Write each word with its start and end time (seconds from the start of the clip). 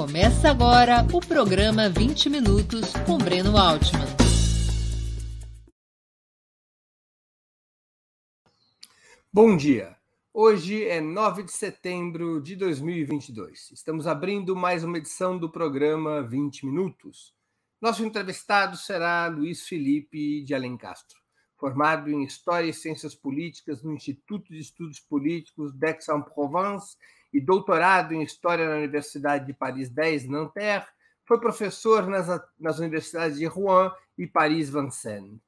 Começa 0.00 0.48
agora 0.48 1.06
o 1.12 1.20
programa 1.20 1.90
20 1.90 2.30
Minutos 2.30 2.90
com 3.04 3.18
Breno 3.18 3.58
Altman. 3.58 4.06
Bom 9.30 9.54
dia. 9.54 9.94
Hoje 10.32 10.86
é 10.86 11.02
9 11.02 11.42
de 11.42 11.52
setembro 11.52 12.40
de 12.40 12.56
2022. 12.56 13.72
Estamos 13.72 14.06
abrindo 14.06 14.56
mais 14.56 14.82
uma 14.82 14.96
edição 14.96 15.36
do 15.36 15.50
programa 15.50 16.22
20 16.22 16.64
Minutos. 16.64 17.34
Nosso 17.78 18.02
entrevistado 18.02 18.78
será 18.78 19.26
Luiz 19.26 19.68
Felipe 19.68 20.42
de 20.42 20.54
Alencastro, 20.54 21.20
formado 21.58 22.08
em 22.08 22.24
História 22.24 22.70
e 22.70 22.72
Ciências 22.72 23.14
Políticas 23.14 23.82
no 23.82 23.92
Instituto 23.92 24.50
de 24.50 24.60
Estudos 24.60 24.98
Políticos 24.98 25.74
d'Aix-en-Provence 25.74 26.96
e 27.32 27.40
doutorado 27.40 28.12
em 28.12 28.22
História 28.22 28.68
na 28.68 28.76
Universidade 28.76 29.46
de 29.46 29.52
Paris 29.52 29.88
10, 29.88 30.28
Nanterre, 30.28 30.86
foi 31.24 31.38
professor 31.38 32.06
nas, 32.06 32.26
nas 32.58 32.78
universidades 32.78 33.38
de 33.38 33.46
Rouen 33.46 33.90
e 34.18 34.26
Paris-Vincennes. 34.26 35.38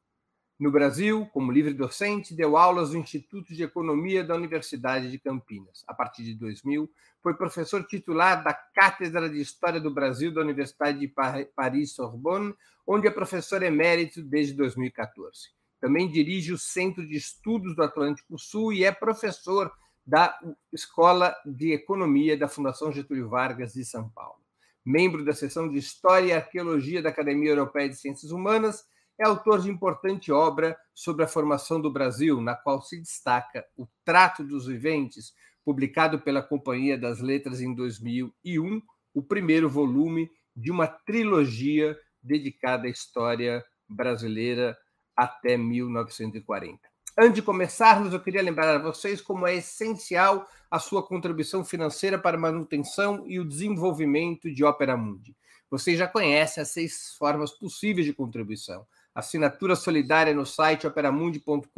No 0.62 0.70
Brasil, 0.70 1.28
como 1.32 1.50
livre 1.50 1.74
docente, 1.74 2.36
deu 2.36 2.56
aulas 2.56 2.92
no 2.92 3.00
Instituto 3.00 3.52
de 3.52 3.64
Economia 3.64 4.22
da 4.22 4.36
Universidade 4.36 5.10
de 5.10 5.18
Campinas. 5.18 5.82
A 5.88 5.92
partir 5.92 6.22
de 6.22 6.36
2000, 6.36 6.88
foi 7.20 7.34
professor 7.34 7.84
titular 7.84 8.44
da 8.44 8.54
Cátedra 8.54 9.28
de 9.28 9.40
História 9.40 9.80
do 9.80 9.92
Brasil 9.92 10.32
da 10.32 10.40
Universidade 10.40 11.00
de 11.00 11.12
Paris-Sorbonne, 11.56 12.54
onde 12.86 13.08
é 13.08 13.10
professor 13.10 13.60
emérito 13.60 14.22
desde 14.22 14.54
2014. 14.54 15.50
Também 15.80 16.08
dirige 16.08 16.52
o 16.52 16.58
Centro 16.58 17.04
de 17.04 17.16
Estudos 17.16 17.74
do 17.74 17.82
Atlântico 17.82 18.38
Sul 18.38 18.72
e 18.72 18.84
é 18.84 18.92
professor 18.92 19.68
da 20.06 20.38
Escola 20.72 21.34
de 21.46 21.72
Economia 21.72 22.36
da 22.36 22.48
Fundação 22.48 22.92
Getúlio 22.92 23.28
Vargas 23.28 23.72
de 23.72 23.84
São 23.84 24.08
Paulo. 24.10 24.40
Membro 24.84 25.24
da 25.24 25.32
seção 25.32 25.68
de 25.68 25.78
História 25.78 26.26
e 26.26 26.32
Arqueologia 26.32 27.00
da 27.00 27.08
Academia 27.08 27.50
Europeia 27.50 27.88
de 27.88 27.96
Ciências 27.96 28.32
Humanas, 28.32 28.84
é 29.18 29.26
autor 29.26 29.60
de 29.60 29.70
importante 29.70 30.32
obra 30.32 30.76
sobre 30.94 31.24
a 31.24 31.28
formação 31.28 31.80
do 31.80 31.92
Brasil, 31.92 32.40
na 32.40 32.56
qual 32.56 32.82
se 32.82 32.98
destaca 32.98 33.64
O 33.76 33.86
Trato 34.04 34.42
dos 34.42 34.66
Viventes, 34.66 35.32
publicado 35.64 36.18
pela 36.20 36.42
Companhia 36.42 36.98
das 36.98 37.20
Letras 37.20 37.60
em 37.60 37.74
2001, 37.74 38.82
o 39.14 39.22
primeiro 39.22 39.68
volume 39.68 40.30
de 40.56 40.70
uma 40.70 40.86
trilogia 40.86 41.96
dedicada 42.20 42.86
à 42.86 42.90
história 42.90 43.64
brasileira 43.88 44.76
até 45.16 45.56
1940. 45.56 46.91
Antes 47.18 47.34
de 47.34 47.42
começarmos, 47.42 48.14
eu 48.14 48.20
queria 48.20 48.40
lembrar 48.40 48.74
a 48.74 48.78
vocês 48.78 49.20
como 49.20 49.46
é 49.46 49.56
essencial 49.56 50.48
a 50.70 50.78
sua 50.78 51.06
contribuição 51.06 51.62
financeira 51.62 52.18
para 52.18 52.38
a 52.38 52.40
manutenção 52.40 53.24
e 53.26 53.38
o 53.38 53.44
desenvolvimento 53.44 54.50
de 54.50 54.64
Opera 54.64 54.96
Mundi. 54.96 55.36
Vocês 55.70 55.98
já 55.98 56.08
conhecem 56.08 56.62
as 56.62 56.70
seis 56.70 57.14
formas 57.18 57.50
possíveis 57.50 58.06
de 58.06 58.14
contribuição. 58.14 58.86
Assinatura 59.14 59.76
solidária 59.76 60.32
no 60.32 60.46
site 60.46 60.86
operamundi.com.br 60.86 61.68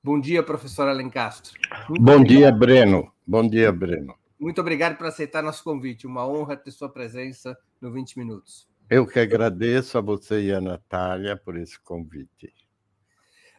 Bom 0.03 0.19
dia, 0.19 0.43
professor 0.43 0.89
Alencastro. 0.89 1.59
Muito 1.89 2.03
Bom 2.03 2.17
obrigado. 2.17 2.29
dia, 2.29 2.53
Breno. 2.53 3.13
Bom 3.27 3.47
dia, 3.47 3.71
Breno. 3.71 4.15
Muito 4.39 4.61
obrigado 4.61 4.97
por 4.97 5.07
aceitar 5.07 5.43
nosso 5.43 5.63
convite. 5.63 6.07
Uma 6.07 6.27
honra 6.27 6.57
ter 6.57 6.71
sua 6.71 6.89
presença 6.89 7.59
no 7.79 7.93
20 7.93 8.19
Minutos. 8.19 8.67
Eu 8.91 9.07
que 9.07 9.21
agradeço 9.21 9.99
a 9.99 10.01
você 10.01 10.45
e 10.45 10.53
a 10.53 10.63
Natália 10.63 11.37
por 11.37 11.59
esse 11.59 11.79
convite. 11.79 12.55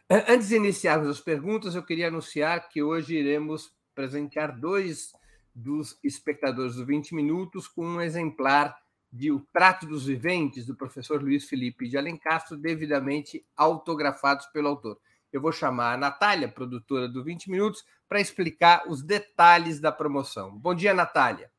Antes 0.08 0.48
de 0.48 0.56
iniciarmos 0.56 1.08
as 1.08 1.20
perguntas, 1.20 1.76
eu 1.76 1.84
queria 1.84 2.08
anunciar 2.08 2.68
que 2.68 2.82
hoje 2.82 3.14
iremos 3.14 3.72
presentear 3.94 4.58
dois 4.58 5.12
dos 5.54 5.96
espectadores 6.02 6.74
do 6.74 6.84
20 6.84 7.14
Minutos 7.14 7.68
com 7.68 7.86
um 7.86 8.00
exemplar 8.00 8.76
de 9.12 9.30
O 9.30 9.38
Trato 9.52 9.86
dos 9.86 10.06
Viventes, 10.06 10.66
do 10.66 10.74
professor 10.74 11.22
Luiz 11.22 11.48
Felipe 11.48 11.88
de 11.88 11.96
Alencastro, 11.96 12.56
devidamente 12.56 13.46
autografados 13.56 14.46
pelo 14.46 14.66
autor. 14.66 14.98
Eu 15.32 15.40
vou 15.40 15.52
chamar 15.52 15.94
a 15.94 15.96
Natália, 15.96 16.48
produtora 16.48 17.08
do 17.08 17.22
20 17.22 17.52
Minutos, 17.52 17.84
para 18.08 18.20
explicar 18.20 18.82
os 18.88 19.00
detalhes 19.00 19.78
da 19.78 19.92
promoção. 19.92 20.58
Bom 20.58 20.74
dia, 20.74 20.92
Natália. 20.92 21.49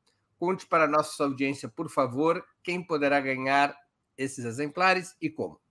Conte 0.41 0.65
para 0.65 0.85
a 0.85 0.87
nossa 0.87 1.23
audiência, 1.23 1.69
por 1.69 1.87
favor, 1.87 2.43
quem 2.63 2.83
poderá 2.83 3.19
ganhar 3.19 3.77
esses 4.17 4.43
exemplares 4.43 5.15
e 5.21 5.29
como. 5.29 5.61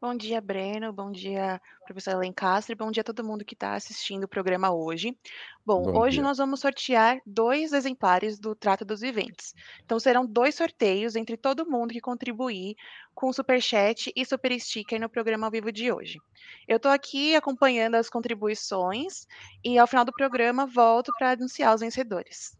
Bom 0.00 0.14
dia, 0.14 0.40
Breno. 0.40 0.94
Bom 0.94 1.12
dia, 1.12 1.60
professor 1.84 2.16
Lencastre. 2.16 2.74
Bom 2.74 2.90
dia 2.90 3.02
a 3.02 3.04
todo 3.04 3.22
mundo 3.22 3.44
que 3.44 3.52
está 3.52 3.74
assistindo 3.74 4.24
o 4.24 4.28
programa 4.28 4.72
hoje. 4.72 5.14
Bom, 5.62 5.82
Bom 5.82 6.00
hoje 6.00 6.16
dia. 6.16 6.22
nós 6.22 6.38
vamos 6.38 6.60
sortear 6.60 7.20
dois 7.26 7.74
exemplares 7.74 8.38
do 8.38 8.54
Trato 8.54 8.82
dos 8.82 9.02
Viventes. 9.02 9.54
Então, 9.84 10.00
serão 10.00 10.24
dois 10.24 10.54
sorteios 10.54 11.14
entre 11.14 11.36
todo 11.36 11.68
mundo 11.68 11.92
que 11.92 12.00
contribuir 12.00 12.76
com 13.14 13.28
o 13.28 13.32
Superchat 13.34 14.10
e 14.16 14.24
Super 14.24 14.58
Sticker 14.58 14.98
no 14.98 15.10
programa 15.10 15.48
ao 15.48 15.50
vivo 15.52 15.70
de 15.70 15.92
hoje. 15.92 16.18
Eu 16.66 16.78
estou 16.78 16.90
aqui 16.90 17.36
acompanhando 17.36 17.96
as 17.96 18.08
contribuições 18.08 19.26
e, 19.62 19.78
ao 19.78 19.86
final 19.86 20.06
do 20.06 20.12
programa, 20.12 20.64
volto 20.64 21.12
para 21.18 21.32
anunciar 21.32 21.74
os 21.74 21.82
vencedores. 21.82 22.56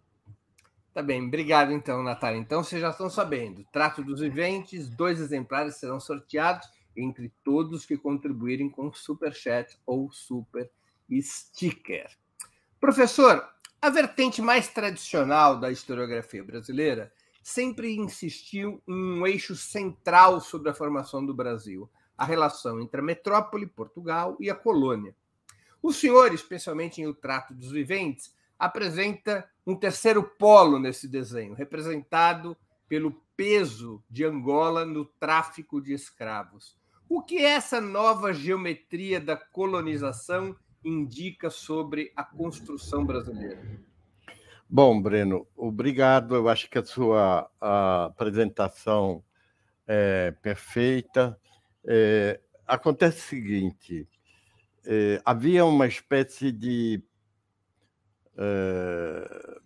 Tá 0.95 1.03
bem, 1.03 1.27
obrigado 1.27 1.73
então, 1.73 2.03
Natália. 2.03 2.39
Então 2.39 2.63
vocês 2.63 2.81
já 2.81 2.91
estão 2.91 3.09
sabendo, 3.09 3.65
trato 3.73 4.05
dos 4.05 4.21
viventes, 4.21 4.91
dois 4.91 5.21
exemplares 5.21 5.77
serão 5.77 5.99
sorteados 5.99 6.69
entre 6.95 7.33
todos 7.43 7.87
que 7.87 7.97
contribuírem 7.97 8.69
com 8.69 8.93
super 8.93 9.33
chat 9.33 9.79
ou 9.87 10.13
super 10.13 10.71
sticker. 11.11 12.11
Professor, 12.79 13.49
a 13.81 13.89
vertente 13.89 14.43
mais 14.43 14.69
tradicional 14.69 15.59
da 15.59 15.71
historiografia 15.71 16.45
brasileira 16.45 17.11
sempre 17.43 17.97
insistiu 17.97 18.83
em 18.87 19.19
um 19.19 19.27
eixo 19.27 19.57
central 19.57 20.41
sobre 20.41 20.71
a 20.71 20.75
formação 20.75 21.25
do 21.25 21.35
Brasil, 21.35 21.91
a 22.17 22.25
relação 22.25 22.81
entre 22.81 23.01
a 23.01 23.05
metrópole, 23.05 23.67
Portugal, 23.67 24.37
e 24.39 24.51
a 24.51 24.55
colônia. 24.55 25.17
O 25.83 25.93
senhor, 25.93 26.33
especialmente 26.35 27.01
em 27.01 27.07
O 27.07 27.15
Trato 27.15 27.55
dos 27.55 27.73
Viventes, 27.73 28.33
apresenta 28.59 29.49
um 29.67 29.77
terceiro 29.77 30.23
polo 30.23 30.79
nesse 30.79 31.09
desenho, 31.09 31.55
representado 31.55 32.57
pelo 32.89 33.13
peso 33.37 34.03
de 34.11 34.25
Angola 34.25 34.85
no 34.85 35.05
tráfico 35.05 35.81
de 35.81 35.93
escravos. 35.93 36.77
O 37.09 37.23
que 37.23 37.39
essa 37.39 37.81
nova 37.81 38.33
geometria 38.33 39.21
da 39.21 39.37
colonização 39.37 40.57
indica 40.85 41.51
sobre 41.51 42.13
a 42.17 42.25
construção 42.25 43.05
brasileira? 43.05 43.63
Bom, 44.69 45.01
Breno, 45.01 45.47
obrigado. 45.57 46.35
Eu 46.35 46.49
acho 46.49 46.69
que 46.71 46.79
a 46.79 46.85
sua 46.85 47.51
a 47.61 48.07
apresentação 48.07 49.23
é 49.87 50.31
perfeita. 50.43 51.39
É, 51.85 52.41
acontece 52.67 53.19
o 53.19 53.29
seguinte: 53.29 54.09
é, 54.87 55.21
havia 55.25 55.65
uma 55.65 55.87
espécie 55.87 56.51
de 56.51 57.03
é, 58.37 59.61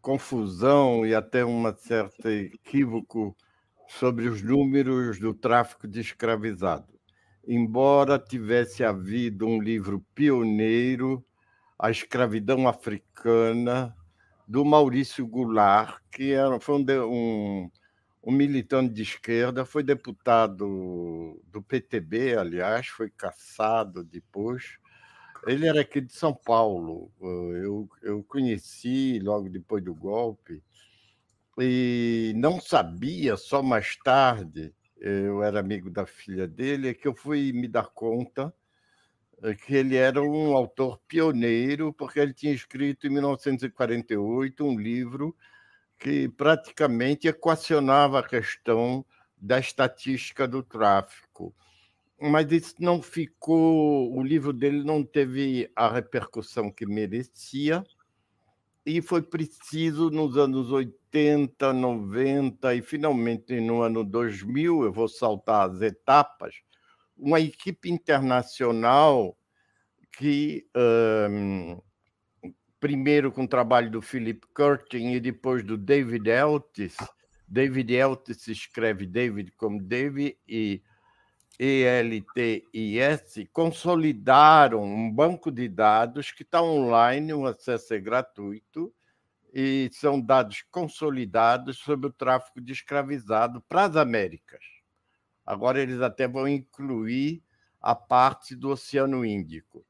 confusão 0.00 1.04
e 1.04 1.14
até 1.14 1.44
um 1.44 1.74
certo 1.76 2.28
equívoco 2.28 3.36
sobre 3.88 4.28
os 4.28 4.42
números 4.42 5.18
do 5.18 5.34
tráfico 5.34 5.88
de 5.88 6.00
escravizado. 6.00 6.98
Embora 7.46 8.18
tivesse 8.18 8.84
havido 8.84 9.46
um 9.46 9.60
livro 9.60 10.04
pioneiro, 10.14 11.24
A 11.78 11.90
Escravidão 11.90 12.68
Africana, 12.68 13.94
do 14.46 14.64
Maurício 14.64 15.26
Goulart, 15.26 16.00
que 16.10 16.32
era, 16.32 16.58
foi 16.58 16.76
um, 16.76 17.70
um, 18.22 18.32
militante 18.32 18.94
de 18.94 19.02
esquerda, 19.02 19.64
foi 19.64 19.82
deputado 19.82 21.38
do 21.46 21.62
PTB, 21.62 22.36
aliás, 22.36 22.86
foi 22.88 23.10
caçado 23.10 24.02
depois. 24.02 24.78
Ele 25.46 25.66
era 25.66 25.80
aqui 25.80 26.00
de 26.00 26.12
São 26.12 26.34
Paulo. 26.34 27.10
Eu, 27.20 27.88
eu 28.02 28.22
conheci 28.24 29.18
logo 29.20 29.48
depois 29.48 29.82
do 29.82 29.94
golpe 29.94 30.62
e 31.58 32.32
não 32.36 32.60
sabia, 32.60 33.36
só 33.36 33.62
mais 33.62 33.96
tarde, 33.96 34.72
eu 34.96 35.42
era 35.42 35.58
amigo 35.58 35.90
da 35.90 36.06
filha 36.06 36.46
dele, 36.46 36.90
é 36.90 36.94
que 36.94 37.08
eu 37.08 37.14
fui 37.14 37.52
me 37.52 37.66
dar 37.66 37.88
conta 37.88 38.54
é, 39.42 39.54
que 39.54 39.74
ele 39.74 39.96
era 39.96 40.20
um 40.22 40.56
autor 40.56 40.98
pioneiro, 41.06 41.92
porque 41.92 42.18
ele 42.18 42.34
tinha 42.34 42.52
escrito 42.52 43.06
em 43.06 43.10
1948 43.10 44.64
um 44.64 44.78
livro 44.78 45.36
que 45.98 46.28
praticamente 46.28 47.28
equacionava 47.28 48.20
a 48.20 48.28
questão 48.28 49.04
da 49.36 49.58
estatística 49.58 50.46
do 50.46 50.62
tráfico. 50.62 51.54
Mas 52.20 52.50
isso 52.50 52.74
não 52.80 53.00
ficou, 53.00 54.12
o 54.16 54.22
livro 54.22 54.52
dele 54.52 54.82
não 54.82 55.04
teve 55.04 55.70
a 55.76 55.88
repercussão 55.88 56.70
que 56.70 56.84
merecia, 56.84 57.84
e 58.84 59.02
foi 59.02 59.20
preciso, 59.22 60.10
nos 60.10 60.36
anos 60.36 60.72
80, 60.72 61.72
90 61.72 62.74
e 62.74 62.82
finalmente 62.82 63.60
no 63.60 63.82
ano 63.82 64.02
2000, 64.02 64.82
eu 64.82 64.92
vou 64.92 65.06
saltar 65.06 65.70
as 65.70 65.82
etapas, 65.82 66.54
uma 67.16 67.38
equipe 67.38 67.90
internacional 67.90 69.36
que, 70.16 70.66
um, 71.30 71.78
primeiro 72.80 73.30
com 73.30 73.44
o 73.44 73.48
trabalho 73.48 73.90
do 73.90 74.00
Philip 74.00 74.40
Curtin 74.54 75.12
e 75.12 75.20
depois 75.20 75.62
do 75.62 75.76
David 75.76 76.30
Eltis, 76.30 76.96
David 77.46 77.94
Eltis 77.94 78.48
escreve 78.48 79.06
David 79.06 79.52
como 79.52 79.82
David 79.82 80.36
e 80.48 80.82
ELTIS, 81.58 83.48
consolidaram 83.52 84.82
um 84.82 85.10
banco 85.10 85.50
de 85.50 85.68
dados 85.68 86.30
que 86.30 86.42
está 86.42 86.62
online, 86.62 87.34
o 87.34 87.46
acesso 87.46 87.94
é 87.94 87.98
gratuito, 87.98 88.94
e 89.52 89.90
são 89.92 90.20
dados 90.20 90.62
consolidados 90.70 91.78
sobre 91.78 92.06
o 92.06 92.12
tráfico 92.12 92.60
de 92.60 92.72
escravizado 92.72 93.60
para 93.62 93.84
as 93.84 93.96
Américas. 93.96 94.62
Agora 95.44 95.80
eles 95.80 96.00
até 96.00 96.28
vão 96.28 96.46
incluir 96.46 97.42
a 97.80 97.94
parte 97.94 98.54
do 98.54 98.68
Oceano 98.68 99.24
Índico. 99.24 99.84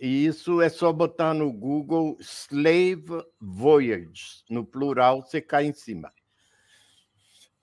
E 0.00 0.24
isso 0.24 0.62
é 0.62 0.70
só 0.70 0.92
botar 0.92 1.34
no 1.34 1.52
Google 1.52 2.16
Slave 2.20 3.22
Voyages, 3.38 4.42
no 4.48 4.64
plural, 4.64 5.22
você 5.22 5.42
cai 5.42 5.66
em 5.66 5.74
cima. 5.74 6.10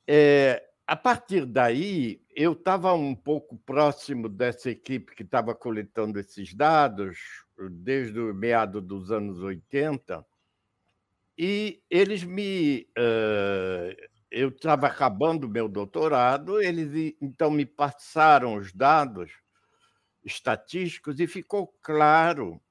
É, 0.05 0.63
a 0.87 0.95
partir 0.95 1.45
daí, 1.45 2.21
eu 2.33 2.53
estava 2.53 2.93
um 2.93 3.13
pouco 3.13 3.57
próximo 3.57 4.29
dessa 4.29 4.69
equipe 4.69 5.13
que 5.13 5.23
estava 5.23 5.53
coletando 5.53 6.17
esses 6.17 6.53
dados 6.53 7.19
desde 7.69 8.17
o 8.17 8.33
meado 8.33 8.81
dos 8.81 9.11
anos 9.11 9.41
80, 9.41 10.25
e 11.37 11.83
eles 11.89 12.23
me. 12.23 12.87
Uh, 12.97 14.07
eu 14.31 14.49
estava 14.49 14.87
acabando 14.87 15.49
meu 15.49 15.67
doutorado, 15.67 16.61
eles 16.61 17.15
então 17.21 17.51
me 17.51 17.65
passaram 17.65 18.55
os 18.55 18.71
dados 18.73 19.31
estatísticos 20.23 21.19
e 21.19 21.27
ficou 21.27 21.67
claro 21.81 22.61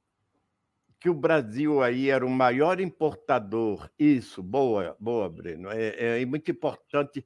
que 0.99 1.09
o 1.09 1.15
Brasil 1.15 1.83
aí 1.83 2.11
era 2.11 2.25
o 2.25 2.31
maior 2.31 2.81
importador. 2.81 3.91
Isso, 3.99 4.43
boa, 4.43 4.97
boa, 4.99 5.29
Breno. 5.29 5.71
É, 5.71 6.21
é 6.21 6.27
muito 6.27 6.51
importante 6.51 7.25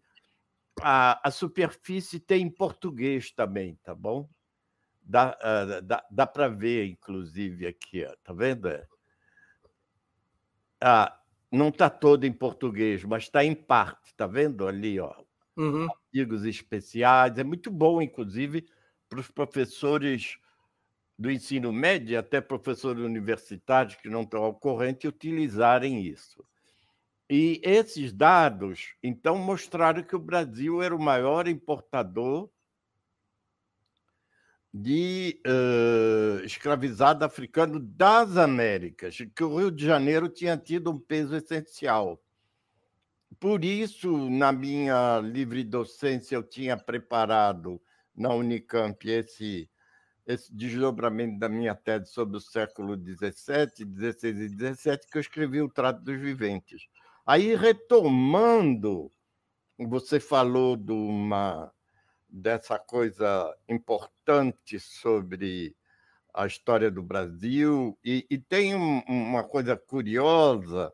a, 0.83 1.29
a 1.29 1.31
superfície 1.31 2.19
tem 2.19 2.43
em 2.43 2.51
português 2.51 3.31
também, 3.31 3.79
tá 3.83 3.95
bom? 3.95 4.29
Dá, 5.03 5.37
uh, 5.41 5.83
dá, 5.83 6.05
dá 6.11 6.27
para 6.27 6.49
ver, 6.49 6.87
inclusive, 6.87 7.67
aqui, 7.67 8.05
ó, 8.05 8.15
tá 8.23 8.33
vendo? 8.33 8.69
Ah, 10.81 11.19
não 11.51 11.69
está 11.69 11.91
todo 11.91 12.25
em 12.25 12.33
português, 12.33 13.05
mas 13.05 13.25
está 13.25 13.45
em 13.45 13.55
parte, 13.55 14.15
tá 14.15 14.27
vendo 14.27 14.67
ali, 14.67 15.01
ó? 15.01 15.15
Uhum. 15.57 15.89
Artigos 15.91 16.45
especiais, 16.45 17.39
é 17.39 17.45
muito 17.45 17.71
bom, 17.71 18.01
inclusive, 18.01 18.67
para 19.09 19.21
os 19.21 19.31
professores 19.31 20.39
do 21.19 21.31
ensino 21.31 21.73
médio, 21.73 22.19
até 22.19 22.41
professores 22.41 23.03
universitários 23.03 23.97
que 23.97 24.09
não 24.09 24.23
estão 24.23 24.43
ao 24.43 24.55
corrente, 24.55 25.07
utilizarem 25.07 26.01
isso. 26.01 26.43
E 27.33 27.61
esses 27.63 28.13
dados, 28.13 28.97
então, 29.01 29.39
mostraram 29.39 30.03
que 30.03 30.17
o 30.17 30.19
Brasil 30.19 30.83
era 30.83 30.93
o 30.93 31.01
maior 31.01 31.47
importador 31.47 32.51
de 34.75 35.41
uh, 35.47 36.45
escravizado 36.45 37.25
africano 37.25 37.79
das 37.79 38.37
Américas, 38.37 39.17
que 39.33 39.45
o 39.45 39.57
Rio 39.57 39.71
de 39.71 39.87
Janeiro 39.87 40.29
tinha 40.29 40.57
tido 40.57 40.91
um 40.91 40.99
peso 40.99 41.37
essencial. 41.37 42.21
Por 43.39 43.65
isso, 43.65 44.29
na 44.29 44.51
minha 44.51 45.21
livre 45.21 45.63
docência, 45.63 46.35
eu 46.35 46.43
tinha 46.43 46.77
preparado 46.77 47.81
na 48.13 48.35
Unicamp 48.35 49.09
esse, 49.09 49.71
esse 50.27 50.53
desdobramento 50.53 51.39
da 51.39 51.49
minha 51.49 51.77
tese 51.77 52.11
sobre 52.11 52.39
o 52.39 52.41
século 52.41 52.97
XVII, 52.97 53.31
XVI 53.33 54.31
e 54.31 54.75
XVII, 54.75 54.99
que 55.13 55.17
eu 55.17 55.21
escrevi 55.21 55.63
o 55.63 55.69
Trato 55.69 56.03
dos 56.03 56.19
Viventes. 56.19 56.89
Aí, 57.33 57.55
retomando, 57.55 59.09
você 59.79 60.19
falou 60.19 60.77
de 60.77 60.91
uma, 60.91 61.73
dessa 62.29 62.77
coisa 62.77 63.57
importante 63.69 64.81
sobre 64.81 65.77
a 66.35 66.45
história 66.45 66.91
do 66.91 67.05
Brasil, 67.05 67.97
e, 68.05 68.27
e 68.29 68.37
tem 68.37 68.75
um, 68.75 68.99
uma 69.07 69.45
coisa 69.45 69.77
curiosa, 69.77 70.93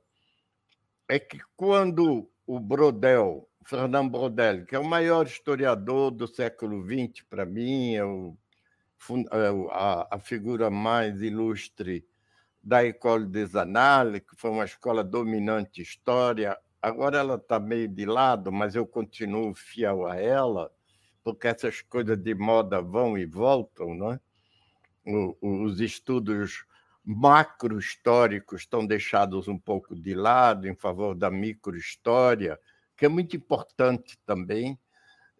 é 1.08 1.18
que 1.18 1.40
quando 1.56 2.30
o 2.46 2.60
Brodel, 2.60 3.48
Fernando 3.64 4.10
Brodel, 4.10 4.66
que 4.66 4.76
é 4.76 4.78
o 4.78 4.84
maior 4.84 5.24
historiador 5.24 6.10
do 6.10 6.28
século 6.28 6.84
XX, 6.84 7.24
para 7.30 7.46
mim, 7.46 7.94
é, 7.94 8.04
o, 8.04 8.36
é 9.32 9.72
a, 9.72 10.16
a 10.16 10.18
figura 10.18 10.68
mais 10.68 11.22
ilustre 11.22 12.06
da 12.66 12.84
École 12.84 13.26
des 13.26 13.54
Annales, 13.54 14.22
que 14.28 14.34
foi 14.34 14.50
uma 14.50 14.64
escola 14.64 15.04
dominante 15.04 15.81
história. 15.81 16.58
Agora 16.82 17.17
ela 17.17 17.36
está 17.36 17.60
meio 17.60 17.86
de 17.86 18.05
lado, 18.05 18.50
mas 18.50 18.74
eu 18.74 18.84
continuo 18.84 19.55
fiel 19.55 20.05
a 20.05 20.17
ela, 20.17 20.72
porque 21.22 21.46
essas 21.46 21.81
coisas 21.81 22.19
de 22.19 22.34
moda 22.34 22.82
vão 22.82 23.17
e 23.17 23.24
voltam, 23.24 23.94
não 23.94 24.12
é? 24.12 24.20
Os 25.41 25.79
estudos 25.79 26.67
macro-históricos 27.05 28.62
estão 28.62 28.84
deixados 28.84 29.46
um 29.46 29.56
pouco 29.56 29.94
de 29.94 30.12
lado 30.12 30.67
em 30.67 30.74
favor 30.74 31.14
da 31.14 31.31
micro-história, 31.31 32.58
que 32.96 33.06
é 33.06 33.08
muito 33.08 33.36
importante 33.36 34.19
também 34.26 34.76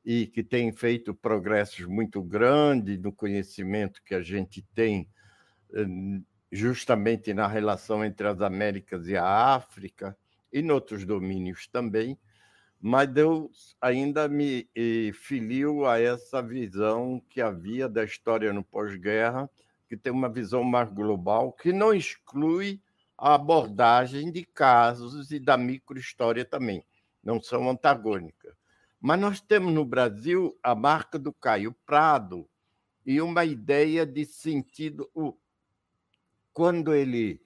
e 0.05 0.29
que 0.29 0.45
tem 0.45 0.71
feito 0.71 1.13
progressos 1.13 1.87
muito 1.87 2.23
grandes 2.23 3.01
no 3.01 3.13
conhecimento 3.13 4.01
que 4.05 4.15
a 4.15 4.23
gente 4.23 4.63
tem 4.73 5.09
eh, 5.75 5.85
justamente 6.51 7.35
na 7.35 7.47
relação 7.47 8.05
entre 8.05 8.27
as 8.27 8.41
Américas 8.41 9.09
e 9.09 9.17
a 9.17 9.55
África, 9.55 10.17
e 10.53 10.61
em 10.61 10.71
outros 10.71 11.05
domínios 11.05 11.67
também, 11.67 12.19
mas 12.81 13.09
Deus 13.09 13.77
ainda 13.81 14.29
me 14.29 14.69
filiu 15.15 15.87
a 15.87 15.99
essa 15.99 16.41
visão 16.43 17.21
que 17.29 17.41
havia 17.41 17.89
da 17.89 18.05
história 18.05 18.53
no 18.53 18.63
pós-guerra, 18.63 19.51
que 19.89 19.97
tem 19.97 20.13
uma 20.13 20.29
visão 20.29 20.63
mais 20.63 20.91
global, 20.91 21.53
que 21.53 21.73
não 21.73 21.93
exclui 21.93 22.81
a 23.19 23.35
abordagem 23.35 24.31
de 24.31 24.45
casos 24.45 25.31
e 25.31 25.41
da 25.41 25.57
microhistória 25.57 26.45
também, 26.45 26.85
não 27.25 27.41
são 27.41 27.69
antagônicas. 27.69 28.55
Mas 29.01 29.21
nós 29.21 29.41
temos 29.41 29.73
no 29.73 29.85
Brasil 29.85 30.59
a 30.63 30.75
marca 30.75 31.19
do 31.19 31.33
Caio 31.33 31.75
Prado 31.87 32.49
e 33.05 33.21
uma 33.21 33.45
ideia 33.45 34.05
de 34.05 34.25
sentido 34.25 35.09
quando 36.57 36.95
ele 36.95 37.39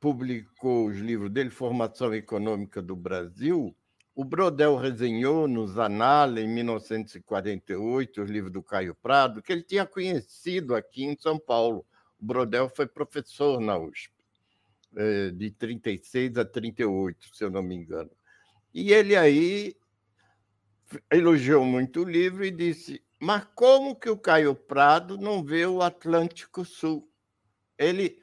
publicou 0.00 0.88
os 0.88 0.98
livros 0.98 1.30
dele, 1.30 1.50
Formação 1.50 2.12
Econômica 2.12 2.82
do 2.82 2.96
Brasil, 2.96 3.72
o 4.12 4.24
Brodel 4.24 4.74
resenhou 4.74 5.46
nos 5.46 5.78
Anales, 5.78 6.44
em 6.44 6.48
1948, 6.48 8.20
os 8.20 8.28
livros 8.28 8.52
do 8.52 8.60
Caio 8.60 8.92
Prado, 8.92 9.40
que 9.40 9.52
ele 9.52 9.62
tinha 9.62 9.86
conhecido 9.86 10.74
aqui 10.74 11.04
em 11.04 11.16
São 11.16 11.38
Paulo. 11.38 11.86
O 12.20 12.24
Brodel 12.26 12.68
foi 12.68 12.88
professor 12.88 13.60
na 13.60 13.78
USP, 13.78 14.12
eh, 14.96 15.30
de 15.30 15.52
36 15.52 16.36
a 16.36 16.44
38, 16.44 17.28
se 17.32 17.44
eu 17.44 17.50
não 17.50 17.62
me 17.62 17.76
engano. 17.76 18.10
E 18.74 18.92
ele 18.92 19.14
aí 19.14 19.76
elogiou 21.08 21.64
muito 21.64 22.00
o 22.00 22.10
livro 22.10 22.44
e 22.44 22.50
disse: 22.50 23.00
Mas 23.20 23.46
como 23.54 23.94
que 23.94 24.10
o 24.10 24.18
Caio 24.18 24.56
Prado 24.56 25.16
não 25.16 25.40
vê 25.44 25.66
o 25.66 25.80
Atlântico 25.80 26.64
Sul? 26.64 27.08
Ele 27.78 28.20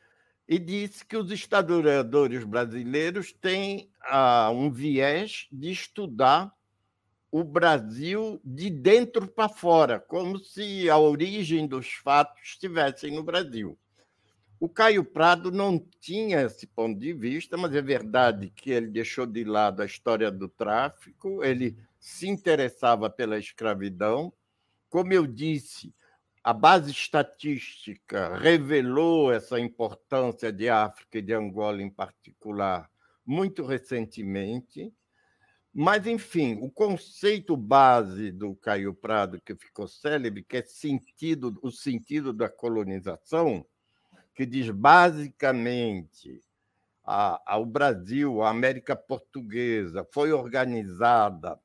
e 0.47 0.57
disse 0.57 1.05
que 1.05 1.17
os 1.17 1.29
historiadores 1.29 2.43
brasileiros 2.43 3.33
têm 3.33 3.91
ah, 4.01 4.49
um 4.51 4.71
viés 4.71 5.47
de 5.51 5.71
estudar 5.71 6.53
o 7.29 7.43
Brasil 7.43 8.39
de 8.43 8.69
dentro 8.69 9.27
para 9.27 9.49
fora, 9.49 9.99
como 9.99 10.39
se 10.39 10.89
a 10.89 10.97
origem 10.97 11.67
dos 11.67 11.91
fatos 11.91 12.41
estivessem 12.41 13.13
no 13.13 13.23
Brasil. 13.23 13.77
O 14.59 14.67
Caio 14.67 15.03
Prado 15.03 15.51
não 15.51 15.77
tinha 15.99 16.41
esse 16.41 16.65
ponto 16.65 16.97
de 16.97 17.13
vista, 17.13 17.57
mas 17.57 17.75
é 17.75 17.81
verdade 17.81 18.49
que 18.55 18.71
ele 18.71 18.87
deixou 18.87 19.25
de 19.25 19.43
lado 19.43 19.81
a 19.81 19.85
história 19.85 20.31
do 20.31 20.47
tráfico, 20.47 21.43
ele 21.43 21.77
se 21.99 22.27
interessava 22.27 23.09
pela 23.09 23.37
escravidão. 23.37 24.33
Como 24.89 25.13
eu 25.13 25.27
disse, 25.27 25.93
a 26.47 26.53
base 26.53 26.91
estatística 26.91 28.37
revelou 28.37 29.33
essa 29.33 29.59
importância 29.59 30.49
de 30.49 30.69
África 30.69 31.17
e 31.17 31.21
de 31.21 31.33
Angola 31.33 31.81
em 31.81 31.89
particular 31.89 32.89
muito 33.25 33.65
recentemente. 33.65 34.93
Mas, 35.73 36.07
enfim, 36.07 36.57
o 36.61 36.71
conceito 36.71 37.57
base 37.57 38.31
do 38.31 38.55
Caio 38.55 38.93
Prado, 38.93 39.41
que 39.41 39.55
ficou 39.55 39.89
célebre, 39.89 40.41
que 40.41 40.55
é 40.55 40.61
sentido, 40.61 41.59
o 41.61 41.69
sentido 41.69 42.31
da 42.31 42.47
colonização, 42.47 43.65
que 44.33 44.45
diz 44.45 44.69
basicamente 44.69 46.41
a, 47.03 47.41
a, 47.45 47.57
o 47.57 47.65
Brasil, 47.65 48.41
a 48.41 48.51
América 48.51 48.95
Portuguesa, 48.95 50.07
foi 50.13 50.31
organizada 50.31 51.59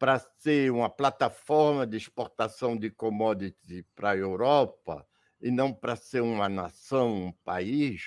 para 0.00 0.18
ser 0.18 0.72
uma 0.72 0.88
plataforma 0.88 1.86
de 1.86 1.98
exportação 1.98 2.74
de 2.74 2.88
commodities 2.88 3.84
para 3.94 4.12
a 4.12 4.16
Europa 4.16 5.06
e 5.42 5.50
não 5.50 5.74
para 5.74 5.94
ser 5.94 6.22
uma 6.22 6.48
nação, 6.48 7.26
um 7.26 7.32
país, 7.44 8.04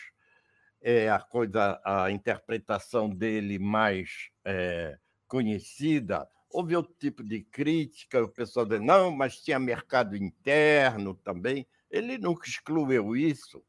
é 0.81 1.07
a 1.11 1.19
coisa, 1.19 1.79
a 1.85 2.09
interpretação 2.09 3.07
dele 3.07 3.59
mais 3.59 4.31
é, 4.43 4.97
conhecida. 5.27 6.27
Houve 6.49 6.75
outro 6.75 6.95
tipo 6.97 7.23
de 7.23 7.43
crítica, 7.43 8.23
o 8.23 8.27
pessoal 8.27 8.65
dizendo, 8.65 8.85
não, 8.85 9.11
mas 9.11 9.37
tinha 9.37 9.59
mercado 9.59 10.17
interno 10.17 11.13
também. 11.13 11.67
Ele 11.91 12.17
nunca 12.17 12.49
excluiu 12.49 13.15
isso, 13.15 13.63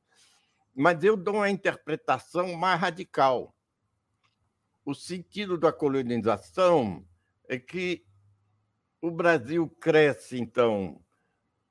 mas 0.75 1.04
eu 1.04 1.14
dou 1.14 1.35
uma 1.35 1.50
interpretação 1.50 2.54
mais 2.54 2.81
radical. 2.81 3.54
O 4.83 4.95
sentido 4.95 5.59
da 5.59 5.71
colonização 5.71 7.07
é 7.47 7.59
que 7.59 8.02
o 9.04 9.11
Brasil 9.11 9.68
cresce, 9.78 10.38
então, 10.38 10.99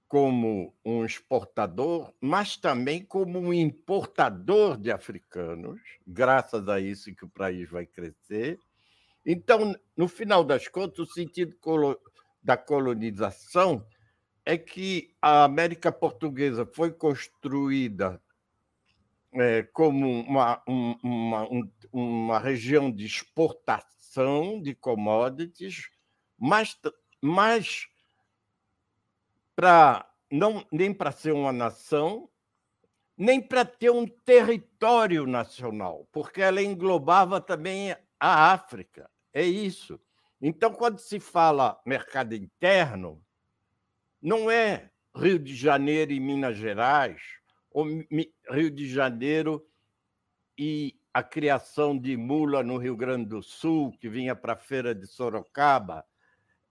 como 0.08 0.72
um 0.86 1.04
exportador, 1.04 2.14
mas 2.22 2.56
também 2.56 3.04
como 3.04 3.40
um 3.40 3.52
importador 3.52 4.78
de 4.78 4.92
africanos, 4.92 5.82
graças 6.06 6.70
a 6.70 6.80
isso 6.80 7.16
que 7.16 7.26
o 7.26 7.30
país 7.30 7.68
vai 7.68 7.88
crescer. 7.88 8.60
Então, 9.26 9.76
no 9.98 10.08
final 10.08 10.44
das 10.44 10.68
contas, 10.68 11.00
o 11.00 11.12
sentido 11.12 11.58
da 12.44 12.56
colonização 12.56 13.84
é 14.46 14.56
que 14.56 15.12
a 15.20 15.44
América 15.44 15.92
Portuguesa 15.92 16.68
foi 16.68 16.92
construída 16.92 18.22
é, 19.32 19.64
como 19.64 20.08
uma, 20.08 20.62
uma, 20.68 21.50
uma 21.92 22.38
região 22.38 22.92
de 22.92 23.08
exportação 23.08 24.62
de 24.62 24.76
commodities, 24.76 25.90
mas, 26.38 26.78
mas 27.24 27.88
para 29.56 30.06
não 30.30 30.68
nem 30.70 30.94
para 30.94 31.10
ser 31.10 31.32
uma 31.32 31.54
nação, 31.54 32.30
nem 33.18 33.42
para 33.42 33.64
ter 33.64 33.90
um 33.92 34.06
território 34.06 35.26
nacional, 35.26 36.06
porque 36.12 36.42
ela 36.42 36.62
englobava 36.62 37.40
também 37.40 37.96
a 38.20 38.52
África. 38.52 39.10
É 39.32 39.42
isso. 39.42 39.98
Então, 40.42 40.74
quando 40.74 41.00
se 41.00 41.18
fala 41.18 41.82
mercado 41.86 42.36
interno, 42.36 43.24
não 44.22 44.52
é 44.52 44.92
Rio 45.16 45.40
de 45.40 45.56
Janeiro 45.56 46.12
e 46.12 46.20
Minas 46.20 46.58
Gerais, 46.58 47.22
ou 47.72 47.86
Rio 48.50 48.70
de 48.70 48.90
Janeiro 48.90 49.66
e 50.58 51.00
a 51.14 51.24
criação 51.24 51.98
de 51.98 52.18
mula 52.18 52.64
no 52.64 52.78
Rio 52.78 52.98
Grande 52.98 53.30
do 53.30 53.42
Sul, 53.42 53.96
que 53.98 54.10
vinha 54.10 54.36
para 54.36 54.54
a 54.54 54.58
feira 54.58 54.94
de 54.94 55.08
Sorocaba, 55.08 56.06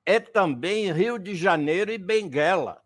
é 0.05 0.19
também 0.19 0.93
Rio 0.93 1.19
de 1.19 1.35
Janeiro 1.35 1.93
e 1.93 1.99
Benguela, 1.99 2.83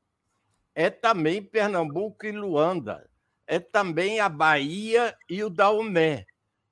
é 0.75 0.91
também 0.91 1.43
Pernambuco 1.43 2.27
e 2.27 2.33
Luanda, 2.33 3.09
é 3.47 3.59
também 3.59 4.21
a 4.21 4.29
Bahia 4.29 5.17
e 5.29 5.43
o 5.43 5.49
Daomé. 5.49 6.27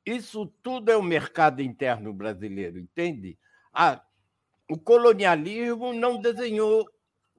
Isso 0.05 0.47
tudo 0.63 0.91
é 0.91 0.97
o 0.97 1.03
mercado 1.03 1.63
interno 1.63 2.13
brasileiro, 2.13 2.79
entende? 2.79 3.39
Ah, 3.73 4.03
o 4.69 4.79
colonialismo 4.79 5.93
não 5.95 6.21
desenhou 6.21 6.87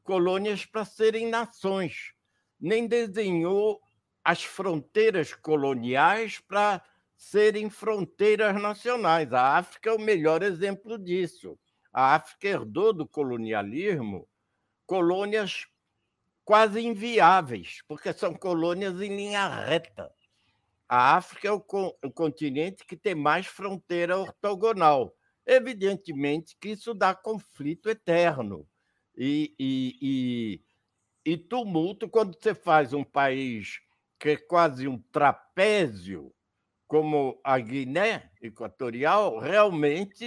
colônias 0.04 0.66
para 0.66 0.86
serem 0.86 1.28
nações, 1.28 2.14
nem 2.60 2.88
desenhou 2.88 3.80
as 4.24 4.44
fronteiras 4.44 5.34
coloniais 5.34 6.40
para 6.40 6.82
serem 7.16 7.70
fronteiras 7.70 8.60
nacionais. 8.60 9.32
A 9.32 9.58
África 9.58 9.92
é 9.92 9.94
o 9.94 10.00
melhor 10.00 10.42
exemplo 10.42 10.98
disso. 10.98 11.58
A 11.98 12.16
África 12.16 12.50
herdou 12.50 12.92
do 12.92 13.08
colonialismo 13.08 14.28
colônias 14.86 15.66
quase 16.44 16.86
inviáveis, 16.86 17.80
porque 17.88 18.12
são 18.12 18.34
colônias 18.34 19.00
em 19.00 19.16
linha 19.16 19.48
reta. 19.48 20.14
A 20.90 21.16
África 21.16 21.48
é 21.48 21.52
o, 21.54 21.64
o 22.04 22.12
continente 22.12 22.86
que 22.86 22.98
tem 22.98 23.16
mais 23.16 23.46
fronteira 23.46 24.18
ortogonal. 24.18 25.16
Evidentemente 25.46 26.58
que 26.60 26.72
isso 26.72 26.94
dá 26.94 27.16
conflito 27.16 27.90
eterno 27.90 28.68
e, 29.18 29.56
e, 29.58 29.98
e, 31.24 31.32
e 31.32 31.38
tumulto 31.38 32.10
quando 32.10 32.38
você 32.38 32.54
faz 32.54 32.92
um 32.92 33.06
país 33.06 33.80
que 34.20 34.32
é 34.32 34.36
quase 34.36 34.86
um 34.86 35.02
trapézio, 35.14 36.36
como 36.90 37.40
a 37.42 37.58
Guiné 37.58 38.32
Equatorial, 38.42 39.40
realmente 39.40 40.26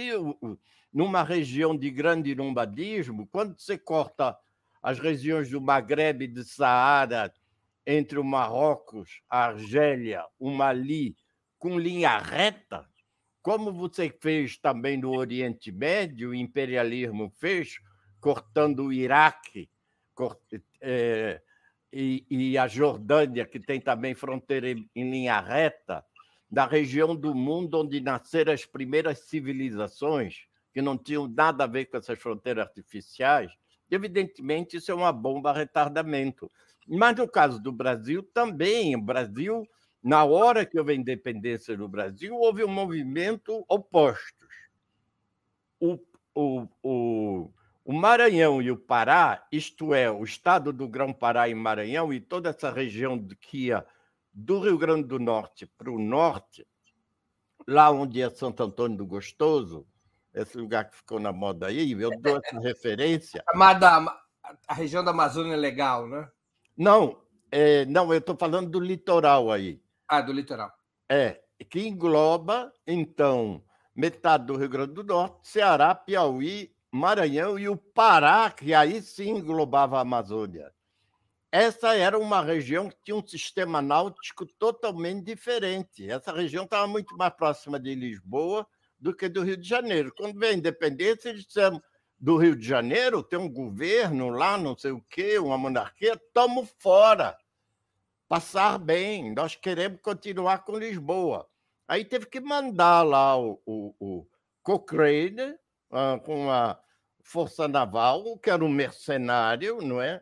numa 0.91 1.23
região 1.23 1.77
de 1.77 1.89
grande 1.89 2.33
nomadismo, 2.35 3.27
quando 3.27 3.59
você 3.59 3.77
corta 3.77 4.37
as 4.81 4.99
regiões 4.99 5.49
do 5.49 5.61
Maghreb 5.61 6.27
de 6.27 6.43
Saara 6.43 7.33
entre 7.85 8.19
o 8.19 8.23
Marrocos, 8.23 9.21
a 9.29 9.45
Argélia, 9.45 10.25
o 10.39 10.49
Mali, 10.49 11.15
com 11.57 11.77
linha 11.77 12.17
reta, 12.17 12.87
como 13.41 13.71
você 13.71 14.09
fez 14.09 14.57
também 14.57 14.97
no 14.97 15.15
Oriente 15.15 15.71
Médio, 15.71 16.29
o 16.29 16.35
imperialismo 16.35 17.31
fez, 17.37 17.79
cortando 18.19 18.85
o 18.85 18.93
Iraque 18.93 19.69
é, 20.81 21.41
e, 21.91 22.25
e 22.29 22.57
a 22.57 22.67
Jordânia, 22.67 23.45
que 23.45 23.59
tem 23.59 23.79
também 23.79 24.13
fronteira 24.13 24.69
em 24.69 25.11
linha 25.11 25.39
reta, 25.39 26.05
da 26.51 26.65
região 26.65 27.15
do 27.15 27.33
mundo 27.33 27.79
onde 27.79 28.01
nasceram 28.01 28.53
as 28.53 28.65
primeiras 28.65 29.19
civilizações, 29.19 30.48
que 30.79 30.81
não 30.81 30.97
tinham 30.97 31.27
nada 31.27 31.65
a 31.65 31.67
ver 31.67 31.87
com 31.87 31.97
essas 31.97 32.17
fronteiras 32.17 32.65
artificiais, 32.65 33.51
evidentemente 33.91 34.77
isso 34.77 34.89
é 34.89 34.95
uma 34.95 35.11
bomba 35.11 35.51
retardamento. 35.51 36.49
Mas 36.87 37.17
no 37.17 37.27
caso 37.27 37.61
do 37.61 37.69
Brasil 37.69 38.23
também, 38.33 38.95
o 38.95 39.01
Brasil, 39.01 39.67
na 40.01 40.23
hora 40.23 40.65
que 40.65 40.79
houve 40.79 40.93
a 40.93 40.95
independência 40.95 41.75
do 41.75 41.85
Brasil, 41.85 42.33
houve 42.33 42.63
um 42.63 42.69
movimento 42.69 43.65
opostos. 43.67 44.47
O, 45.81 45.99
o, 46.33 46.67
o, 46.81 47.51
o 47.83 47.93
Maranhão 47.93 48.61
e 48.61 48.71
o 48.71 48.77
Pará, 48.77 49.45
isto 49.51 49.93
é, 49.93 50.09
o 50.09 50.23
estado 50.23 50.71
do 50.71 50.87
Grão-Pará 50.87 51.49
e 51.49 51.55
Maranhão 51.55 52.13
e 52.13 52.21
toda 52.21 52.51
essa 52.51 52.71
região 52.71 53.19
que 53.41 53.65
ia 53.65 53.85
do 54.33 54.61
Rio 54.61 54.77
Grande 54.77 55.09
do 55.09 55.19
Norte 55.19 55.65
para 55.65 55.91
o 55.91 55.99
norte, 55.99 56.65
lá 57.67 57.91
onde 57.91 58.21
é 58.21 58.29
Santo 58.29 58.63
Antônio 58.63 58.97
do 58.97 59.05
Gostoso, 59.05 59.85
esse 60.41 60.57
lugar 60.57 60.89
que 60.89 60.95
ficou 60.95 61.19
na 61.19 61.31
moda 61.31 61.67
aí, 61.67 61.91
eu 61.91 62.11
dou 62.19 62.37
essa 62.43 62.59
referência. 62.59 63.43
Chamada 63.51 64.19
a 64.67 64.73
região 64.73 65.03
da 65.03 65.11
Amazônia 65.11 65.55
Legal, 65.55 66.07
né? 66.07 66.27
Não, 66.77 67.21
é, 67.51 67.85
não, 67.85 68.11
eu 68.13 68.19
estou 68.19 68.35
falando 68.35 68.69
do 68.69 68.79
litoral 68.79 69.51
aí. 69.51 69.81
Ah, 70.07 70.21
do 70.21 70.31
litoral. 70.31 70.71
É, 71.07 71.41
que 71.69 71.87
engloba, 71.87 72.71
então, 72.85 73.63
metade 73.95 74.45
do 74.45 74.55
Rio 74.55 74.69
Grande 74.69 74.93
do 74.93 75.03
Norte, 75.03 75.47
Ceará, 75.47 75.93
Piauí, 75.93 76.71
Maranhão 76.91 77.59
e 77.59 77.69
o 77.69 77.77
Pará, 77.77 78.49
que 78.49 78.73
aí 78.73 79.01
sim 79.01 79.29
englobava 79.29 79.97
a 79.97 80.01
Amazônia. 80.01 80.71
Essa 81.51 81.95
era 81.95 82.17
uma 82.17 82.41
região 82.41 82.89
que 82.89 82.97
tinha 83.03 83.17
um 83.17 83.25
sistema 83.25 83.81
náutico 83.81 84.45
totalmente 84.45 85.25
diferente. 85.25 86.09
Essa 86.09 86.31
região 86.31 86.63
estava 86.63 86.87
muito 86.87 87.17
mais 87.17 87.33
próxima 87.33 87.79
de 87.79 87.95
Lisboa 87.95 88.67
do 88.99 89.15
que 89.15 89.29
do 89.29 89.43
Rio 89.43 89.57
de 89.57 89.67
Janeiro. 89.67 90.13
Quando 90.15 90.37
veio 90.37 90.53
a 90.53 90.57
independência, 90.57 91.29
eles 91.29 91.45
disseram 91.45 91.81
do 92.19 92.35
Rio 92.35 92.55
de 92.55 92.67
Janeiro, 92.67 93.23
tem 93.23 93.39
um 93.39 93.49
governo 93.49 94.29
lá, 94.29 94.57
não 94.57 94.77
sei 94.77 94.91
o 94.91 95.01
quê, 95.09 95.39
uma 95.39 95.57
monarquia, 95.57 96.19
tomo 96.33 96.67
fora. 96.79 97.37
passar 98.27 98.77
bem, 98.77 99.33
nós 99.33 99.55
queremos 99.55 100.01
continuar 100.01 100.59
com 100.59 100.77
Lisboa. 100.77 101.49
Aí 101.87 102.05
teve 102.05 102.27
que 102.27 102.39
mandar 102.39 103.01
lá 103.01 103.35
o, 103.39 103.59
o, 103.65 103.95
o 103.99 104.27
Cochrane, 104.61 105.55
uh, 105.89 106.19
com 106.23 106.51
a 106.51 106.79
Força 107.23 107.67
Naval, 107.67 108.37
que 108.37 108.49
era 108.49 108.63
um 108.63 108.69
mercenário, 108.69 109.81
não 109.81 110.01
é? 110.01 110.21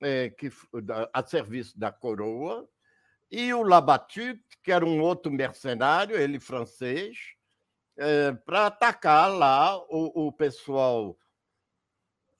é 0.00 0.30
que, 0.30 0.50
a 1.12 1.22
serviço 1.24 1.78
da 1.78 1.92
coroa, 1.92 2.68
e 3.30 3.52
o 3.54 3.62
Labatut, 3.62 4.42
que 4.62 4.72
era 4.72 4.84
um 4.84 5.00
outro 5.00 5.30
mercenário, 5.30 6.16
ele 6.16 6.40
francês, 6.40 7.34
é, 7.96 8.32
para 8.32 8.66
atacar 8.66 9.30
lá 9.30 9.76
o, 9.88 10.26
o 10.26 10.32
pessoal 10.32 11.16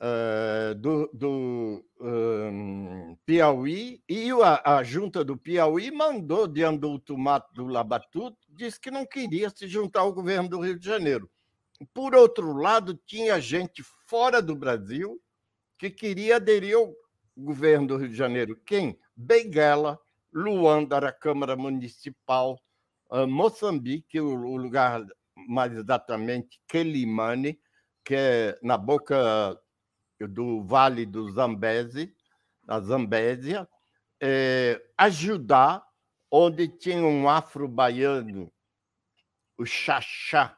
uh, 0.00 0.74
do, 0.74 1.08
do 1.12 1.84
um, 2.00 3.16
Piauí, 3.24 4.02
e 4.08 4.30
a, 4.30 4.76
a, 4.76 4.82
junta 4.82 5.24
do 5.24 5.36
Piauí 5.36 5.90
mandou 5.90 6.46
diante 6.46 6.80
do 6.80 6.90
ultimato 6.90 7.52
do 7.54 7.66
Labatut, 7.66 8.36
disse 8.48 8.80
que 8.80 8.90
não 8.90 9.06
queria 9.06 9.50
se 9.50 9.66
juntar 9.66 10.00
ao 10.00 10.12
governo 10.12 10.48
do 10.48 10.60
Rio 10.60 10.78
de 10.78 10.86
Janeiro. 10.86 11.30
Por 11.92 12.14
outro 12.14 12.52
lado, 12.52 12.98
tinha 13.06 13.40
gente 13.40 13.82
fora 14.06 14.40
do 14.40 14.54
Brasil 14.54 15.20
que 15.78 15.90
queria 15.90 16.36
aderir 16.36 16.76
ao 16.76 16.94
governo 17.36 17.88
do 17.88 17.96
Rio 17.96 18.08
de 18.08 18.14
Janeiro. 18.16 18.60
Quem? 18.64 18.98
Benguela, 19.16 19.98
Luanda, 20.32 20.96
era 20.96 21.08
a 21.08 21.12
Câmara 21.12 21.56
Municipal, 21.56 22.58
Moçambique, 23.28 24.20
o 24.20 24.56
lugar 24.56 25.04
mais 25.48 25.72
exatamente 25.72 26.60
Quelimane, 26.68 27.58
que 28.04 28.14
é 28.14 28.58
na 28.62 28.76
boca 28.76 29.58
do 30.20 30.62
Vale 30.64 31.06
do 31.06 31.30
Zambeze, 31.30 32.14
na 32.66 32.80
Zambésia, 32.80 33.68
é, 34.20 34.80
ajudar 34.96 35.84
onde 36.30 36.68
tinha 36.68 37.02
um 37.02 37.28
afro-baiano, 37.28 38.50
o 39.56 39.64
Xaxá, 39.64 40.56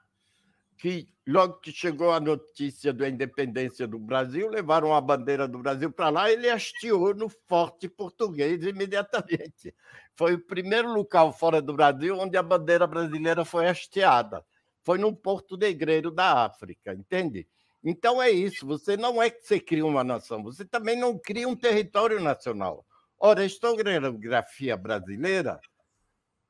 que 0.79 1.09
logo 1.27 1.55
que 1.55 1.73
chegou 1.73 2.13
a 2.13 2.21
notícia 2.21 2.93
da 2.93 3.09
independência 3.09 3.87
do 3.87 3.99
Brasil, 3.99 4.49
levaram 4.49 4.95
a 4.95 5.01
bandeira 5.01 5.49
do 5.49 5.59
Brasil 5.59 5.91
para 5.91 6.09
lá, 6.09 6.31
ele 6.31 6.49
hasteou 6.49 7.15
no 7.15 7.29
forte 7.29 7.89
português 7.89 8.63
imediatamente. 8.65 9.75
Foi 10.15 10.35
o 10.35 10.47
primeiro 10.47 10.93
local 10.93 11.33
fora 11.33 11.61
do 11.61 11.75
Brasil 11.75 12.17
onde 12.19 12.37
a 12.37 12.43
bandeira 12.43 12.87
brasileira 12.87 13.45
foi 13.45 13.69
hasteada. 13.69 14.45
Foi 14.87 14.99
num 14.99 15.13
porto 15.13 15.57
negreiro 15.57 16.13
da 16.13 16.45
África, 16.45 16.95
entende? 16.95 17.45
Então 17.83 18.23
é 18.23 18.31
isso, 18.31 18.65
você 18.65 18.97
não 18.97 19.21
é 19.21 19.29
que 19.29 19.45
você 19.45 19.59
cria 19.59 19.85
uma 19.85 20.05
nação, 20.05 20.45
você 20.45 20.65
também 20.65 20.97
não 20.97 21.19
cria 21.19 21.49
um 21.49 21.57
território 21.57 22.21
nacional. 22.21 22.87
Ora, 23.19 23.41
a 23.41 23.45
historiografia 23.45 24.77
brasileira, 24.77 25.59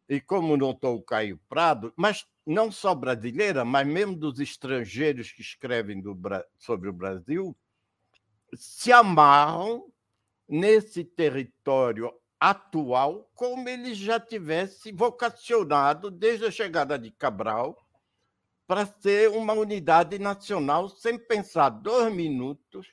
e 0.07 0.21
como 0.21 0.55
notou 0.55 0.97
o 0.97 1.03
Caio 1.03 1.41
Prado, 1.49 1.95
mas 1.97 2.27
não 2.45 2.71
só 2.71 2.95
brasileira, 2.95 3.65
mas 3.65 3.87
mesmo 3.87 4.15
dos 4.15 4.39
estrangeiros 4.39 5.33
que 5.33 5.41
escrevem 5.41 6.03
do, 6.03 6.15
sobre 6.59 6.91
o 6.91 6.93
Brasil, 6.93 7.57
se 8.53 8.93
amarram 8.93 9.91
nesse 10.47 11.03
território 11.05 12.13
atual 12.39 13.31
como 13.35 13.67
ele 13.67 13.95
já 13.95 14.21
tivesse 14.21 14.93
vocacionado 14.93 16.11
desde 16.11 16.45
a 16.45 16.51
chegada 16.51 16.99
de 16.99 17.11
Cabral 17.11 17.86
para 18.67 18.87
ser 18.87 19.31
uma 19.31 19.53
unidade 19.53 20.19
nacional 20.19 20.89
sem 20.89 21.19
pensar 21.19 21.71
dois 21.71 22.13
minutos 22.13 22.87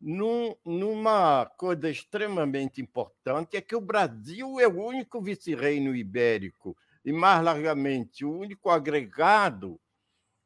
num, 0.00 0.54
numa 0.64 1.46
coisa 1.56 1.88
extremamente 1.88 2.80
importante, 2.80 3.56
é 3.56 3.60
que 3.60 3.76
o 3.76 3.80
Brasil 3.80 4.58
é 4.58 4.66
o 4.66 4.84
único 4.84 5.22
vice-reino 5.22 5.94
ibérico 5.94 6.76
e, 7.04 7.12
mais 7.12 7.44
largamente, 7.44 8.24
o 8.24 8.32
único 8.32 8.68
agregado 8.68 9.80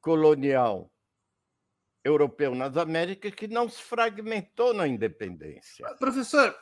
colonial 0.01 0.91
europeu 2.05 2.55
nas 2.55 2.77
Américas 2.77 3.35
que 3.35 3.49
não 3.49 3.69
se 3.69 3.83
fragmentou 3.83 4.75
na 4.75 4.87
independência. 4.87 5.87
Professor, 5.97 6.55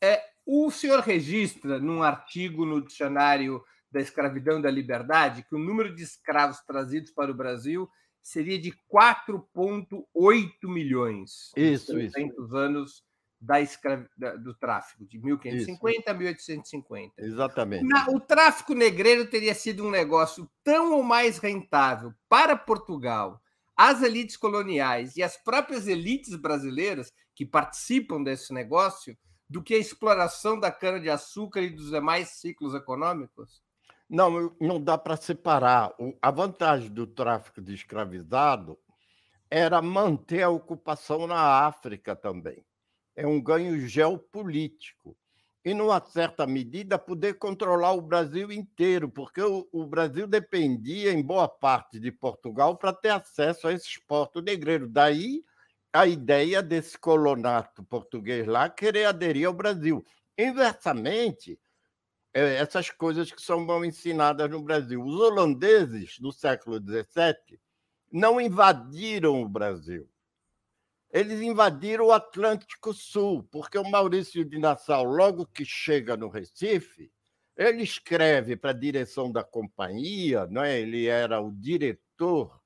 é, 0.00 0.22
o 0.46 0.70
senhor 0.70 1.00
registra 1.00 1.78
num 1.78 2.02
artigo 2.02 2.66
no 2.66 2.84
dicionário 2.84 3.64
da 3.94 4.00
escravidão 4.00 4.58
e 4.58 4.62
da 4.62 4.70
liberdade, 4.72 5.44
que 5.44 5.54
o 5.54 5.58
número 5.58 5.94
de 5.94 6.02
escravos 6.02 6.58
trazidos 6.66 7.12
para 7.12 7.30
o 7.30 7.34
Brasil 7.34 7.88
seria 8.20 8.58
de 8.58 8.72
4,8 8.92 10.50
milhões. 10.64 11.52
Isso, 11.56 11.92
300 11.92 12.44
isso. 12.44 12.56
anos 12.56 13.04
da 13.40 13.60
escrav... 13.60 14.04
do 14.42 14.52
tráfico, 14.54 15.06
de 15.06 15.20
1550 15.22 16.00
isso. 16.00 16.10
a 16.10 16.14
1850. 16.14 17.14
Exatamente. 17.18 17.86
o 18.08 18.18
tráfico 18.18 18.74
negreiro 18.74 19.30
teria 19.30 19.54
sido 19.54 19.86
um 19.86 19.90
negócio 19.90 20.50
tão 20.64 20.94
ou 20.94 21.02
mais 21.04 21.38
rentável 21.38 22.12
para 22.28 22.56
Portugal, 22.56 23.40
as 23.76 24.02
elites 24.02 24.36
coloniais 24.36 25.16
e 25.16 25.22
as 25.22 25.36
próprias 25.36 25.86
elites 25.86 26.34
brasileiras 26.34 27.12
que 27.32 27.46
participam 27.46 28.20
desse 28.24 28.52
negócio 28.52 29.16
do 29.48 29.62
que 29.62 29.74
a 29.74 29.78
exploração 29.78 30.58
da 30.58 30.72
cana-de-açúcar 30.72 31.60
e 31.60 31.70
dos 31.70 31.90
demais 31.90 32.30
ciclos 32.40 32.74
econômicos? 32.74 33.63
Não, 34.14 34.54
não 34.60 34.80
dá 34.80 34.96
para 34.96 35.16
separar. 35.16 35.92
A 36.22 36.30
vantagem 36.30 36.88
do 36.88 37.04
tráfico 37.04 37.60
de 37.60 37.74
escravizado 37.74 38.78
era 39.50 39.82
manter 39.82 40.42
a 40.42 40.50
ocupação 40.50 41.26
na 41.26 41.66
África 41.66 42.14
também. 42.14 42.64
É 43.16 43.26
um 43.26 43.42
ganho 43.42 43.88
geopolítico. 43.88 45.16
E, 45.64 45.74
numa 45.74 45.98
certa 45.98 46.46
medida, 46.46 46.96
poder 46.96 47.38
controlar 47.38 47.94
o 47.94 48.00
Brasil 48.00 48.52
inteiro, 48.52 49.08
porque 49.08 49.42
o, 49.42 49.68
o 49.72 49.84
Brasil 49.84 50.28
dependia, 50.28 51.12
em 51.12 51.20
boa 51.20 51.48
parte, 51.48 51.98
de 51.98 52.12
Portugal 52.12 52.76
para 52.76 52.92
ter 52.92 53.08
acesso 53.08 53.66
a 53.66 53.72
esses 53.72 53.98
portos 53.98 54.44
negreiros. 54.44 54.88
Daí 54.92 55.42
a 55.92 56.06
ideia 56.06 56.62
desse 56.62 56.96
colonato 56.96 57.82
português 57.82 58.46
lá 58.46 58.68
querer 58.68 59.06
aderir 59.06 59.48
ao 59.48 59.52
Brasil. 59.52 60.04
Inversamente, 60.38 61.58
essas 62.34 62.90
coisas 62.90 63.30
que 63.30 63.40
são 63.40 63.64
mal 63.64 63.84
ensinadas 63.84 64.50
no 64.50 64.60
Brasil. 64.60 65.02
Os 65.02 65.20
holandeses, 65.20 66.18
do 66.18 66.32
século 66.32 66.78
XVII, 66.78 67.60
não 68.12 68.40
invadiram 68.40 69.40
o 69.40 69.48
Brasil. 69.48 70.08
Eles 71.10 71.40
invadiram 71.40 72.06
o 72.06 72.12
Atlântico 72.12 72.92
Sul, 72.92 73.44
porque 73.52 73.78
o 73.78 73.88
Maurício 73.88 74.44
de 74.44 74.58
Nassau, 74.58 75.04
logo 75.04 75.46
que 75.46 75.64
chega 75.64 76.16
no 76.16 76.28
Recife, 76.28 77.12
ele 77.56 77.84
escreve 77.84 78.56
para 78.56 78.70
a 78.70 78.74
direção 78.74 79.30
da 79.30 79.44
companhia, 79.44 80.44
não 80.48 80.64
é? 80.64 80.80
ele 80.80 81.06
era 81.06 81.40
o 81.40 81.52
diretor 81.52 82.60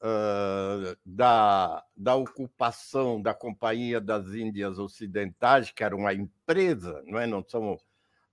uh, 0.00 0.96
da, 1.04 1.84
da 1.94 2.14
ocupação 2.14 3.20
da 3.20 3.34
Companhia 3.34 4.00
das 4.00 4.28
Índias 4.28 4.78
Ocidentais, 4.78 5.70
que 5.70 5.84
era 5.84 5.94
uma 5.94 6.14
empresa, 6.14 7.02
não 7.04 7.18
é? 7.18 7.26
Não 7.26 7.44
somos 7.46 7.82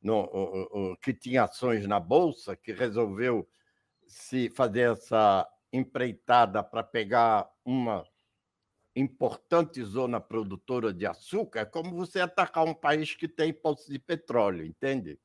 no, 0.01 0.97
que 1.01 1.13
tinha 1.13 1.43
ações 1.43 1.85
na 1.85 1.99
Bolsa, 1.99 2.55
que 2.55 2.71
resolveu 2.71 3.47
se 4.07 4.49
fazer 4.49 4.91
essa 4.91 5.47
empreitada 5.71 6.63
para 6.63 6.83
pegar 6.83 7.49
uma 7.63 8.05
importante 8.95 9.83
zona 9.83 10.19
produtora 10.19 10.93
de 10.93 11.05
açúcar, 11.05 11.61
é 11.61 11.65
como 11.65 11.95
você 11.95 12.19
atacar 12.19 12.65
um 12.65 12.73
país 12.73 13.15
que 13.15 13.27
tem 13.27 13.53
poços 13.53 13.87
de 13.87 13.99
petróleo, 13.99 14.65
entende? 14.65 15.19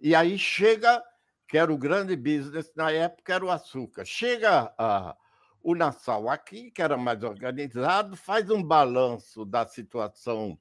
E 0.00 0.14
aí 0.14 0.38
chega, 0.38 1.02
que 1.46 1.58
era 1.58 1.72
o 1.72 1.78
grande 1.78 2.16
business 2.16 2.72
na 2.74 2.90
época, 2.90 3.34
era 3.34 3.44
o 3.44 3.50
açúcar. 3.50 4.04
Chega 4.04 4.74
a, 4.76 5.16
o 5.62 5.74
Nassau 5.74 6.28
aqui, 6.28 6.70
que 6.70 6.82
era 6.82 6.96
mais 6.96 7.22
organizado, 7.22 8.16
faz 8.16 8.50
um 8.50 8.62
balanço 8.62 9.44
da 9.44 9.66
situação 9.66 10.58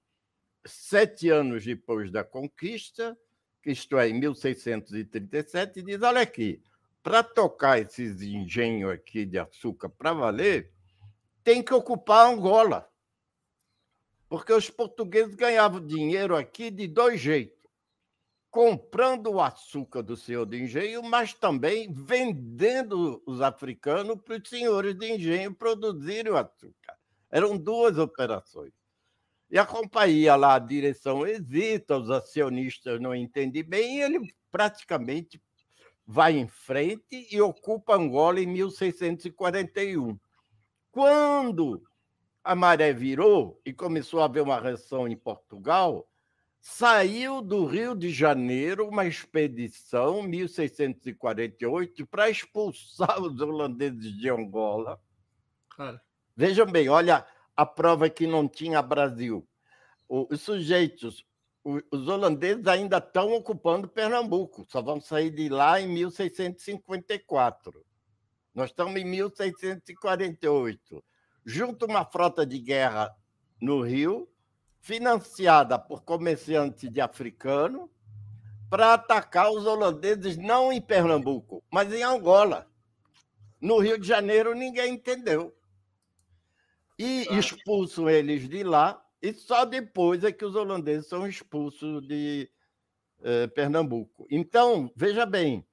sete 0.65 1.29
anos 1.29 1.65
depois 1.65 2.11
da 2.11 2.23
conquista, 2.23 3.17
isto 3.65 3.97
é, 3.97 4.09
em 4.09 4.19
1637, 4.19 5.81
diz: 5.81 6.01
olha 6.01 6.21
aqui, 6.21 6.61
para 7.03 7.23
tocar 7.23 7.79
esses 7.79 8.21
engenhos 8.21 8.91
aqui 8.91 9.25
de 9.25 9.37
açúcar 9.39 9.89
para 9.89 10.13
valer, 10.13 10.71
tem 11.43 11.63
que 11.63 11.73
ocupar 11.73 12.31
Angola. 12.31 12.87
Porque 14.29 14.53
os 14.53 14.69
portugueses 14.69 15.35
ganhavam 15.35 15.85
dinheiro 15.85 16.35
aqui 16.35 16.71
de 16.71 16.87
dois 16.87 17.19
jeitos. 17.19 17.59
Comprando 18.49 19.27
o 19.27 19.41
açúcar 19.41 20.01
do 20.01 20.15
senhor 20.15 20.45
de 20.45 20.61
engenho, 20.61 21.01
mas 21.03 21.33
também 21.33 21.91
vendendo 21.91 23.21
os 23.25 23.41
africanos 23.41 24.21
para 24.21 24.37
os 24.37 24.49
senhores 24.49 24.93
de 24.95 25.13
engenho 25.13 25.53
produzirem 25.53 26.31
o 26.31 26.37
açúcar. 26.37 26.97
Eram 27.29 27.57
duas 27.57 27.97
operações. 27.97 28.73
E 29.51 29.59
a 29.59 29.65
companhia 29.65 30.37
lá, 30.37 30.55
a 30.55 30.59
direção 30.59 31.27
hesita, 31.27 31.97
os 31.97 32.09
acionistas 32.09 33.01
não 33.01 33.13
entendem 33.13 33.63
bem, 33.63 33.97
e 33.97 34.01
ele 34.01 34.33
praticamente 34.49 35.41
vai 36.07 36.37
em 36.37 36.47
frente 36.47 37.27
e 37.29 37.41
ocupa 37.41 37.95
Angola 37.95 38.39
em 38.39 38.47
1641. 38.47 40.17
Quando 40.89 41.83
a 42.41 42.55
maré 42.55 42.93
virou 42.93 43.61
e 43.65 43.73
começou 43.73 44.21
a 44.21 44.25
haver 44.25 44.41
uma 44.41 44.59
reação 44.59 45.05
em 45.05 45.17
Portugal, 45.17 46.07
saiu 46.61 47.41
do 47.41 47.65
Rio 47.65 47.93
de 47.93 48.09
Janeiro 48.09 48.87
uma 48.87 49.05
expedição, 49.05 50.23
1648, 50.23 52.07
para 52.07 52.29
expulsar 52.29 53.21
os 53.21 53.41
holandeses 53.41 54.17
de 54.17 54.29
Angola. 54.29 54.97
Cara. 55.75 56.01
Vejam 56.37 56.65
bem, 56.65 56.87
olha 56.87 57.25
a 57.55 57.65
prova 57.65 58.09
que 58.09 58.25
não 58.25 58.47
tinha 58.47 58.81
Brasil. 58.81 59.47
Os 60.07 60.41
sujeitos, 60.41 61.25
os 61.63 62.07
holandeses 62.07 62.67
ainda 62.67 62.97
estão 62.97 63.33
ocupando 63.33 63.87
Pernambuco, 63.87 64.65
só 64.67 64.81
vão 64.81 64.99
sair 64.99 65.29
de 65.31 65.47
lá 65.47 65.79
em 65.79 65.87
1654. 65.87 67.85
Nós 68.53 68.69
estamos 68.69 68.99
em 68.99 69.05
1648. 69.05 71.03
Junto 71.45 71.85
uma 71.85 72.05
frota 72.05 72.45
de 72.45 72.59
guerra 72.59 73.15
no 73.61 73.81
Rio, 73.81 74.27
financiada 74.79 75.79
por 75.79 76.03
comerciantes 76.03 76.89
de 76.91 76.99
africano, 76.99 77.89
para 78.69 78.93
atacar 78.93 79.51
os 79.51 79.65
holandeses 79.65 80.37
não 80.37 80.71
em 80.71 80.81
Pernambuco, 80.81 81.63
mas 81.71 81.93
em 81.93 82.03
Angola. 82.03 82.67
No 83.59 83.79
Rio 83.79 83.99
de 83.99 84.07
Janeiro, 84.07 84.55
ninguém 84.55 84.95
entendeu. 84.95 85.55
E 87.01 87.27
expulsam 87.37 88.09
eles 88.09 88.47
de 88.47 88.63
lá, 88.63 89.03
e 89.21 89.33
só 89.33 89.65
depois 89.65 90.23
é 90.23 90.31
que 90.31 90.45
os 90.45 90.55
holandeses 90.55 91.07
são 91.07 91.27
expulsos 91.27 92.05
de 92.07 92.49
eh, 93.23 93.47
Pernambuco. 93.47 94.25
Então, 94.29 94.91
veja 94.95 95.25
bem, 95.25 95.65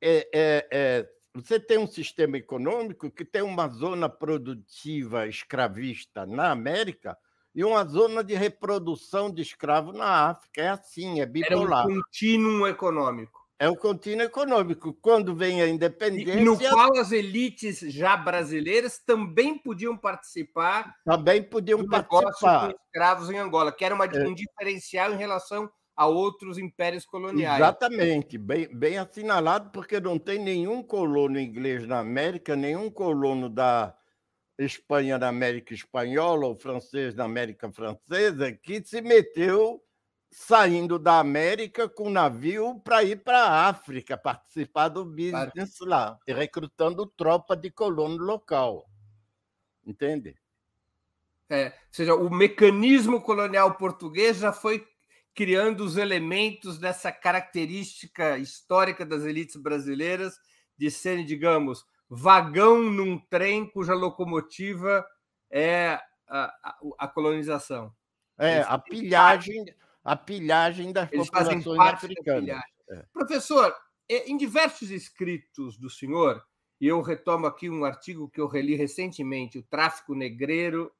é, 0.00 0.28
é, 0.32 0.68
é, 0.72 1.08
você 1.34 1.58
tem 1.58 1.78
um 1.78 1.86
sistema 1.86 2.36
econômico 2.36 3.10
que 3.10 3.24
tem 3.24 3.42
uma 3.42 3.68
zona 3.68 4.08
produtiva 4.08 5.26
escravista 5.26 6.26
na 6.26 6.50
América 6.50 7.16
e 7.54 7.64
uma 7.64 7.84
zona 7.84 8.22
de 8.24 8.34
reprodução 8.34 9.32
de 9.32 9.42
escravo 9.42 9.92
na 9.92 10.30
África. 10.30 10.60
É 10.60 10.68
assim, 10.68 11.20
é 11.20 11.26
bipolar. 11.26 11.84
É 11.84 11.88
um 11.88 11.94
contínuo 11.94 12.66
econômico. 12.66 13.41
É 13.62 13.70
um 13.70 13.76
contínuo 13.76 14.24
econômico. 14.24 14.92
Quando 14.94 15.36
vem 15.36 15.62
a 15.62 15.68
independência. 15.68 16.34
E 16.34 16.44
no 16.44 16.58
qual 16.58 16.98
as 16.98 17.12
elites 17.12 17.78
já 17.78 18.16
brasileiras 18.16 18.98
também 18.98 19.56
podiam 19.56 19.96
participar. 19.96 20.96
Também 21.04 21.40
podiam 21.44 21.86
participar. 21.86 22.72
Com 22.72 22.76
escravos 22.86 23.30
em 23.30 23.38
Angola, 23.38 23.70
que 23.70 23.84
era 23.84 23.94
uma, 23.94 24.06
é. 24.06 24.26
um 24.26 24.34
diferencial 24.34 25.12
em 25.12 25.16
relação 25.16 25.70
a 25.96 26.08
outros 26.08 26.58
impérios 26.58 27.06
coloniais. 27.06 27.60
Exatamente, 27.60 28.36
bem, 28.36 28.66
bem 28.76 28.98
assinalado, 28.98 29.70
porque 29.70 30.00
não 30.00 30.18
tem 30.18 30.40
nenhum 30.40 30.82
colono 30.82 31.38
inglês 31.38 31.86
na 31.86 32.00
América, 32.00 32.56
nenhum 32.56 32.90
colono 32.90 33.48
da 33.48 33.94
Espanha 34.58 35.18
na 35.18 35.28
América 35.28 35.72
Espanhola 35.72 36.48
ou 36.48 36.56
francês 36.56 37.14
na 37.14 37.26
América 37.26 37.70
Francesa, 37.70 38.50
que 38.50 38.82
se 38.84 39.00
meteu 39.00 39.80
saindo 40.32 40.98
da 40.98 41.18
América 41.18 41.86
com 41.86 42.08
navio 42.08 42.80
para 42.80 43.04
ir 43.04 43.22
para 43.22 43.44
a 43.44 43.68
África, 43.68 44.16
participar 44.16 44.88
do 44.88 45.04
business 45.04 45.76
claro. 45.78 45.90
lá, 45.90 46.18
e 46.26 46.32
recrutando 46.32 47.06
tropa 47.06 47.54
de 47.54 47.70
colono 47.70 48.16
local. 48.16 48.88
Entende? 49.86 50.34
É, 51.50 51.66
ou 51.66 51.72
seja, 51.90 52.14
o 52.14 52.30
mecanismo 52.30 53.20
colonial 53.20 53.74
português 53.74 54.38
já 54.38 54.54
foi 54.54 54.86
criando 55.34 55.84
os 55.84 55.98
elementos 55.98 56.78
dessa 56.78 57.12
característica 57.12 58.38
histórica 58.38 59.04
das 59.04 59.24
elites 59.24 59.56
brasileiras 59.56 60.38
de 60.78 60.90
serem, 60.90 61.26
digamos, 61.26 61.84
vagão 62.08 62.82
num 62.82 63.18
trem 63.18 63.68
cuja 63.68 63.92
locomotiva 63.92 65.06
é 65.50 66.00
a, 66.26 66.44
a, 66.62 66.78
a 67.00 67.08
colonização. 67.08 67.94
É, 68.38 68.62
a 68.62 68.78
pilhagem, 68.78 69.66
a 70.04 70.16
pilhagem 70.16 70.92
das 70.92 71.10
Eles 71.12 71.30
populações 71.30 71.78
africanas. 71.78 72.62
É. 72.90 73.04
Professor, 73.12 73.74
é, 74.08 74.30
em 74.30 74.36
diversos 74.36 74.90
escritos 74.90 75.76
do 75.78 75.88
senhor, 75.88 76.44
e 76.80 76.86
eu 76.86 77.00
retomo 77.00 77.46
aqui 77.46 77.70
um 77.70 77.84
artigo 77.84 78.28
que 78.28 78.40
eu 78.40 78.46
reli 78.46 78.74
recentemente, 78.74 79.58
O 79.58 79.62
Tráfico 79.62 80.14
Negreiro 80.14 80.92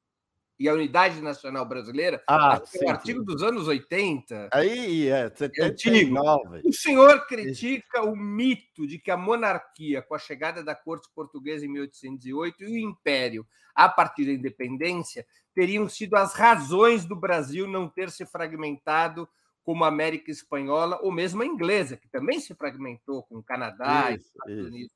e 0.59 0.69
a 0.69 0.73
Unidade 0.73 1.21
Nacional 1.21 1.65
Brasileira, 1.65 2.23
ah, 2.27 2.59
é 2.61 2.65
sim, 2.65 2.85
um 2.85 2.89
artigo 2.89 3.19
sim. 3.19 3.25
dos 3.25 3.41
anos 3.41 3.67
80. 3.67 4.49
Aí 4.53 5.07
é, 5.07 5.29
79. 5.29 6.59
É 6.59 6.61
o 6.63 6.73
senhor 6.73 7.25
critica 7.25 8.03
o 8.03 8.15
mito 8.15 8.85
de 8.85 8.99
que 8.99 9.09
a 9.09 9.17
monarquia, 9.17 10.01
com 10.01 10.13
a 10.15 10.19
chegada 10.19 10.63
da 10.63 10.75
corte 10.75 11.09
portuguesa 11.13 11.65
em 11.65 11.69
1808 11.69 12.63
e 12.63 12.65
o 12.65 12.77
império 12.77 13.45
a 13.75 13.89
partir 13.89 14.25
da 14.25 14.31
independência, 14.31 15.25
teriam 15.53 15.89
sido 15.89 16.15
as 16.15 16.33
razões 16.33 17.05
do 17.05 17.15
Brasil 17.15 17.67
não 17.67 17.89
ter 17.89 18.11
se 18.11 18.25
fragmentado 18.25 19.27
como 19.63 19.83
a 19.85 19.87
América 19.87 20.29
Espanhola 20.29 20.99
ou 21.01 21.11
mesmo 21.11 21.41
a 21.41 21.45
inglesa, 21.45 21.97
que 21.97 22.09
também 22.09 22.39
se 22.39 22.53
fragmentou 22.53 23.23
com 23.23 23.37
o 23.37 23.43
Canadá 23.43 24.11
isso, 24.11 24.25
e 24.25 24.27
Estados 24.27 24.57
isso. 24.57 24.67
Unidos. 24.67 24.95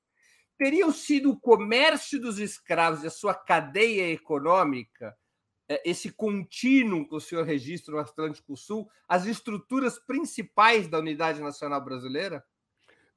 Teriam 0.57 0.91
sido 0.91 1.31
o 1.31 1.39
comércio 1.39 2.19
dos 2.19 2.39
escravos 2.39 3.03
e 3.03 3.07
a 3.07 3.11
sua 3.11 3.33
cadeia 3.33 4.11
econômica 4.11 5.15
esse 5.83 6.11
contínuo 6.11 7.07
que 7.07 7.15
o 7.15 7.19
senhor 7.19 7.45
registra 7.45 7.93
no 7.93 7.99
Atlântico 7.99 8.55
Sul, 8.55 8.89
as 9.07 9.25
estruturas 9.25 9.99
principais 9.99 10.87
da 10.87 10.99
Unidade 10.99 11.41
Nacional 11.41 11.83
Brasileira? 11.83 12.43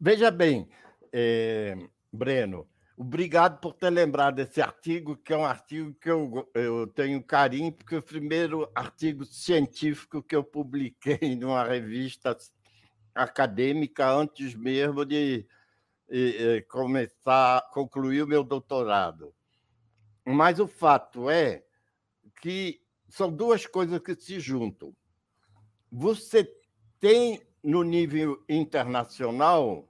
Veja 0.00 0.30
bem, 0.30 0.68
é, 1.12 1.76
Breno, 2.12 2.68
obrigado 2.96 3.60
por 3.60 3.74
ter 3.74 3.90
lembrado 3.90 4.36
desse 4.36 4.60
artigo, 4.60 5.16
que 5.16 5.32
é 5.32 5.36
um 5.36 5.44
artigo 5.44 5.94
que 5.94 6.10
eu, 6.10 6.50
eu 6.54 6.86
tenho 6.88 7.22
carinho, 7.22 7.72
porque 7.72 7.94
é 7.94 7.98
o 7.98 8.02
primeiro 8.02 8.70
artigo 8.74 9.24
científico 9.24 10.22
que 10.22 10.34
eu 10.34 10.42
publiquei 10.42 11.36
numa 11.38 11.64
revista 11.64 12.36
acadêmica 13.14 14.10
antes 14.10 14.54
mesmo 14.54 15.04
de, 15.04 15.46
de 16.08 16.62
começar, 16.68 17.68
concluir 17.70 18.22
o 18.22 18.26
meu 18.26 18.42
doutorado. 18.42 19.32
Mas 20.24 20.58
o 20.58 20.66
fato 20.66 21.30
é 21.30 21.64
que 22.40 22.80
são 23.08 23.30
duas 23.30 23.66
coisas 23.66 23.98
que 24.00 24.14
se 24.14 24.40
juntam. 24.40 24.94
Você 25.90 26.44
tem, 26.98 27.42
no 27.62 27.82
nível 27.82 28.42
internacional, 28.48 29.88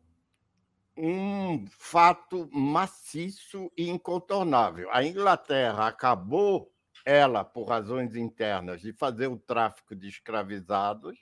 um 0.96 1.66
fato 1.66 2.48
maciço 2.52 3.70
e 3.76 3.88
incontornável. 3.88 4.88
A 4.92 5.04
Inglaterra 5.04 5.86
acabou, 5.86 6.72
ela, 7.04 7.44
por 7.44 7.68
razões 7.68 8.14
internas, 8.14 8.80
de 8.80 8.92
fazer 8.92 9.26
o 9.28 9.38
tráfico 9.38 9.94
de 9.94 10.08
escravizados 10.08 11.18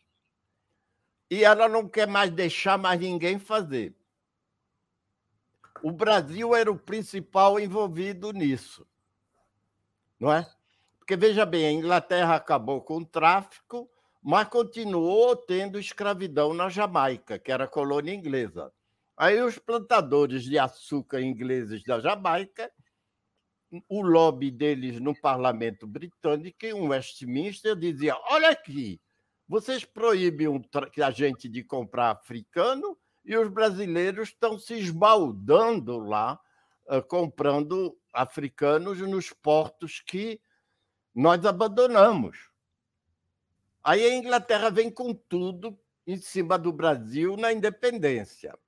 e 1.30 1.44
ela 1.44 1.68
não 1.68 1.88
quer 1.88 2.06
mais 2.06 2.30
deixar 2.30 2.78
mais 2.78 2.98
ninguém 2.98 3.38
fazer. 3.38 3.94
O 5.82 5.92
Brasil 5.92 6.54
era 6.54 6.70
o 6.70 6.78
principal 6.78 7.60
envolvido 7.60 8.32
nisso, 8.32 8.86
não 10.18 10.32
é? 10.32 10.50
Porque, 11.08 11.16
veja 11.16 11.46
bem, 11.46 11.64
a 11.64 11.72
Inglaterra 11.72 12.34
acabou 12.34 12.82
com 12.82 12.98
o 12.98 13.06
tráfico, 13.06 13.90
mas 14.22 14.46
continuou 14.46 15.34
tendo 15.34 15.78
escravidão 15.78 16.52
na 16.52 16.68
Jamaica, 16.68 17.38
que 17.38 17.50
era 17.50 17.66
colônia 17.66 18.12
inglesa. 18.12 18.70
Aí 19.16 19.40
os 19.40 19.58
plantadores 19.58 20.42
de 20.42 20.58
açúcar 20.58 21.22
ingleses 21.22 21.82
da 21.82 21.98
Jamaica, 21.98 22.70
o 23.88 24.02
lobby 24.02 24.50
deles 24.50 25.00
no 25.00 25.18
parlamento 25.18 25.86
britânico, 25.86 26.66
em 26.66 26.74
Westminster, 26.74 27.74
dizia: 27.74 28.14
olha 28.28 28.50
aqui, 28.50 29.00
vocês 29.48 29.86
proíbem 29.86 30.62
a 31.02 31.10
gente 31.10 31.48
de 31.48 31.64
comprar 31.64 32.10
africano 32.10 32.98
e 33.24 33.34
os 33.34 33.48
brasileiros 33.48 34.28
estão 34.28 34.58
se 34.58 34.74
esbaldando 34.74 36.00
lá, 36.00 36.38
comprando 37.08 37.96
africanos 38.12 39.00
nos 39.00 39.32
portos 39.32 40.02
que 40.06 40.38
nós 41.14 41.44
abandonamos. 41.44 42.50
Aí 43.82 44.04
a 44.04 44.14
Inglaterra 44.14 44.70
vem 44.70 44.90
com 44.90 45.14
tudo 45.14 45.78
em 46.06 46.16
cima 46.16 46.58
do 46.58 46.72
Brasil 46.72 47.36
na 47.36 47.52
independência. 47.52 48.58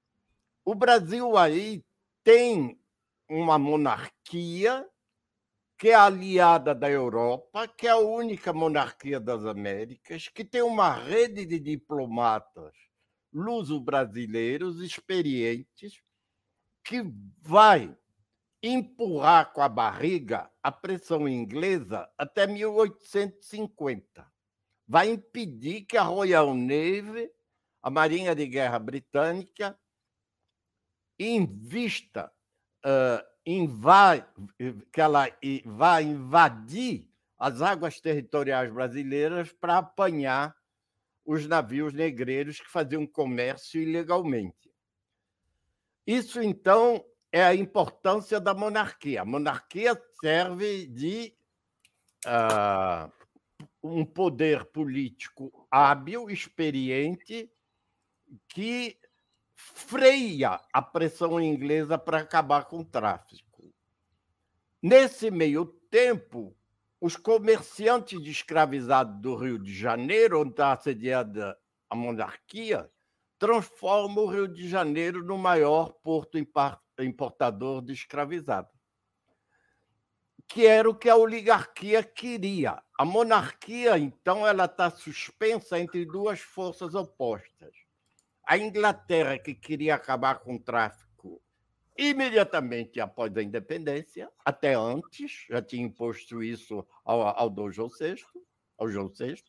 O 0.64 0.74
Brasil 0.74 1.36
aí 1.36 1.84
tem 2.22 2.78
uma 3.28 3.58
monarquia 3.58 4.86
que 5.78 5.88
é 5.88 5.94
aliada 5.94 6.74
da 6.74 6.90
Europa, 6.90 7.66
que 7.66 7.86
é 7.86 7.90
a 7.90 7.96
única 7.96 8.52
monarquia 8.52 9.18
das 9.18 9.46
Américas, 9.46 10.28
que 10.28 10.44
tem 10.44 10.60
uma 10.60 10.92
rede 10.92 11.46
de 11.46 11.58
diplomatas 11.58 12.74
luso-brasileiros 13.32 14.80
experientes, 14.80 16.02
que 16.84 17.02
vai 17.40 17.96
empurrar 18.62 19.52
com 19.52 19.62
a 19.62 19.68
barriga 19.68 20.50
a 20.62 20.70
pressão 20.70 21.28
inglesa 21.28 22.08
até 22.18 22.46
1850. 22.46 24.26
Vai 24.86 25.10
impedir 25.10 25.82
que 25.82 25.96
a 25.96 26.02
Royal 26.02 26.54
Navy, 26.54 27.30
a 27.82 27.90
Marinha 27.90 28.34
de 28.34 28.46
Guerra 28.46 28.78
Britânica, 28.78 29.78
invista, 31.18 32.30
uh, 32.84 33.24
invade, 33.46 34.26
que 34.92 35.00
ela 35.00 35.26
vá 35.64 36.02
invadir 36.02 37.08
as 37.38 37.62
águas 37.62 38.00
territoriais 38.00 38.70
brasileiras 38.70 39.52
para 39.52 39.78
apanhar 39.78 40.54
os 41.24 41.46
navios 41.46 41.92
negreiros 41.92 42.60
que 42.60 42.68
faziam 42.68 43.06
comércio 43.06 43.80
ilegalmente. 43.80 44.70
Isso, 46.06 46.42
então, 46.42 47.04
é 47.32 47.42
a 47.42 47.54
importância 47.54 48.40
da 48.40 48.54
monarquia. 48.54 49.22
A 49.22 49.24
monarquia 49.24 50.00
serve 50.20 50.86
de 50.86 51.32
uh, 52.26 53.10
um 53.82 54.04
poder 54.04 54.64
político 54.66 55.66
hábil, 55.70 56.30
experiente, 56.30 57.50
que 58.48 58.98
freia 59.54 60.60
a 60.72 60.82
pressão 60.82 61.40
inglesa 61.40 61.98
para 61.98 62.18
acabar 62.18 62.64
com 62.64 62.80
o 62.80 62.84
tráfico. 62.84 63.72
Nesse 64.82 65.30
meio 65.30 65.66
tempo, 65.66 66.56
os 67.00 67.16
comerciantes 67.16 68.22
de 68.22 68.30
escravizados 68.30 69.20
do 69.20 69.34
Rio 69.36 69.58
de 69.58 69.74
Janeiro, 69.74 70.40
onde 70.40 70.50
está 70.50 70.72
assediada 70.72 71.56
a 71.88 71.94
monarquia, 71.94 72.90
transformam 73.38 74.24
o 74.24 74.28
Rio 74.28 74.46
de 74.46 74.68
Janeiro 74.68 75.24
no 75.24 75.38
maior 75.38 75.92
porto 76.02 76.38
importador 77.04 77.82
de 77.82 77.92
escravizados 77.92 78.80
que 80.50 80.66
era 80.66 80.90
o 80.90 80.94
que 80.94 81.08
a 81.08 81.14
oligarquia 81.14 82.02
queria. 82.02 82.82
A 82.98 83.04
monarquia, 83.04 83.96
então, 83.96 84.44
ela 84.44 84.64
está 84.64 84.90
suspensa 84.90 85.78
entre 85.78 86.04
duas 86.04 86.40
forças 86.40 86.96
opostas. 86.96 87.72
A 88.44 88.58
Inglaterra, 88.58 89.38
que 89.38 89.54
queria 89.54 89.94
acabar 89.94 90.40
com 90.40 90.56
o 90.56 90.60
tráfico 90.60 91.40
imediatamente 91.96 93.00
após 93.00 93.34
a 93.36 93.42
independência, 93.42 94.28
até 94.44 94.74
antes, 94.74 95.46
já 95.48 95.62
tinha 95.62 95.84
imposto 95.84 96.42
isso 96.42 96.84
ao, 97.04 97.22
ao 97.22 97.48
Dom 97.48 97.70
João 97.70 97.88
VI, 97.88 98.16
ao 98.76 98.88
João 98.88 99.08
VI. 99.08 99.40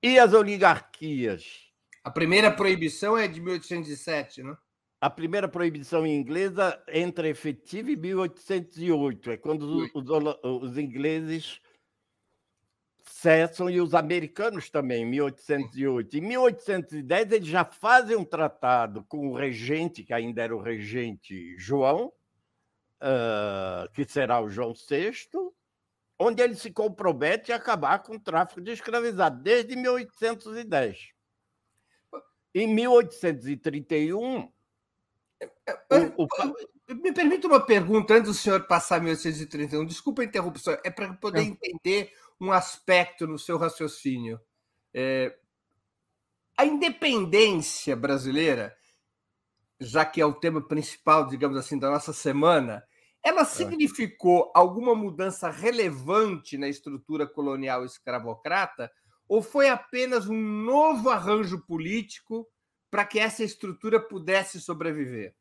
E 0.00 0.20
as 0.20 0.32
oligarquias. 0.32 1.68
A 2.04 2.12
primeira 2.12 2.48
proibição 2.48 3.18
é 3.18 3.26
de 3.26 3.40
1807, 3.40 4.44
não? 4.44 4.56
A 5.02 5.10
primeira 5.10 5.48
proibição 5.48 6.06
inglesa 6.06 6.80
entra 6.86 7.28
efetiva 7.28 7.90
em 7.90 7.96
1808, 7.96 9.32
é 9.32 9.36
quando 9.36 9.62
os, 9.62 9.90
os, 9.92 10.38
os, 10.44 10.78
ingleses 10.78 11.60
cessam 13.02 13.68
e 13.68 13.80
os 13.80 13.94
americanos 13.94 14.70
também, 14.70 15.02
em 15.02 15.06
1808. 15.06 16.18
Em 16.18 16.20
1810, 16.20 17.32
eles 17.32 17.48
já 17.48 17.64
fazem 17.64 18.16
um 18.16 18.24
tratado 18.24 19.04
com 19.08 19.26
o 19.26 19.34
regente, 19.34 20.04
que 20.04 20.14
ainda 20.14 20.40
era 20.40 20.54
o 20.54 20.62
regente 20.62 21.58
João, 21.58 22.12
uh, 23.02 23.90
que 23.92 24.04
será 24.04 24.40
o 24.40 24.48
João 24.48 24.72
VI, 24.72 25.10
onde 26.16 26.44
ele 26.44 26.54
se 26.54 26.70
compromete 26.70 27.50
a 27.50 27.56
acabar 27.56 27.98
com 28.04 28.14
o 28.14 28.20
tráfico 28.20 28.60
de 28.60 28.70
escravizados, 28.70 29.42
desde 29.42 29.74
1810. 29.74 31.08
Em 32.54 32.72
1831, 32.72 34.51
o, 36.16 36.24
o... 36.24 36.94
Me 36.94 37.12
permita 37.12 37.46
uma 37.46 37.64
pergunta 37.64 38.14
antes 38.14 38.28
do 38.28 38.34
senhor 38.34 38.66
passar 38.66 39.00
1831. 39.00 39.86
Desculpa 39.86 40.22
a 40.22 40.24
interrupção, 40.24 40.76
é 40.84 40.90
para 40.90 41.12
poder 41.14 41.42
entender 41.42 42.12
um 42.40 42.52
aspecto 42.52 43.26
no 43.26 43.38
seu 43.38 43.56
raciocínio. 43.56 44.40
É... 44.92 45.36
A 46.56 46.66
independência 46.66 47.96
brasileira, 47.96 48.76
já 49.80 50.04
que 50.04 50.20
é 50.20 50.26
o 50.26 50.34
tema 50.34 50.66
principal, 50.66 51.26
digamos 51.26 51.56
assim, 51.56 51.78
da 51.78 51.90
nossa 51.90 52.12
semana, 52.12 52.84
ela 53.24 53.42
é. 53.42 53.44
significou 53.44 54.50
alguma 54.54 54.94
mudança 54.94 55.48
relevante 55.48 56.58
na 56.58 56.68
estrutura 56.68 57.26
colonial 57.26 57.84
escravocrata 57.84 58.90
ou 59.28 59.40
foi 59.40 59.68
apenas 59.68 60.28
um 60.28 60.38
novo 60.38 61.08
arranjo 61.08 61.64
político 61.64 62.46
para 62.92 63.06
que 63.06 63.18
essa 63.18 63.42
estrutura 63.42 63.98
pudesse 63.98 64.60
sobreviver? 64.60 65.34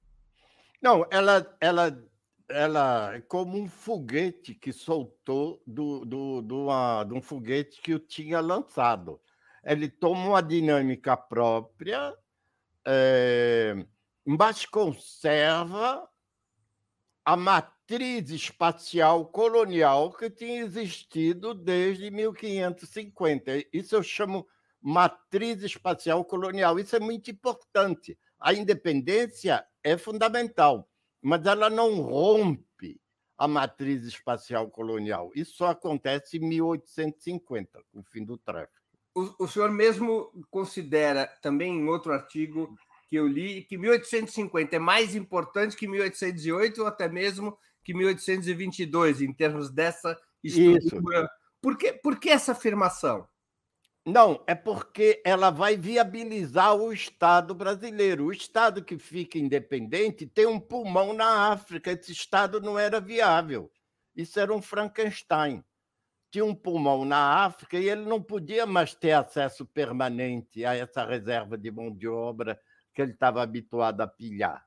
Não, 0.81 1.05
ela, 1.11 1.53
ela, 1.59 2.03
ela 2.47 3.13
é 3.13 3.19
como 3.19 3.59
um 3.59 3.67
foguete 3.67 4.55
que 4.55 4.71
soltou 4.71 5.61
do, 5.67 6.05
do, 6.05 6.41
do 6.41 6.63
uma, 6.63 7.03
de 7.03 7.13
um 7.13 7.21
foguete 7.21 7.81
que 7.81 7.93
o 7.93 7.99
tinha 7.99 8.39
lançado. 8.39 9.19
Ele 9.65 9.89
toma 9.89 10.29
uma 10.29 10.41
dinâmica 10.41 11.17
própria, 11.17 12.15
é, 12.87 13.85
mas 14.23 14.65
conserva 14.65 16.09
a 17.25 17.35
matriz 17.35 18.29
espacial 18.29 19.25
colonial 19.25 20.13
que 20.13 20.29
tinha 20.29 20.61
existido 20.61 21.53
desde 21.53 22.09
1550. 22.09 23.51
Isso 23.73 23.93
eu 23.93 24.01
chamo 24.01 24.47
matriz 24.81 25.61
espacial 25.61 26.25
colonial. 26.25 26.79
Isso 26.79 26.95
é 26.95 26.99
muito 26.99 27.29
importante. 27.29 28.17
A 28.39 28.53
independência 28.53 29.63
é 29.83 29.97
fundamental, 29.97 30.89
mas 31.21 31.45
ela 31.45 31.69
não 31.69 32.01
rompe 32.01 32.99
a 33.37 33.47
matriz 33.47 34.03
espacial 34.03 34.69
colonial. 34.69 35.31
Isso 35.35 35.55
só 35.57 35.67
acontece 35.67 36.37
em 36.37 36.47
1850, 36.47 37.83
com 37.91 37.99
o 37.99 38.03
fim 38.03 38.23
do 38.23 38.37
tráfico. 38.37 38.81
O, 39.13 39.45
o 39.45 39.47
senhor 39.47 39.71
mesmo 39.71 40.31
considera, 40.49 41.27
também 41.41 41.73
em 41.73 41.87
outro 41.87 42.13
artigo 42.13 42.75
que 43.09 43.15
eu 43.15 43.27
li, 43.27 43.63
que 43.63 43.77
1850 43.77 44.75
é 44.75 44.79
mais 44.79 45.15
importante 45.15 45.75
que 45.75 45.87
1808 45.87 46.81
ou 46.81 46.87
até 46.87 47.09
mesmo 47.09 47.57
que 47.83 47.93
1822, 47.93 49.21
em 49.21 49.33
termos 49.33 49.69
dessa 49.69 50.17
estrutura. 50.43 51.23
Isso. 51.23 51.29
Por 51.61 51.77
que, 51.77 51.93
por 51.93 52.19
que 52.19 52.29
essa 52.29 52.53
afirmação? 52.53 53.27
Não, 54.05 54.43
é 54.47 54.55
porque 54.55 55.21
ela 55.23 55.51
vai 55.51 55.77
viabilizar 55.77 56.75
o 56.75 56.91
Estado 56.91 57.53
brasileiro. 57.53 58.25
O 58.25 58.31
Estado 58.31 58.83
que 58.83 58.97
fica 58.97 59.37
independente 59.37 60.25
tem 60.25 60.47
um 60.47 60.59
pulmão 60.59 61.13
na 61.13 61.51
África. 61.51 61.91
Esse 61.91 62.11
Estado 62.11 62.59
não 62.59 62.79
era 62.79 62.99
viável. 62.99 63.71
Isso 64.15 64.39
era 64.39 64.51
um 64.51 64.61
Frankenstein. 64.61 65.63
Tinha 66.31 66.43
um 66.43 66.55
pulmão 66.55 67.05
na 67.05 67.45
África 67.45 67.77
e 67.77 67.87
ele 67.89 68.03
não 68.03 68.21
podia 68.21 68.65
mais 68.65 68.95
ter 68.95 69.11
acesso 69.11 69.65
permanente 69.67 70.65
a 70.65 70.73
essa 70.73 71.05
reserva 71.05 71.55
de 71.55 71.69
mão 71.69 71.93
de 71.93 72.07
obra 72.07 72.59
que 72.95 73.01
ele 73.03 73.11
estava 73.11 73.43
habituado 73.43 74.01
a 74.01 74.07
pilhar. 74.07 74.65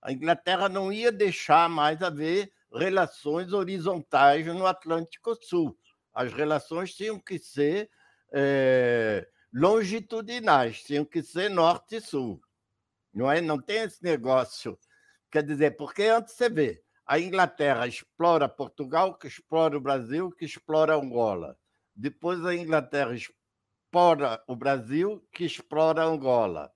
A 0.00 0.10
Inglaterra 0.10 0.70
não 0.70 0.90
ia 0.90 1.12
deixar 1.12 1.68
mais 1.68 2.00
haver 2.00 2.50
relações 2.72 3.52
horizontais 3.52 4.46
no 4.46 4.66
Atlântico 4.66 5.34
Sul. 5.34 5.76
As 6.14 6.32
relações 6.32 6.94
tinham 6.94 7.18
que 7.18 7.38
ser 7.38 7.90
é, 8.32 9.26
longitudinais, 9.52 10.82
tinham 10.82 11.04
que 11.04 11.22
ser 11.22 11.50
norte 11.50 11.96
e 11.96 12.00
sul. 12.00 12.40
Não, 13.12 13.30
é? 13.30 13.40
não 13.40 13.60
tem 13.60 13.78
esse 13.78 14.02
negócio. 14.02 14.78
Quer 15.30 15.42
dizer, 15.42 15.76
porque 15.76 16.04
antes 16.04 16.34
você 16.34 16.48
vê, 16.48 16.82
a 17.06 17.18
Inglaterra 17.18 17.86
explora 17.86 18.48
Portugal, 18.48 19.14
que 19.14 19.26
explora 19.26 19.76
o 19.76 19.80
Brasil, 19.80 20.30
que 20.30 20.44
explora 20.44 20.94
Angola. 20.94 21.56
Depois 21.94 22.44
a 22.44 22.54
Inglaterra 22.54 23.12
explora 23.14 24.42
o 24.46 24.54
Brasil, 24.54 25.26
que 25.32 25.44
explora 25.44 26.04
Angola. 26.04 26.72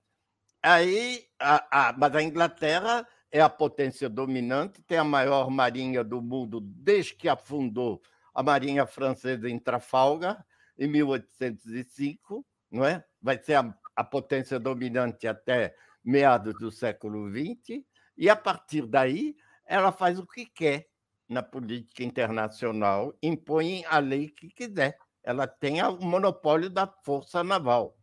Aí, 0.61 1.25
a, 1.39 1.89
a, 1.89 1.93
mas 1.93 2.15
a 2.15 2.21
Inglaterra 2.21 3.07
é 3.31 3.39
a 3.39 3.49
potência 3.49 4.09
dominante, 4.09 4.81
tem 4.81 4.97
a 4.97 5.03
maior 5.03 5.49
marinha 5.49 6.03
do 6.03 6.21
mundo 6.21 6.59
desde 6.59 7.13
que 7.13 7.29
afundou 7.29 8.01
a 8.33 8.43
marinha 8.43 8.85
francesa 8.85 9.49
em 9.49 9.57
Trafalgar, 9.57 10.45
em 10.77 10.87
1805, 10.87 12.45
não 12.71 12.85
é? 12.85 13.03
vai 13.21 13.41
ser 13.41 13.55
a, 13.55 13.77
a 13.95 14.03
potência 14.03 14.59
dominante 14.59 15.27
até 15.27 15.75
meados 16.03 16.53
do 16.55 16.71
século 16.71 17.29
XX, 17.29 17.83
e 18.17 18.29
a 18.29 18.35
partir 18.35 18.85
daí 18.85 19.35
ela 19.65 19.91
faz 19.91 20.19
o 20.19 20.27
que 20.27 20.45
quer 20.45 20.87
na 21.27 21.41
política 21.41 22.03
internacional, 22.03 23.17
impõe 23.21 23.83
a 23.85 23.97
lei 23.97 24.29
que 24.29 24.47
quiser. 24.49 24.97
Ela 25.23 25.47
tem 25.47 25.81
o 25.81 25.99
monopólio 25.99 26.69
da 26.69 26.87
força 27.03 27.43
naval. 27.43 27.97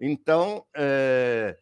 Então, 0.00 0.64
é, 0.76 1.58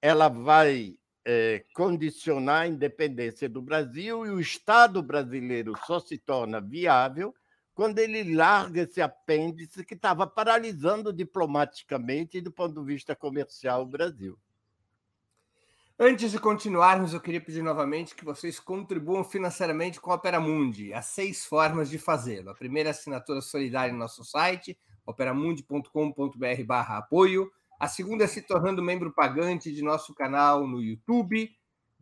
ela 0.00 0.28
vai 0.28 0.96
é, 1.24 1.64
condicionar 1.74 2.62
a 2.62 2.68
independência 2.68 3.48
do 3.48 3.60
Brasil 3.60 4.24
e 4.24 4.30
o 4.30 4.40
Estado 4.40 5.02
brasileiro 5.02 5.74
só 5.84 5.98
se 5.98 6.16
torna 6.16 6.60
viável 6.60 7.34
quando 7.82 7.98
ele 7.98 8.32
larga 8.32 8.82
esse 8.82 9.02
apêndice 9.02 9.84
que 9.84 9.94
estava 9.94 10.24
paralisando 10.24 11.12
diplomaticamente 11.12 12.38
e 12.38 12.40
do 12.40 12.52
ponto 12.52 12.80
de 12.80 12.86
vista 12.86 13.16
comercial 13.16 13.82
o 13.82 13.86
Brasil. 13.86 14.38
Antes 15.98 16.30
de 16.30 16.38
continuarmos, 16.38 17.12
eu 17.12 17.20
queria 17.20 17.40
pedir 17.40 17.60
novamente 17.60 18.14
que 18.14 18.24
vocês 18.24 18.60
contribuam 18.60 19.24
financeiramente 19.24 20.00
com 20.00 20.12
a 20.12 20.14
Opera 20.14 20.38
Mundi. 20.38 20.94
Há 20.94 21.02
seis 21.02 21.44
formas 21.44 21.90
de 21.90 21.98
fazê-lo. 21.98 22.50
A 22.50 22.54
primeira 22.54 22.90
é 22.90 22.92
assinatura 22.92 23.40
solidária 23.40 23.92
no 23.92 23.98
nosso 23.98 24.24
site, 24.24 24.78
operamundi.com.br 25.04 26.72
apoio. 26.86 27.50
A 27.80 27.88
segunda 27.88 28.22
é 28.22 28.28
se 28.28 28.42
tornando 28.42 28.80
membro 28.80 29.12
pagante 29.12 29.74
de 29.74 29.82
nosso 29.82 30.14
canal 30.14 30.68
no 30.68 30.80
YouTube. 30.80 31.50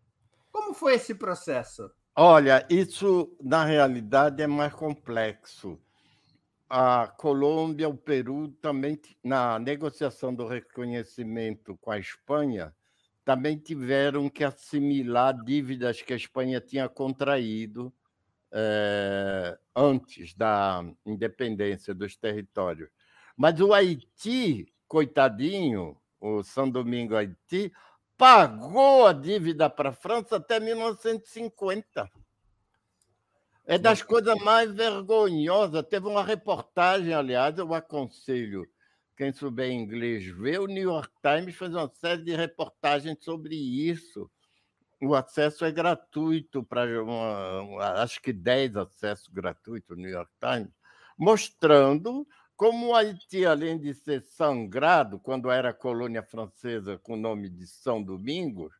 Como 0.51 0.73
foi 0.73 0.95
esse 0.95 1.15
processo? 1.15 1.91
Olha, 2.15 2.65
isso 2.69 3.36
na 3.41 3.65
realidade 3.65 4.41
é 4.41 4.47
mais 4.47 4.73
complexo 4.73 5.80
a 6.69 7.08
Colômbia, 7.08 7.88
o 7.88 7.95
Peru 7.95 8.49
também, 8.62 8.99
na 9.23 9.60
negociação 9.60 10.34
do 10.34 10.47
reconhecimento 10.47 11.78
com 11.78 11.91
a 11.91 11.99
Espanha, 11.99 12.73
também 13.23 13.58
tiveram 13.58 14.30
que 14.30 14.43
assimilar 14.43 15.34
dívidas 15.43 16.01
que 16.01 16.13
a 16.13 16.15
Espanha 16.15 16.60
tinha 16.60 16.89
contraído 16.89 17.93
é, 18.51 19.58
antes 19.75 20.34
da 20.34 20.84
independência 21.06 21.93
dos 21.93 22.15
territórios. 22.15 22.89
Mas 23.38 23.60
o 23.60 23.73
Haiti, 23.73 24.67
coitadinho, 24.88 25.97
o 26.19 26.43
São 26.43 26.69
Domingo 26.69 27.15
Haiti, 27.15 27.71
pagou 28.17 29.08
a 29.08 29.13
dívida 29.13 29.69
para 29.69 29.89
a 29.89 29.93
França 29.93 30.38
até 30.38 30.60
1950. 30.60 32.10
É 33.65 33.78
das 33.78 34.01
coisas 34.01 34.36
mais 34.43 34.71
vergonhosas. 34.71 35.84
Teve 35.89 36.08
uma 36.08 36.23
reportagem, 36.23 37.13
aliás, 37.13 37.58
eu 37.58 37.73
aconselho 37.73 38.67
quem 39.17 39.32
souber 39.34 39.71
inglês 39.71 40.25
ver. 40.25 40.60
O 40.60 40.67
New 40.67 40.84
York 40.84 41.12
Times 41.21 41.56
fez 41.56 41.73
uma 41.73 41.89
série 41.95 42.23
de 42.23 42.36
reportagens 42.36 43.17
sobre 43.23 43.56
isso. 43.56 44.30
O 45.01 45.15
acesso 45.15 45.65
é 45.65 45.71
gratuito 45.71 46.63
para 46.63 46.86
acho 48.01 48.21
que 48.21 48.32
10 48.32 48.75
acessos 48.78 49.28
gratuitos 49.28 49.95
no 49.95 50.04
New 50.04 50.12
York 50.12 50.32
Times, 50.39 50.71
mostrando 51.17 52.28
como 52.55 52.87
o 52.87 52.95
Haiti, 52.95 53.45
além 53.45 53.77
de 53.77 53.93
ser 53.93 54.21
sangrado 54.21 55.19
quando 55.19 55.51
era 55.51 55.73
colônia 55.73 56.23
francesa 56.23 56.97
com 56.97 57.13
o 57.13 57.17
nome 57.17 57.49
de 57.49 57.67
São 57.67 58.01
Domingos, 58.01 58.73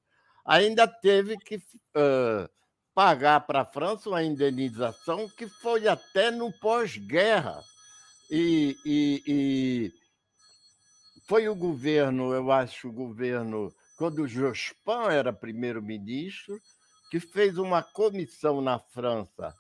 ainda 0.46 0.88
teve 0.88 1.38
que 1.38 1.58
uh, 1.58 2.50
pagar 2.94 3.42
para 3.42 3.62
a 3.62 3.66
França 3.66 4.10
uma 4.10 4.24
indenização 4.24 5.28
que 5.28 5.48
foi 5.48 5.88
até 5.88 6.32
no 6.32 6.52
pós-guerra. 6.54 7.62
E, 8.32 8.78
e, 8.86 9.24
e, 9.28 9.94
foi 11.28 11.50
o 11.50 11.56
governo, 11.56 12.34
eu 12.34 12.52
acho, 12.52 12.88
o 12.88 12.94
governo, 12.94 13.74
quando 13.98 14.24
o 14.24 14.28
Jospin 14.28 15.10
era 15.12 15.34
primeiro-ministro, 15.34 16.60
que 17.12 17.20
fez 17.20 17.58
uma 17.58 17.84
comissão 17.84 18.62
na 18.62 18.80
França, 18.80 19.54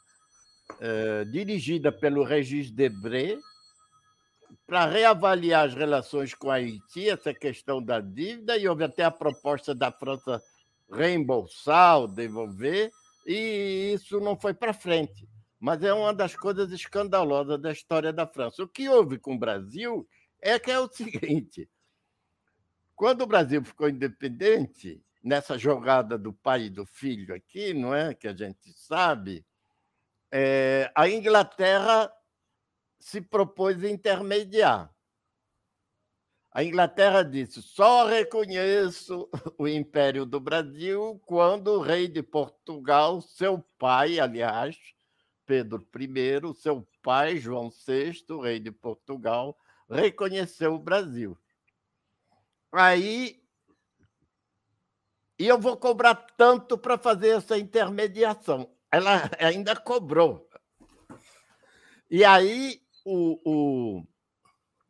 dirigida 1.32 1.92
pelo 1.92 2.24
Regis 2.24 2.72
Debré, 2.72 3.38
para 4.66 4.86
reavaliar 4.86 5.66
as 5.66 5.74
relações 5.74 6.34
com 6.34 6.50
a 6.50 6.56
Haiti, 6.56 7.10
essa 7.10 7.34
questão 7.34 7.82
da 7.82 8.00
dívida, 8.00 8.58
e 8.58 8.68
houve 8.68 8.84
até 8.84 9.04
a 9.04 9.12
proposta 9.12 9.74
da 9.74 9.92
França 9.92 10.42
reembolsar 10.92 12.00
ou 12.00 12.08
devolver, 12.08 12.92
e 13.26 13.94
isso 13.94 14.20
não 14.20 14.38
foi 14.38 14.54
para 14.54 14.74
frente. 14.74 15.28
Mas 15.60 15.84
é 15.84 15.94
uma 15.94 16.14
das 16.14 16.36
coisas 16.36 16.72
escandalosas 16.72 17.60
da 17.60 17.72
história 17.72 18.14
da 18.14 18.28
França. 18.28 18.64
O 18.64 18.68
que 18.68 18.88
houve 18.88 19.18
com 19.18 19.36
o 19.36 19.40
Brasil 19.40 20.08
é 20.42 20.60
que 20.60 20.70
é 20.70 20.80
o 20.80 20.88
seguinte: 20.92 21.70
quando 22.96 23.22
o 23.22 23.28
Brasil 23.28 23.64
ficou 23.64 23.90
independente, 23.90 25.02
nessa 25.26 25.58
jogada 25.58 26.20
do 26.20 26.32
pai 26.32 26.66
e 26.66 26.70
do 26.70 26.86
filho 26.86 27.34
aqui, 27.34 27.74
não 27.74 27.96
é? 27.96 28.14
Que 28.14 28.28
a 28.28 28.34
gente 28.34 28.72
sabe, 28.74 29.44
é, 30.32 30.92
a 30.94 31.10
Inglaterra 31.10 32.12
se 33.06 33.22
propôs 33.22 33.84
intermediar. 33.84 34.92
A 36.52 36.64
Inglaterra 36.64 37.22
disse: 37.22 37.62
só 37.62 38.08
reconheço 38.08 39.30
o 39.60 39.68
Império 39.68 40.26
do 40.26 40.40
Brasil 40.40 41.22
quando 41.24 41.68
o 41.68 41.82
rei 41.82 42.08
de 42.08 42.24
Portugal, 42.24 43.22
seu 43.22 43.64
pai, 43.78 44.20
aliás, 44.20 44.76
Pedro 45.46 45.88
I, 45.96 46.56
seu 46.56 46.88
pai, 47.04 47.38
João 47.38 47.70
VI, 47.70 48.26
rei 48.42 48.60
de 48.60 48.72
Portugal, 48.72 49.56
reconheceu 49.88 50.74
o 50.74 50.80
Brasil. 50.80 51.38
Aí. 52.72 53.40
E 55.38 55.48
eu 55.48 55.60
vou 55.60 55.78
cobrar 55.78 56.16
tanto 56.16 56.76
para 56.76 56.98
fazer 56.98 57.38
essa 57.38 57.56
intermediação. 57.56 58.68
Ela 58.90 59.30
ainda 59.40 59.76
cobrou. 59.76 60.50
E 62.10 62.24
aí 62.24 62.85
o, 63.06 63.40
o 63.46 64.04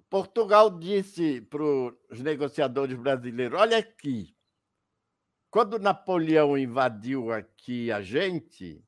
Portugal 0.10 0.80
disse 0.80 1.42
para 1.42 1.62
os 1.62 2.22
negociadores 2.22 2.98
brasileiros: 2.98 3.60
olha 3.60 3.78
aqui, 3.78 4.34
quando 5.52 5.78
Napoleão 5.78 6.58
invadiu 6.58 7.32
aqui 7.32 7.92
a 7.92 8.02
gente, 8.02 8.84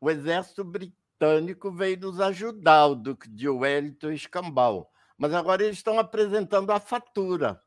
o 0.00 0.08
exército 0.08 0.62
britânico 0.62 1.72
veio 1.72 1.98
nos 1.98 2.20
ajudar, 2.20 2.86
o 2.86 2.94
Duque 2.94 3.28
de 3.28 3.48
Wellington 3.48 4.12
e 4.12 4.14
Escambau. 4.14 4.90
Mas 5.16 5.34
agora 5.34 5.64
eles 5.64 5.78
estão 5.78 5.98
apresentando 5.98 6.70
a 6.70 6.78
fatura 6.78 7.60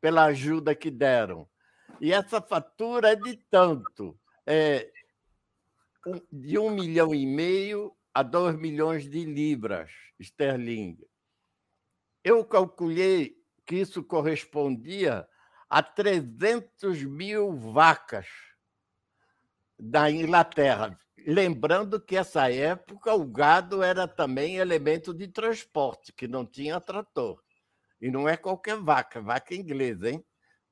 pela 0.00 0.24
ajuda 0.24 0.74
que 0.74 0.90
deram. 0.90 1.46
E 2.00 2.12
essa 2.12 2.40
fatura 2.40 3.12
é 3.12 3.16
de 3.16 3.36
tanto, 3.50 4.18
é 4.46 4.90
de 6.32 6.58
um 6.58 6.70
milhão 6.70 7.14
e 7.14 7.26
meio 7.26 7.94
a 8.18 8.22
dois 8.22 8.56
milhões 8.56 9.08
de 9.08 9.24
libras 9.24 9.90
esterlinhas 10.18 11.08
eu 12.28 12.44
calculei 12.44 13.36
que 13.66 13.76
isso 13.76 14.02
correspondia 14.02 15.26
a 15.68 15.82
300 15.82 17.02
mil 17.04 17.52
vacas 17.52 18.26
da 19.78 20.10
Inglaterra. 20.10 20.98
Lembrando 21.26 22.00
que 22.00 22.16
essa 22.16 22.50
época 22.50 23.14
o 23.14 23.24
gado 23.24 23.82
era 23.82 24.08
também 24.08 24.56
elemento 24.56 25.12
de 25.14 25.28
transporte, 25.28 26.12
que 26.12 26.26
não 26.26 26.44
tinha 26.44 26.80
trator. 26.80 27.42
E 28.00 28.10
não 28.10 28.28
é 28.28 28.36
qualquer 28.36 28.76
vaca, 28.76 29.20
vaca 29.20 29.54
inglesa, 29.54 30.10
hein? 30.10 30.24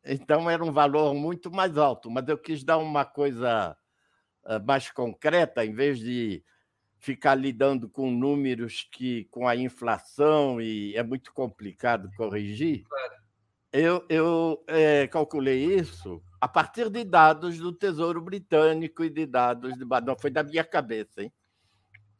Então 0.04 0.48
era 0.48 0.64
um 0.64 0.72
valor 0.72 1.14
muito 1.14 1.50
mais 1.50 1.76
alto. 1.76 2.10
Mas 2.10 2.28
eu 2.28 2.38
quis 2.38 2.62
dar 2.62 2.78
uma 2.78 3.04
coisa 3.04 3.76
ah, 4.44 4.58
mais 4.60 4.90
concreta, 4.90 5.64
em 5.64 5.74
vez 5.74 5.98
de 5.98 6.44
ficar 7.06 7.36
lidando 7.36 7.88
com 7.88 8.10
números 8.10 8.88
que 8.90 9.26
com 9.26 9.46
a 9.46 9.54
inflação 9.54 10.60
e 10.60 10.92
é 10.96 11.04
muito 11.04 11.32
complicado 11.32 12.10
corrigir. 12.16 12.82
Eu, 13.72 14.04
eu 14.08 14.64
é, 14.66 15.06
calculei 15.06 15.72
isso 15.72 16.20
a 16.40 16.48
partir 16.48 16.90
de 16.90 17.04
dados 17.04 17.58
do 17.58 17.72
Tesouro 17.72 18.20
Britânico 18.20 19.04
e 19.04 19.10
de 19.10 19.24
dados 19.24 19.74
de 19.74 19.84
não 19.84 20.18
foi 20.18 20.30
da 20.30 20.42
minha 20.42 20.64
cabeça, 20.64 21.22
hein? 21.22 21.32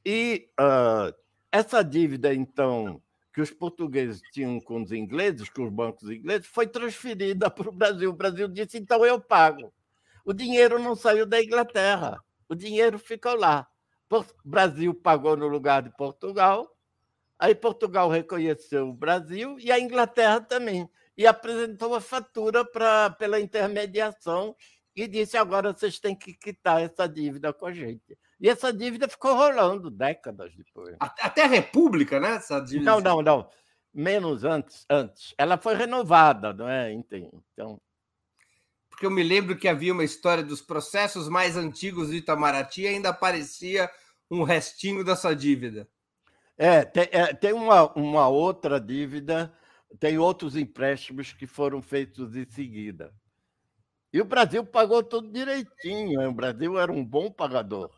E 0.05 0.49
uh, 0.61 1.12
essa 1.51 1.82
dívida 1.82 2.32
então 2.32 3.03
que 3.34 3.41
os 3.41 3.51
portugueses 3.51 4.22
tinham 4.32 4.61
com 4.61 4.80
os 4.82 4.93
ingleses, 4.93 5.49
com 5.49 5.64
os 5.64 5.72
bancos 5.72 6.09
ingleses, 6.09 6.47
foi 6.47 6.68
transferida 6.68 7.51
para 7.51 7.68
o 7.68 7.72
Brasil. 7.72 8.11
O 8.11 8.16
Brasil 8.16 8.47
disse 8.47 8.78
então 8.78 9.05
eu 9.05 9.20
pago. 9.20 9.72
O 10.24 10.32
dinheiro 10.32 10.78
não 10.78 10.95
saiu 10.95 11.26
da 11.26 11.43
Inglaterra, 11.43 12.20
o 12.49 12.55
dinheiro 12.55 13.01
ficou 13.01 13.34
lá 13.34 13.66
Brasil 14.44 14.94
pagou 14.94 15.36
no 15.36 15.46
lugar 15.46 15.82
de 15.82 15.90
Portugal, 15.90 16.68
aí 17.38 17.54
Portugal 17.54 18.09
reconheceu 18.09 18.88
o 18.88 18.94
Brasil 18.94 19.59
e 19.59 19.70
a 19.72 19.80
Inglaterra 19.80 20.40
também, 20.40 20.88
e 21.16 21.26
apresentou 21.26 21.94
a 21.94 22.00
fatura 22.00 22.64
pra, 22.64 23.11
pela 23.11 23.40
intermediação 23.40 24.54
e 24.94 25.07
disse: 25.07 25.36
agora 25.36 25.72
vocês 25.72 25.98
têm 25.98 26.14
que 26.14 26.34
quitar 26.34 26.82
essa 26.82 27.09
dívida 27.09 27.52
com 27.52 27.66
a 27.66 27.72
gente. 27.72 28.18
E 28.40 28.48
essa 28.48 28.72
dívida 28.72 29.09
ficou 29.09 29.34
rolando 29.34 29.90
décadas 29.90 30.54
depois. 30.54 30.94
Até 31.00 31.44
a 31.44 31.48
República, 31.48 32.20
né? 32.20 32.36
Essa 32.36 32.61
dívida. 32.61 32.90
Não, 32.90 33.00
não, 33.00 33.22
não. 33.22 33.50
Menos 33.92 34.44
antes, 34.44 34.84
antes. 34.90 35.34
Ela 35.38 35.57
foi 35.57 35.74
renovada, 35.74 36.52
não 36.52 36.68
é? 36.68 36.92
Então. 36.92 37.80
Porque 38.97 39.05
eu 39.05 39.11
me 39.11 39.22
lembro 39.22 39.59
que 39.59 39.68
havia 39.68 39.92
uma 39.92 40.05
história 40.05 40.42
dos 40.42 40.62
processos 40.62 41.28
mais 41.28 41.55
antigos 41.55 42.09
do 42.09 42.14
Itamaraty 42.14 42.80
e 42.80 42.86
ainda 42.86 43.11
aparecia 43.11 43.90
um 44.30 44.42
restinho 44.42 45.05
dessa 45.05 45.36
dívida. 45.36 45.86
É, 46.57 46.82
tem, 46.82 47.07
é, 47.12 47.34
tem 47.34 47.53
uma, 47.53 47.92
uma 47.92 48.26
outra 48.26 48.80
dívida, 48.80 49.53
tem 50.01 50.16
outros 50.16 50.57
empréstimos 50.57 51.30
que 51.34 51.47
foram 51.47 51.82
feitos 51.82 52.34
em 52.34 52.47
seguida. 52.49 53.12
E 54.11 54.18
o 54.18 54.24
Brasil 54.24 54.64
pagou 54.64 55.03
tudo 55.03 55.30
direitinho. 55.30 56.26
O 56.26 56.32
Brasil 56.32 56.78
era 56.78 56.90
um 56.90 57.05
bom 57.05 57.30
pagador. 57.30 57.90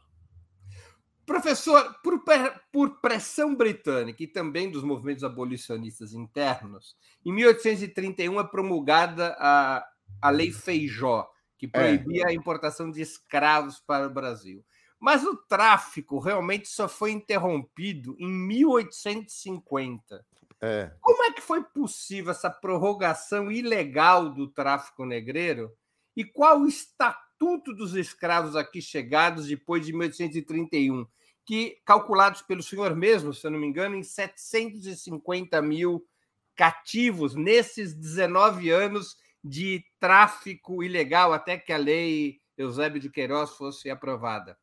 Professor, 1.24 1.94
por, 2.02 2.24
por, 2.72 3.00
pressão 3.00 3.54
britânica 3.54 4.20
e 4.24 4.26
também 4.26 4.68
dos 4.68 4.82
movimentos 4.82 5.22
abolicionistas 5.22 6.12
internos, 6.12 6.96
em 7.24 7.32
1831 7.32 8.40
é 8.40 8.44
promulgada 8.44 9.36
a, 9.38 9.86
a 10.20 10.30
Lei 10.30 10.50
Feijó, 10.52 11.28
que 11.56 11.66
é. 11.66 11.68
proibia 11.68 12.24
é. 12.24 12.28
a 12.28 12.32
importação 12.32 12.90
de 12.90 13.00
escravos 13.00 13.80
para 13.80 14.06
o 14.06 14.10
Brasil. 14.10 14.64
Mas 14.98 15.24
o 15.24 15.36
tráfico 15.36 16.18
realmente 16.18 16.68
só 16.68 16.88
foi 16.88 17.12
interrompido 17.12 18.16
em 18.18 18.28
1850. 18.28 20.24
É. 20.60 20.90
Como 21.00 21.22
é 21.22 21.32
que 21.32 21.40
foi 21.40 21.62
possível 21.62 22.32
essa 22.32 22.50
prorrogação 22.50 23.50
ilegal 23.52 24.28
do 24.28 24.48
tráfico 24.48 25.04
negreiro? 25.06 25.72
E 26.16 26.24
qual 26.24 26.60
o 26.60 26.66
estatuto 26.66 27.72
dos 27.72 27.94
escravos 27.94 28.56
aqui 28.56 28.82
chegados 28.82 29.46
depois 29.46 29.86
de 29.86 29.92
1831? 29.92 31.06
que, 31.48 31.78
calculados 31.82 32.42
pelo 32.42 32.62
senhor 32.62 32.94
mesmo, 32.94 33.32
se 33.32 33.46
eu 33.46 33.50
não 33.50 33.58
me 33.58 33.66
engano, 33.66 33.96
em 33.96 34.02
750 34.02 35.62
mil 35.62 36.06
cativos 36.54 37.34
nesses 37.34 37.94
19 37.94 38.68
anos 38.68 39.16
de 39.42 39.84
tráfico 40.00 40.82
ilegal, 40.82 41.32
até 41.32 41.56
que 41.56 41.72
a 41.72 41.76
lei 41.76 42.40
Eusébio 42.56 43.00
de 43.00 43.10
Queiroz 43.10 43.50
fosse 43.50 43.88
aprovada. 43.88 44.58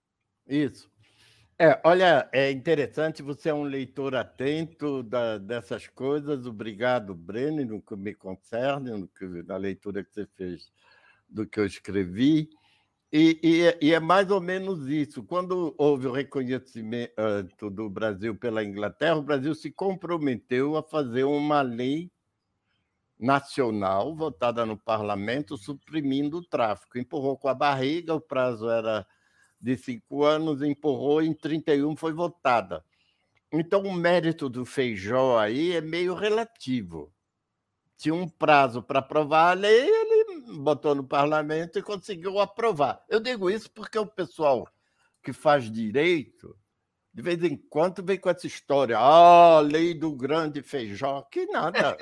Isso. 0.48 0.92
É, 1.58 1.80
olha, 1.86 2.30
é 2.34 2.52
interessante, 2.52 3.22
você 3.22 3.48
é 3.50 3.54
um 3.54 3.64
leitor 3.64 4.14
atento 4.14 5.02
da, 5.02 5.38
dessas 5.38 5.88
coisas. 5.88 6.46
Obrigado, 6.46 7.16
Breno, 7.16 7.64
no 7.64 7.82
que 7.82 7.96
me 7.96 8.14
concerne, 8.14 8.92
no 8.92 9.08
que, 9.08 9.26
na 9.44 9.56
leitura 9.56 10.04
que 10.04 10.14
você 10.14 10.28
fez 10.36 10.70
do 11.30 11.48
que 11.48 11.58
eu 11.58 11.66
escrevi. 11.66 12.50
E, 13.12 13.40
e, 13.42 13.88
e, 13.88 13.94
é 13.94 14.00
mais 14.02 14.30
ou 14.30 14.42
menos 14.42 14.90
isso. 14.90 15.24
Quando 15.24 15.74
houve 15.78 16.08
o 16.08 16.12
reconhecimento 16.12 17.70
do 17.70 17.90
Brasil 17.90 18.36
pela 18.36 18.62
Inglaterra, 18.62 19.16
o 19.16 19.24
Brasil 19.24 19.56
se 19.56 19.72
comprometeu 19.72 20.76
a 20.76 20.84
fazer 20.84 21.24
uma 21.24 21.62
lei 21.62 22.12
nacional 23.20 24.16
votada 24.16 24.66
no 24.66 24.78
parlamento 24.78 25.58
suprimindo 25.58 26.38
o 26.38 26.46
tráfico. 26.46 26.98
Empurrou 26.98 27.38
com 27.38 27.48
a 27.48 27.54
barriga, 27.54 28.14
o 28.14 28.22
prazo 28.22 28.70
era 28.70 29.06
de 29.60 29.78
cinco 29.78 30.24
anos, 30.24 30.62
empurrou, 30.62 31.22
em 31.22 31.34
31 31.34 31.96
foi 31.96 32.14
votada. 32.14 32.84
Então, 33.52 33.84
o 33.84 33.94
mérito 33.94 34.50
do 34.50 34.66
Feijó 34.66 35.38
aí 35.40 35.74
é 35.74 35.82
meio 35.82 36.14
relativo. 36.14 37.12
Tinha 37.98 38.14
um 38.14 38.28
prazo 38.28 38.84
para 38.84 39.00
aprovar 39.00 39.52
a 39.52 39.54
lei, 39.54 39.90
ele 39.90 40.42
botou 40.60 40.94
no 40.94 41.04
parlamento 41.04 41.80
e 41.80 41.82
conseguiu 41.82 42.40
aprovar. 42.40 43.04
Eu 43.08 43.20
digo 43.20 43.50
isso 43.50 43.72
porque 43.72 43.98
o 43.98 44.06
pessoal 44.06 44.68
que 45.24 45.32
faz 45.32 45.72
direito, 45.72 46.56
de 47.14 47.22
vez 47.22 47.42
em 47.44 47.56
quando, 47.56 48.04
vem 48.04 48.20
com 48.20 48.30
essa 48.30 48.46
história: 48.46 48.98
ah, 49.00 49.62
lei 49.62 49.94
do 49.94 50.12
grande 50.12 50.62
feijão, 50.62 51.26
que 51.32 51.46
nada. 51.46 51.98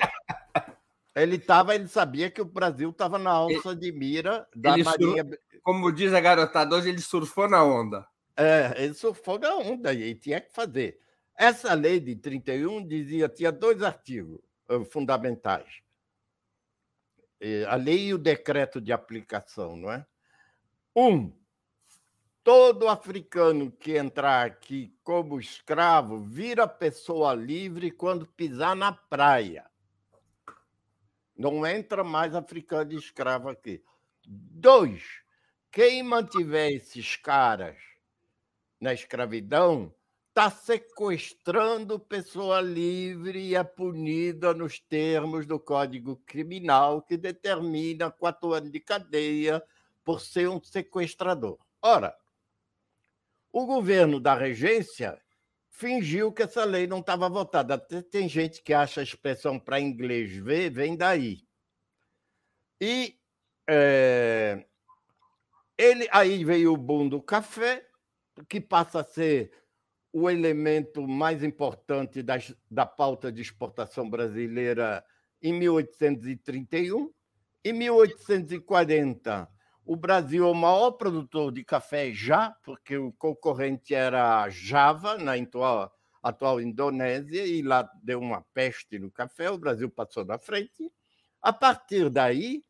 Ele 1.15 1.37
tava, 1.37 1.75
ele 1.75 1.87
sabia 1.87 2.31
que 2.31 2.41
o 2.41 2.45
Brasil 2.45 2.89
estava 2.89 3.19
na 3.19 3.31
alça 3.31 3.75
de 3.75 3.91
mira 3.91 4.47
da 4.55 4.73
ele 4.73 4.83
Marinha. 4.83 5.23
Sur... 5.23 5.39
Como 5.61 5.91
diz 5.91 6.13
a 6.13 6.19
garotada 6.19 6.75
hoje, 6.75 6.89
ele 6.89 7.01
surfou 7.01 7.49
na 7.49 7.63
onda. 7.63 8.07
É, 8.35 8.73
ele 8.77 8.93
surfou 8.93 9.37
na 9.37 9.55
onda 9.55 9.93
e 9.93 10.15
tinha 10.15 10.41
que 10.41 10.51
fazer. 10.51 10.99
Essa 11.37 11.73
lei 11.73 11.99
de 11.99 12.15
31 12.15 12.85
dizia, 12.85 13.29
tinha 13.29 13.51
dois 13.51 13.81
artigos 13.81 14.39
eh, 14.69 14.83
fundamentais 14.85 15.83
a 17.67 17.75
lei 17.75 18.07
e 18.07 18.13
o 18.13 18.17
decreto 18.17 18.79
de 18.79 18.91
aplicação, 18.91 19.75
não 19.75 19.91
é? 19.91 20.05
Um, 20.95 21.33
todo 22.43 22.87
africano 22.87 23.71
que 23.71 23.97
entrar 23.97 24.45
aqui 24.45 24.95
como 25.03 25.39
escravo 25.39 26.19
vira 26.19 26.67
pessoa 26.67 27.33
livre 27.33 27.91
quando 27.91 28.27
pisar 28.27 28.75
na 28.75 28.91
praia. 28.91 29.65
Não 31.43 31.67
entra 31.67 32.05
mais 32.05 32.33
africano 32.33 32.93
escravo 32.93 33.49
aqui. 33.49 33.83
Dois, 34.25 35.03
quem 35.69 36.01
mantiver 36.01 36.71
esses 36.71 37.17
caras 37.17 37.75
na 38.79 38.93
escravidão 38.93 39.93
está 40.29 40.49
sequestrando 40.49 41.99
pessoa 41.99 42.61
livre 42.61 43.41
e 43.41 43.55
é 43.55 43.63
punida 43.63 44.53
nos 44.53 44.79
termos 44.79 45.45
do 45.45 45.59
Código 45.59 46.15
Criminal, 46.25 47.01
que 47.01 47.17
determina 47.17 48.09
quatro 48.09 48.53
anos 48.53 48.71
de 48.71 48.79
cadeia 48.79 49.61
por 50.01 50.21
ser 50.21 50.47
um 50.47 50.63
sequestrador. 50.63 51.59
Ora, 51.81 52.15
o 53.51 53.65
governo 53.65 54.17
da 54.17 54.33
regência 54.33 55.21
fingiu 55.73 56.31
que 56.31 56.43
essa 56.43 56.63
lei 56.63 56.87
não 56.87 56.99
estava 56.99 57.27
votada. 57.27 57.73
Até 57.73 58.01
tem 58.01 58.29
gente 58.29 58.61
que 58.61 58.73
acha 58.73 59.01
a 59.01 59.03
expressão 59.03 59.59
para 59.59 59.81
inglês 59.81 60.31
ver, 60.31 60.69
vem 60.69 60.95
daí. 60.95 61.45
E 62.79 63.17
é, 63.67 64.65
ele 65.77 66.07
aí 66.11 66.45
veio 66.45 66.73
o 66.73 66.77
boom 66.77 67.09
do 67.09 67.21
café, 67.21 67.85
que 68.47 68.61
passa 68.61 69.01
a 69.01 69.03
ser 69.03 69.51
o 70.11 70.29
elemento 70.29 71.07
mais 71.07 71.43
importante 71.43 72.21
das, 72.21 72.55
da 72.69 72.85
pauta 72.85 73.31
de 73.31 73.41
exportação 73.41 74.07
brasileira 74.07 75.03
em 75.41 75.53
1831. 75.53 77.11
Em 77.65 77.73
1840, 77.73 79.49
o 79.85 79.95
Brasil 79.95 80.45
é 80.45 80.49
o 80.49 80.53
maior 80.53 80.91
produtor 80.91 81.51
de 81.51 81.63
café 81.63 82.11
já, 82.13 82.51
porque 82.63 82.97
o 82.97 83.11
concorrente 83.13 83.93
era 83.93 84.49
Java, 84.49 85.17
na 85.17 85.35
atual, 85.35 85.93
atual 86.21 86.61
Indonésia, 86.61 87.45
e 87.45 87.61
lá 87.61 87.89
deu 88.01 88.19
uma 88.19 88.41
peste 88.53 88.97
no 88.97 89.11
café, 89.11 89.51
o 89.51 89.57
Brasil 89.57 89.89
passou 89.89 90.23
na 90.23 90.37
frente. 90.37 90.91
A 91.41 91.51
partir 91.51 92.09
daí, 92.09 92.63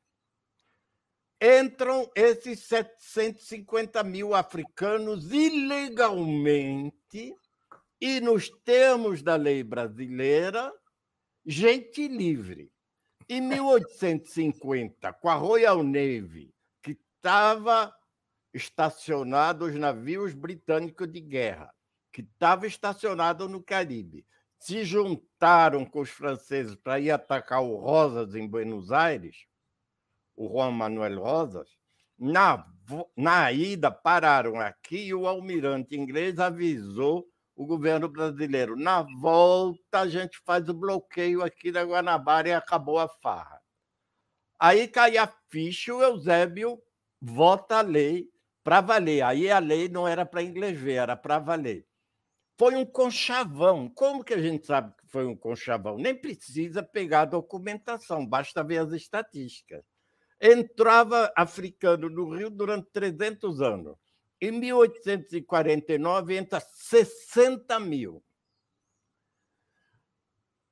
entram 1.40 2.10
esses 2.16 2.62
750 2.62 4.04
mil 4.04 4.34
africanos 4.34 5.32
ilegalmente 5.32 7.36
e, 8.02 8.20
nos 8.22 8.50
termos 8.64 9.22
da 9.22 9.36
lei 9.36 9.64
brasileira, 9.64 10.74
gente 11.46 12.08
livre. 12.08 12.72
Em 13.30 13.40
1850, 13.40 15.14
com 15.14 15.30
a 15.30 15.36
Royal 15.36 15.84
Navy, 15.84 16.53
estava 17.24 17.96
estacionado 18.54 19.64
os 19.64 19.76
navios 19.76 20.34
britânicos 20.34 21.10
de 21.10 21.22
guerra, 21.22 21.74
que 22.12 22.20
estava 22.22 22.68
estacionado 22.68 23.48
no 23.48 23.64
Caribe, 23.64 24.28
se 24.60 24.84
juntaram 24.84 25.86
com 25.86 26.02
os 26.02 26.10
franceses 26.10 26.76
para 26.76 27.00
ir 27.00 27.12
atacar 27.12 27.64
o 27.64 27.78
Rosas 27.78 28.36
em 28.36 28.46
Buenos 28.46 28.92
Aires, 28.92 29.46
o 30.36 30.50
Juan 30.50 30.72
Manuel 30.72 31.22
Rosas, 31.22 31.70
na, 32.20 32.66
na 33.16 33.52
ida 33.54 33.90
pararam 33.90 34.60
aqui 34.60 35.06
e 35.06 35.14
o 35.14 35.26
almirante 35.26 35.96
inglês 35.96 36.40
avisou 36.40 37.26
o 37.56 37.66
governo 37.66 38.10
brasileiro. 38.10 38.76
Na 38.76 39.02
volta, 39.22 40.02
a 40.02 40.10
gente 40.10 40.42
faz 40.46 40.68
o 40.68 40.74
bloqueio 40.74 41.42
aqui 41.42 41.72
da 41.72 41.84
Guanabara 41.84 42.50
e 42.50 42.54
acabou 42.54 43.00
a 43.00 43.08
farra. 43.08 43.62
Aí 44.60 44.90
cai 44.90 45.18
a 45.18 45.28
ficha, 45.50 45.94
o 45.96 46.04
Eusébio 46.04 46.82
vota 47.24 47.78
a 47.78 47.82
lei 47.82 48.30
para 48.64 48.82
valer. 48.82 49.24
Aí 49.24 49.50
a 49.50 49.60
lei 49.60 49.88
não 49.88 50.08
era 50.08 50.26
para 50.26 50.44
inglês 50.44 50.78
ver, 50.78 50.96
era 50.96 51.16
para 51.16 51.40
valer. 51.40 51.88
Foi 52.58 52.76
um 52.76 52.86
conchavão. 52.86 53.90
Como 53.90 54.24
que 54.24 54.34
a 54.34 54.42
gente 54.42 54.68
sabe 54.68 54.94
que 54.98 55.08
foi 55.08 55.26
um 55.26 55.36
conchavão? 55.36 55.98
Nem 55.98 56.14
precisa 56.14 56.84
pegar 56.84 57.22
a 57.22 57.26
documentação, 57.26 58.26
basta 58.26 58.64
ver 58.64 58.80
as 58.80 58.92
estatísticas 58.92 59.84
entrava 60.44 61.32
africano 61.38 62.10
no 62.10 62.36
Rio 62.36 62.50
durante 62.50 62.90
300 62.92 63.62
anos. 63.62 63.98
Em 64.42 64.52
1849 64.52 66.36
entra 66.36 66.60
60 66.60 67.80
mil. 67.80 68.22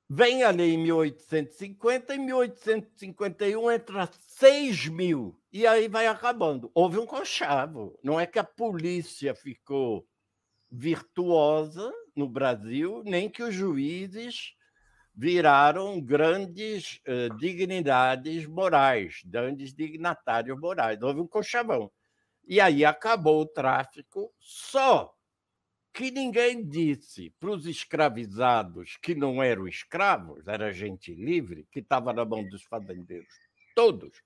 Vem 0.09 0.43
a 0.43 0.51
lei 0.51 0.71
em 0.73 0.77
1850, 0.77 2.15
em 2.15 2.19
1851 2.19 3.71
entra 3.71 4.09
6 4.11 4.89
mil, 4.89 5.40
e 5.51 5.67
aí 5.67 5.87
vai 5.87 6.07
acabando. 6.07 6.71
Houve 6.73 6.97
um 6.97 7.05
conchavo. 7.05 7.97
Não 8.03 8.19
é 8.19 8.25
que 8.25 8.39
a 8.39 8.43
polícia 8.43 9.35
ficou 9.35 10.07
virtuosa 10.69 11.91
no 12.15 12.27
Brasil, 12.29 13.03
nem 13.05 13.29
que 13.29 13.43
os 13.43 13.53
juízes 13.53 14.55
viraram 15.13 15.99
grandes 15.99 17.01
uh, 17.07 17.35
dignidades 17.37 18.45
morais, 18.45 19.21
grandes 19.25 19.73
dignatários 19.73 20.57
morais. 20.57 21.01
Houve 21.01 21.19
um 21.19 21.27
conchavão. 21.27 21.91
E 22.47 22.59
aí 22.59 22.85
acabou 22.85 23.41
o 23.41 23.45
tráfico 23.45 24.33
só 24.39 25.13
que 25.93 26.09
ninguém 26.09 26.65
disse 26.65 27.29
para 27.39 27.51
os 27.51 27.65
escravizados 27.65 28.97
que 29.01 29.13
não 29.13 29.43
eram 29.43 29.67
escravos, 29.67 30.47
era 30.47 30.71
gente 30.71 31.13
livre, 31.13 31.67
que 31.69 31.79
estava 31.79 32.13
na 32.13 32.23
mão 32.23 32.47
dos 32.47 32.63
fazendeiros, 32.63 33.33
todos, 33.75 34.23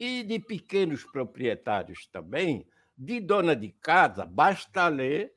e 0.00 0.22
de 0.22 0.40
pequenos 0.40 1.04
proprietários 1.04 2.06
também, 2.06 2.66
de 2.96 3.20
dona 3.20 3.54
de 3.54 3.68
casa, 3.68 4.24
basta 4.24 4.88
ler 4.88 5.34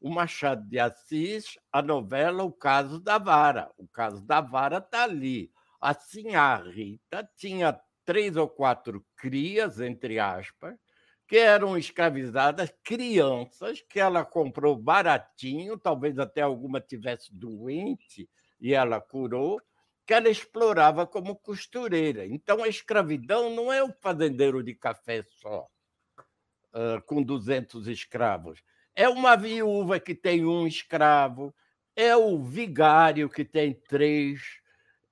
o 0.00 0.08
Machado 0.08 0.66
de 0.66 0.78
Assis, 0.78 1.58
a 1.70 1.82
novela 1.82 2.42
O 2.42 2.50
Caso 2.50 2.98
da 2.98 3.18
Vara. 3.18 3.70
O 3.76 3.86
Caso 3.86 4.22
da 4.22 4.40
Vara 4.40 4.78
está 4.78 5.04
ali. 5.04 5.52
Assim, 5.80 6.34
a 6.34 6.56
Rita 6.56 7.28
tinha 7.36 7.78
três 8.06 8.36
ou 8.36 8.48
quatro 8.48 9.04
crias, 9.16 9.80
entre 9.80 10.18
aspas, 10.18 10.74
que 11.28 11.36
eram 11.36 11.76
escravizadas, 11.76 12.72
crianças 12.84 13.82
que 13.82 13.98
ela 13.98 14.24
comprou 14.24 14.76
baratinho, 14.76 15.76
talvez 15.76 16.18
até 16.18 16.40
alguma 16.40 16.80
tivesse 16.80 17.34
doente 17.34 18.28
e 18.60 18.72
ela 18.72 19.00
curou, 19.00 19.60
que 20.06 20.14
ela 20.14 20.28
explorava 20.28 21.06
como 21.06 21.34
costureira. 21.34 22.24
Então, 22.24 22.62
a 22.62 22.68
escravidão 22.68 23.50
não 23.50 23.72
é 23.72 23.82
o 23.82 23.92
fazendeiro 24.00 24.62
de 24.62 24.72
café 24.74 25.24
só, 25.40 25.66
com 27.06 27.22
200 27.22 27.88
escravos. 27.88 28.62
É 28.94 29.08
uma 29.08 29.36
viúva 29.36 29.98
que 29.98 30.14
tem 30.14 30.46
um 30.46 30.66
escravo, 30.66 31.52
é 31.94 32.16
o 32.16 32.38
vigário 32.42 33.28
que 33.28 33.44
tem 33.44 33.74
três, 33.74 34.42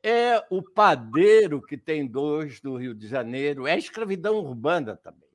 é 0.03 0.47
o 0.49 0.63
padeiro 0.63 1.61
que 1.61 1.77
tem 1.77 2.07
dois 2.07 2.63
no 2.63 2.77
Rio 2.77 2.95
de 2.95 3.09
Janeiro, 3.09 3.67
é 3.67 3.73
a 3.73 3.79
escravidão 3.79 4.37
urbana 4.37 4.97
também. 4.97 5.29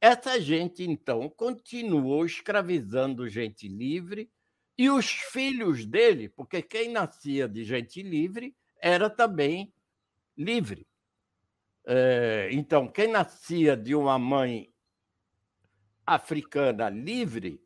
Essa 0.00 0.40
gente, 0.40 0.82
então, 0.82 1.28
continuou 1.28 2.26
escravizando 2.26 3.28
gente 3.28 3.66
livre 3.66 4.30
e 4.76 4.90
os 4.90 5.10
filhos 5.10 5.84
dele, 5.86 6.28
porque 6.28 6.60
quem 6.62 6.90
nascia 6.90 7.48
de 7.48 7.64
gente 7.64 8.02
livre 8.02 8.54
era 8.80 9.08
também 9.08 9.72
livre. 10.36 10.86
É, 11.86 12.48
então, 12.52 12.86
quem 12.88 13.08
nascia 13.08 13.76
de 13.76 13.94
uma 13.94 14.18
mãe 14.18 14.72
africana 16.06 16.88
livre 16.88 17.62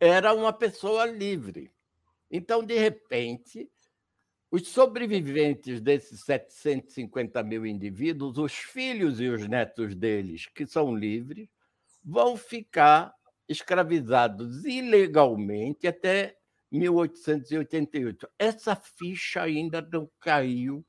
era 0.00 0.32
uma 0.32 0.52
pessoa 0.52 1.04
livre. 1.04 1.72
Então, 2.30 2.64
de 2.64 2.78
repente, 2.78 3.68
os 4.50 4.68
sobreviventes 4.68 5.80
desses 5.80 6.20
750 6.24 7.42
mil 7.42 7.66
indivíduos, 7.66 8.38
os 8.38 8.54
filhos 8.54 9.20
e 9.20 9.28
os 9.28 9.46
netos 9.46 9.94
deles, 9.94 10.46
que 10.46 10.66
são 10.66 10.94
livres, 10.94 11.48
vão 12.04 12.36
ficar 12.36 13.14
escravizados 13.48 14.64
ilegalmente 14.64 15.86
até 15.86 16.37
1888. 16.70 18.28
Essa 18.38 18.76
ficha 18.76 19.42
ainda 19.42 19.80
não 19.80 20.08
caiu 20.20 20.84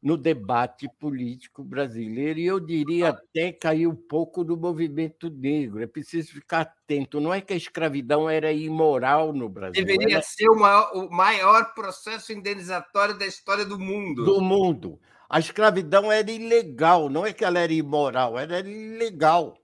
no 0.00 0.16
debate 0.16 0.88
político 0.98 1.64
brasileiro, 1.64 2.38
e 2.38 2.46
eu 2.46 2.60
diria 2.60 3.08
até 3.08 3.52
caiu 3.52 3.90
um 3.90 3.96
pouco 3.96 4.44
no 4.44 4.56
movimento 4.56 5.28
negro. 5.28 5.82
É 5.82 5.86
preciso 5.86 6.32
ficar 6.32 6.60
atento. 6.60 7.20
Não 7.20 7.34
é 7.34 7.40
que 7.40 7.52
a 7.52 7.56
escravidão 7.56 8.30
era 8.30 8.52
imoral 8.52 9.32
no 9.32 9.48
Brasil. 9.48 9.84
Deveria 9.84 10.16
era... 10.16 10.22
ser 10.22 10.48
o 10.48 10.56
maior, 10.56 10.90
o 10.94 11.10
maior 11.10 11.74
processo 11.74 12.32
indenizatório 12.32 13.18
da 13.18 13.26
história 13.26 13.64
do 13.64 13.78
mundo. 13.78 14.24
Do 14.24 14.40
mundo. 14.40 15.00
A 15.28 15.40
escravidão 15.40 16.10
era 16.10 16.30
ilegal, 16.30 17.10
não 17.10 17.26
é 17.26 17.32
que 17.32 17.44
ela 17.44 17.58
era 17.58 17.72
imoral, 17.72 18.38
ela 18.38 18.56
era 18.56 18.68
ilegal. 18.68 19.58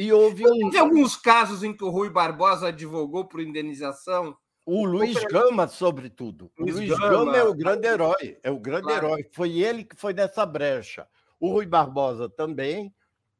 E 0.00 0.10
houve 0.14 0.48
um... 0.48 0.70
Teve 0.70 0.78
alguns 0.78 1.14
casos 1.14 1.62
em 1.62 1.76
que 1.76 1.84
o 1.84 1.90
Rui 1.90 2.08
Barbosa 2.08 2.68
advogou 2.68 3.26
por 3.26 3.38
indenização. 3.38 4.34
O 4.64 4.86
Luiz 4.86 5.22
Gama, 5.24 5.68
sobretudo. 5.68 6.50
Luiz 6.58 6.74
o 6.74 6.78
Luiz 6.78 6.88
Gama, 6.88 7.10
Gama, 7.10 7.36
é 7.36 7.42
o 7.42 7.54
grande 7.54 7.86
herói. 7.86 8.38
É 8.42 8.50
o 8.50 8.58
grande 8.58 8.84
claro. 8.84 9.08
herói. 9.08 9.28
Foi 9.30 9.58
ele 9.58 9.84
que 9.84 9.94
foi 9.94 10.14
nessa 10.14 10.46
brecha. 10.46 11.06
O 11.38 11.52
Rui 11.52 11.66
Barbosa 11.66 12.30
também. 12.30 12.90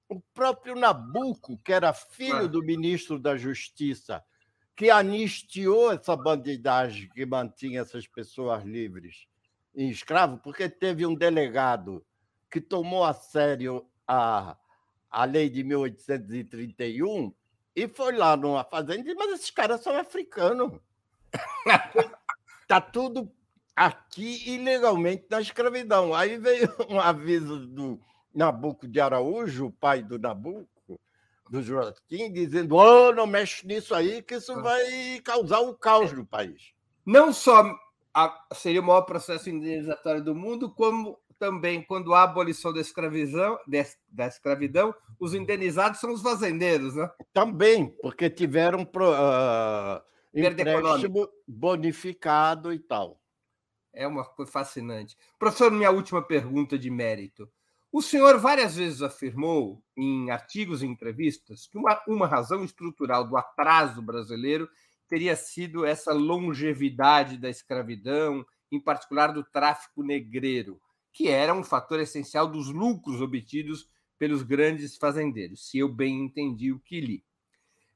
O 0.07 0.21
próprio 0.35 0.75
Nabuco, 0.75 1.57
que 1.65 1.73
era 1.73 1.95
filho 1.95 2.33
claro. 2.33 2.49
do 2.49 2.63
ministro 2.63 3.19
da 3.19 3.39
Justiça, 3.39 4.23
que 4.77 4.91
anistiou 4.91 5.91
essa 5.91 6.15
bandidagem 6.15 7.09
que 7.09 7.25
mantinha 7.25 7.81
essas 7.81 8.07
pessoas 8.07 8.65
livres 8.65 9.27
em 9.75 9.89
escravo, 9.89 10.37
porque 10.37 10.69
teve 10.69 11.07
um 11.07 11.15
delegado 11.15 12.05
que 12.51 12.61
tomou 12.61 13.03
a 13.03 13.15
sério 13.15 13.87
a 14.07 14.59
a 15.11 15.25
lei 15.25 15.49
de 15.49 15.65
1831 15.65 17.33
e 17.75 17.89
foi 17.89 18.13
lá 18.17 18.37
numa 18.37 18.65
fazenda 18.65 19.01
e 19.01 19.03
disse, 19.05 19.17
mas 19.17 19.33
esses 19.33 19.51
caras 19.51 19.81
são 19.81 19.97
africanos. 19.97 20.73
Está 22.63 22.81
tudo 22.93 23.31
aqui 23.75 24.49
ilegalmente 24.51 25.27
na 25.31 25.41
escravidão. 25.41 26.15
Aí 26.15 26.37
veio 26.37 26.69
um 26.89 27.01
aviso 27.01 27.67
do 27.67 28.01
Nabuco 28.35 28.87
de 28.87 29.01
Araújo, 29.01 29.67
o 29.67 29.73
pai 29.73 30.03
do 30.03 30.19
Nabuco, 30.19 31.01
do 31.51 31.63
Joaquim, 31.63 32.33
dizendo: 32.33 32.77
oh, 32.77 33.13
não 33.13 33.27
mexe 33.27 33.67
nisso 33.67 33.95
aí, 33.95 34.23
que 34.23 34.35
isso 34.35 34.61
vai 34.63 35.21
causar 35.25 35.61
um 35.61 35.75
caos 35.75 36.13
no 36.13 36.27
país. 36.27 36.73
Não 37.05 37.33
só 37.33 37.65
a, 38.15 38.47
seria 38.53 38.81
o 38.81 38.85
maior 38.85 39.03
processo 39.03 39.49
indenizatório 39.49 40.23
do 40.23 40.35
mundo, 40.35 40.71
como 40.71 41.19
também, 41.41 41.82
quando 41.82 42.12
há 42.12 42.22
abolição 42.22 42.70
da 42.70 42.82
escravidão, 42.82 43.59
da 44.07 44.26
escravidão, 44.26 44.95
os 45.18 45.32
indenizados 45.32 45.99
são 45.99 46.12
os 46.12 46.20
fazendeiros, 46.20 46.95
né? 46.95 47.11
Também, 47.32 47.88
porque 48.03 48.28
tiveram 48.28 48.82
uh, 48.82 50.03
empréstimo 50.34 51.26
bonificado 51.49 52.74
e 52.74 52.78
tal. 52.78 53.18
É 53.91 54.07
uma 54.07 54.22
coisa 54.22 54.53
fascinante. 54.53 55.16
Professor, 55.38 55.72
minha 55.72 55.91
última 55.91 56.22
pergunta 56.22 56.78
de 56.78 56.91
mérito. 56.91 57.51
O 57.91 58.03
senhor 58.03 58.38
várias 58.38 58.76
vezes 58.76 59.01
afirmou, 59.01 59.82
em 59.97 60.30
artigos 60.30 60.82
e 60.82 60.86
entrevistas, 60.86 61.66
que 61.66 61.78
uma, 61.78 62.01
uma 62.07 62.26
razão 62.26 62.62
estrutural 62.62 63.26
do 63.26 63.36
atraso 63.36 64.03
brasileiro 64.03 64.68
teria 65.09 65.34
sido 65.34 65.86
essa 65.86 66.12
longevidade 66.12 67.38
da 67.38 67.49
escravidão, 67.49 68.47
em 68.70 68.78
particular 68.78 69.32
do 69.32 69.43
tráfico 69.43 70.03
negreiro 70.03 70.78
que 71.13 71.29
era 71.29 71.55
um 71.55 71.65
fator 71.65 72.01
essencial 72.01 72.47
dos 72.47 72.69
lucros 72.69 73.21
obtidos 73.21 73.89
pelos 74.19 74.43
grandes 74.43 74.97
fazendeiros, 74.97 75.69
se 75.69 75.79
eu 75.79 75.89
bem 75.89 76.25
entendi 76.25 76.71
o 76.71 76.79
que 76.79 77.01
li. 77.01 77.25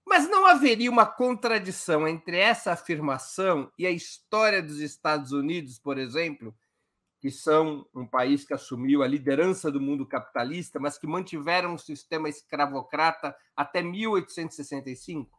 Mas 0.06 0.28
não 0.28 0.46
haveria 0.46 0.90
uma 0.90 1.06
contradição 1.06 2.06
entre 2.06 2.38
essa 2.38 2.72
afirmação 2.72 3.70
e 3.78 3.86
a 3.86 3.90
história 3.90 4.62
dos 4.62 4.80
Estados 4.80 5.32
Unidos, 5.32 5.78
por 5.78 5.98
exemplo, 5.98 6.54
que 7.20 7.30
são 7.30 7.86
um 7.94 8.06
país 8.06 8.44
que 8.44 8.52
assumiu 8.52 9.02
a 9.02 9.06
liderança 9.06 9.70
do 9.70 9.80
mundo 9.80 10.06
capitalista, 10.06 10.78
mas 10.78 10.98
que 10.98 11.06
mantiveram 11.06 11.74
um 11.74 11.78
sistema 11.78 12.28
escravocrata 12.28 13.34
até 13.56 13.82
1865? 13.82 15.30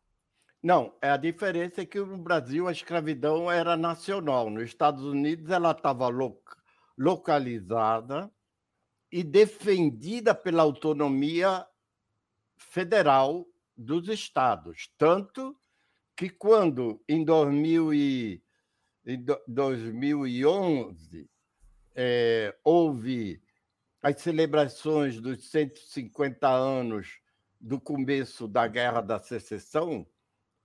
Não, 0.63 0.95
é 0.99 1.11
a 1.11 1.17
diferença 1.17 1.81
é 1.81 1.85
que 1.85 1.99
no 1.99 2.17
Brasil 2.17 2.67
a 2.67 2.71
escravidão 2.71 3.51
era 3.51 3.77
nacional, 3.77 4.49
nos 4.49 4.63
Estados 4.63 5.03
Unidos 5.03 5.51
ela 5.51 5.71
estava 5.71 6.07
louca 6.07 6.55
localizada 6.97 8.31
e 9.11 9.23
defendida 9.23 10.33
pela 10.33 10.63
autonomia 10.63 11.65
federal 12.57 13.47
dos 13.75 14.07
estados. 14.09 14.89
Tanto 14.97 15.55
que, 16.15 16.29
quando, 16.29 17.01
em, 17.07 17.23
2000 17.23 17.93
e, 17.93 18.43
em 19.05 19.25
2011, 19.47 21.29
é, 21.93 22.55
houve 22.63 23.41
as 24.01 24.21
celebrações 24.21 25.19
dos 25.19 25.49
150 25.49 26.47
anos 26.47 27.19
do 27.59 27.79
começo 27.79 28.47
da 28.47 28.67
Guerra 28.67 29.01
da 29.01 29.17
Secessão, 29.17 30.05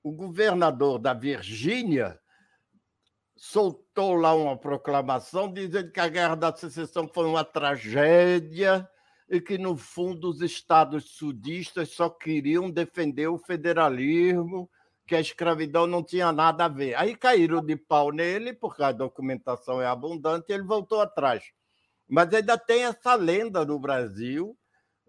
o 0.02 0.12
governador 0.12 0.98
da 0.98 1.14
Virgínia 1.14 2.19
soltou 3.42 4.16
lá 4.16 4.34
uma 4.34 4.54
proclamação 4.54 5.50
dizendo 5.50 5.90
que 5.90 5.98
a 5.98 6.08
Guerra 6.08 6.34
da 6.34 6.54
Secessão 6.54 7.08
foi 7.08 7.24
uma 7.24 7.42
tragédia 7.42 8.86
e 9.30 9.40
que, 9.40 9.56
no 9.56 9.78
fundo, 9.78 10.28
os 10.28 10.42
estados 10.42 11.12
sudistas 11.12 11.88
só 11.88 12.10
queriam 12.10 12.70
defender 12.70 13.28
o 13.28 13.38
federalismo, 13.38 14.68
que 15.06 15.14
a 15.14 15.20
escravidão 15.20 15.86
não 15.86 16.04
tinha 16.04 16.30
nada 16.30 16.66
a 16.66 16.68
ver. 16.68 16.94
Aí 16.96 17.16
caíram 17.16 17.64
de 17.64 17.76
pau 17.76 18.12
nele, 18.12 18.52
porque 18.52 18.82
a 18.82 18.92
documentação 18.92 19.80
é 19.80 19.86
abundante, 19.86 20.46
e 20.50 20.52
ele 20.52 20.64
voltou 20.64 21.00
atrás. 21.00 21.42
Mas 22.06 22.34
ainda 22.34 22.58
tem 22.58 22.84
essa 22.84 23.14
lenda 23.14 23.64
no 23.64 23.78
Brasil, 23.78 24.54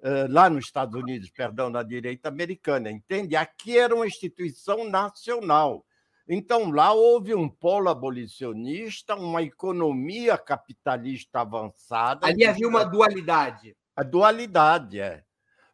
eh, 0.02 0.28
lá 0.30 0.50
nos 0.50 0.64
Estados 0.64 0.96
Unidos, 0.96 1.30
perdão, 1.32 1.70
na 1.70 1.84
direita 1.84 2.30
americana, 2.30 2.90
entende? 2.90 3.36
Aqui 3.36 3.78
era 3.78 3.94
uma 3.94 4.08
instituição 4.08 4.90
nacional. 4.90 5.86
Então, 6.34 6.72
lá 6.72 6.94
houve 6.94 7.36
um 7.36 7.50
polo 7.50 7.90
abolicionista, 7.90 9.16
uma 9.16 9.42
economia 9.42 10.38
capitalista 10.38 11.42
avançada. 11.42 12.26
Ali 12.26 12.46
havia 12.46 12.70
uma 12.70 12.86
dualidade. 12.86 13.76
A 13.94 14.02
dualidade, 14.02 14.98
é. 14.98 15.26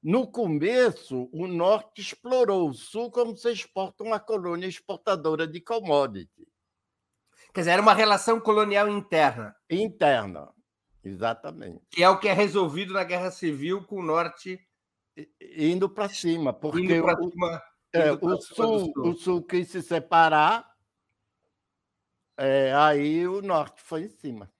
No 0.01 0.25
começo, 0.25 1.29
o 1.31 1.45
Norte 1.45 2.01
explorou 2.01 2.69
o 2.69 2.73
Sul 2.73 3.11
como 3.11 3.37
se 3.37 3.51
exporta 3.51 4.03
uma 4.03 4.19
colônia 4.19 4.65
exportadora 4.65 5.47
de 5.47 5.61
commodity. 5.61 6.47
Quer 7.53 7.61
dizer, 7.61 7.71
era 7.73 7.81
uma 7.81 7.93
relação 7.93 8.39
colonial 8.39 8.89
interna. 8.89 9.55
Interna, 9.69 10.49
exatamente. 11.03 11.83
Que 11.91 12.01
é 12.01 12.09
o 12.09 12.17
que 12.17 12.29
é 12.29 12.33
resolvido 12.33 12.93
na 12.93 13.03
Guerra 13.03 13.29
Civil 13.29 13.85
com 13.85 13.97
o 13.97 14.03
Norte 14.03 14.59
indo 15.55 15.87
para 15.87 16.09
cima, 16.09 16.51
porque 16.51 16.79
cima, 16.87 17.61
é, 17.97 18.11
o, 18.13 18.41
sul, 18.41 18.79
sul, 18.79 18.93
o 18.97 19.13
Sul 19.15 19.43
quis 19.43 19.69
se 19.69 19.81
separar, 19.81 20.67
é, 22.37 22.73
aí 22.73 23.27
o 23.27 23.41
Norte 23.41 23.81
foi 23.81 24.03
em 24.03 24.09
cima. 24.09 24.51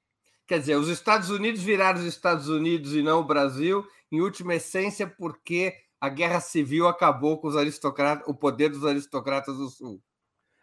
Quer 0.48 0.60
dizer, 0.60 0.76
os 0.76 0.88
Estados 0.88 1.30
Unidos 1.30 1.62
viraram 1.62 2.00
os 2.00 2.06
Estados 2.06 2.48
Unidos 2.48 2.94
e 2.94 3.02
não 3.02 3.20
o 3.20 3.26
Brasil, 3.26 3.86
em 4.12 4.22
última 4.22 4.56
essência, 4.56 5.06
porque 5.06 5.76
a 6.00 6.10
guerra 6.10 6.40
civil 6.40 6.88
acabou 6.88 7.38
com 7.38 7.48
os 7.48 7.58
aristocratas, 7.58 8.28
o 8.28 8.34
poder 8.34 8.70
dos 8.70 8.86
aristocratas 8.86 9.58
do 9.58 9.70
Sul. 9.70 10.02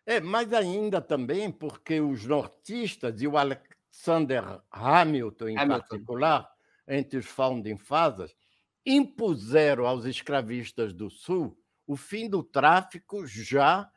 É, 0.06 0.20
mas 0.20 0.52
ainda 0.52 1.00
também 1.00 1.50
porque 1.50 2.00
os 2.00 2.24
nortistas 2.24 3.20
e 3.20 3.26
o 3.26 3.36
Alexander 3.36 4.60
Hamilton, 4.70 5.48
em 5.48 5.58
Hamilton. 5.58 5.80
particular, 5.80 6.50
entre 6.86 7.18
os 7.18 7.26
founding 7.26 7.78
fathers, 7.78 8.34
impuseram 8.84 9.86
aos 9.86 10.04
escravistas 10.04 10.92
do 10.92 11.08
Sul 11.08 11.58
o 11.86 11.96
fim 11.96 12.28
do 12.28 12.42
tráfico 12.42 13.26
já 13.26 13.90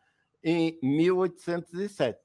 em 0.43 0.79
1807. 0.81 2.19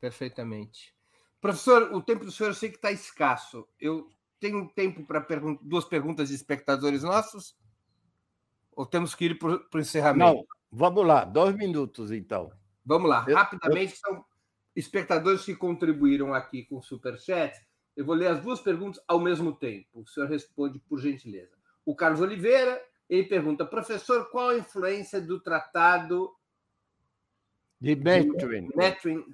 Perfeitamente. 0.00 0.94
Professor, 1.40 1.92
o 1.92 2.02
tempo 2.02 2.24
do 2.24 2.30
senhor 2.30 2.50
eu 2.50 2.54
sei 2.54 2.70
que 2.70 2.76
está 2.76 2.92
escasso. 2.92 3.66
Eu 3.80 4.08
tenho 4.38 4.68
tempo 4.68 5.04
para 5.04 5.20
pergun 5.20 5.56
duas 5.62 5.84
perguntas 5.84 6.28
de 6.28 6.34
espectadores 6.34 7.02
nossos? 7.02 7.56
Ou 8.74 8.84
temos 8.84 9.14
que 9.14 9.26
ir 9.26 9.38
para 9.38 9.60
o 9.72 9.78
encerramento? 9.78 10.34
Não, 10.34 10.44
vamos 10.70 11.06
lá, 11.06 11.24
dois 11.24 11.54
minutos 11.54 12.10
então. 12.10 12.50
Vamos 12.84 13.08
lá, 13.08 13.24
eu, 13.28 13.36
rapidamente, 13.36 13.92
eu... 13.92 13.98
são 13.98 14.24
espectadores 14.74 15.44
que 15.44 15.54
contribuíram 15.54 16.34
aqui 16.34 16.64
com 16.64 16.78
o 16.78 16.82
Superchat. 16.82 17.56
Eu 17.96 18.04
vou 18.04 18.14
ler 18.14 18.28
as 18.28 18.40
duas 18.40 18.60
perguntas 18.60 19.00
ao 19.06 19.20
mesmo 19.20 19.52
tempo. 19.52 20.00
O 20.00 20.06
senhor 20.06 20.28
responde, 20.28 20.80
por 20.80 20.98
gentileza. 20.98 21.52
O 21.84 21.94
Carlos 21.94 22.20
Oliveira, 22.20 22.82
ele 23.12 23.24
pergunta, 23.24 23.66
professor, 23.66 24.30
qual 24.30 24.48
a 24.48 24.56
influência 24.56 25.20
do 25.20 25.38
tratado 25.38 26.30
de 27.78 27.94
Methuen, 27.94 28.70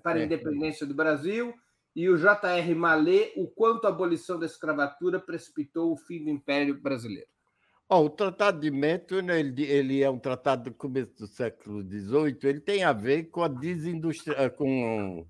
para 0.02 0.18
a 0.18 0.24
independência 0.24 0.84
do 0.84 0.94
Brasil 0.94 1.54
e 1.94 2.08
o 2.08 2.16
J.R. 2.16 2.74
Mallet, 2.74 3.34
o 3.36 3.46
quanto 3.46 3.84
a 3.84 3.90
abolição 3.90 4.36
da 4.36 4.46
escravatura 4.46 5.20
precipitou 5.20 5.92
o 5.92 5.96
fim 5.96 6.24
do 6.24 6.30
Império 6.30 6.80
Brasileiro. 6.80 7.28
Oh, 7.88 8.00
o 8.00 8.10
Tratado 8.10 8.58
de 8.60 8.70
Methuen 8.70 9.30
ele, 9.30 9.62
ele 9.62 10.02
é 10.02 10.10
um 10.10 10.18
tratado 10.18 10.64
do 10.64 10.74
começo 10.74 11.14
do 11.16 11.26
século 11.28 11.80
XVIII. 11.80 12.38
Ele 12.42 12.60
tem 12.60 12.82
a 12.82 12.92
ver 12.92 13.24
com 13.30 13.42
a 13.42 13.48
desindustria, 13.48 14.50
com, 14.50 15.24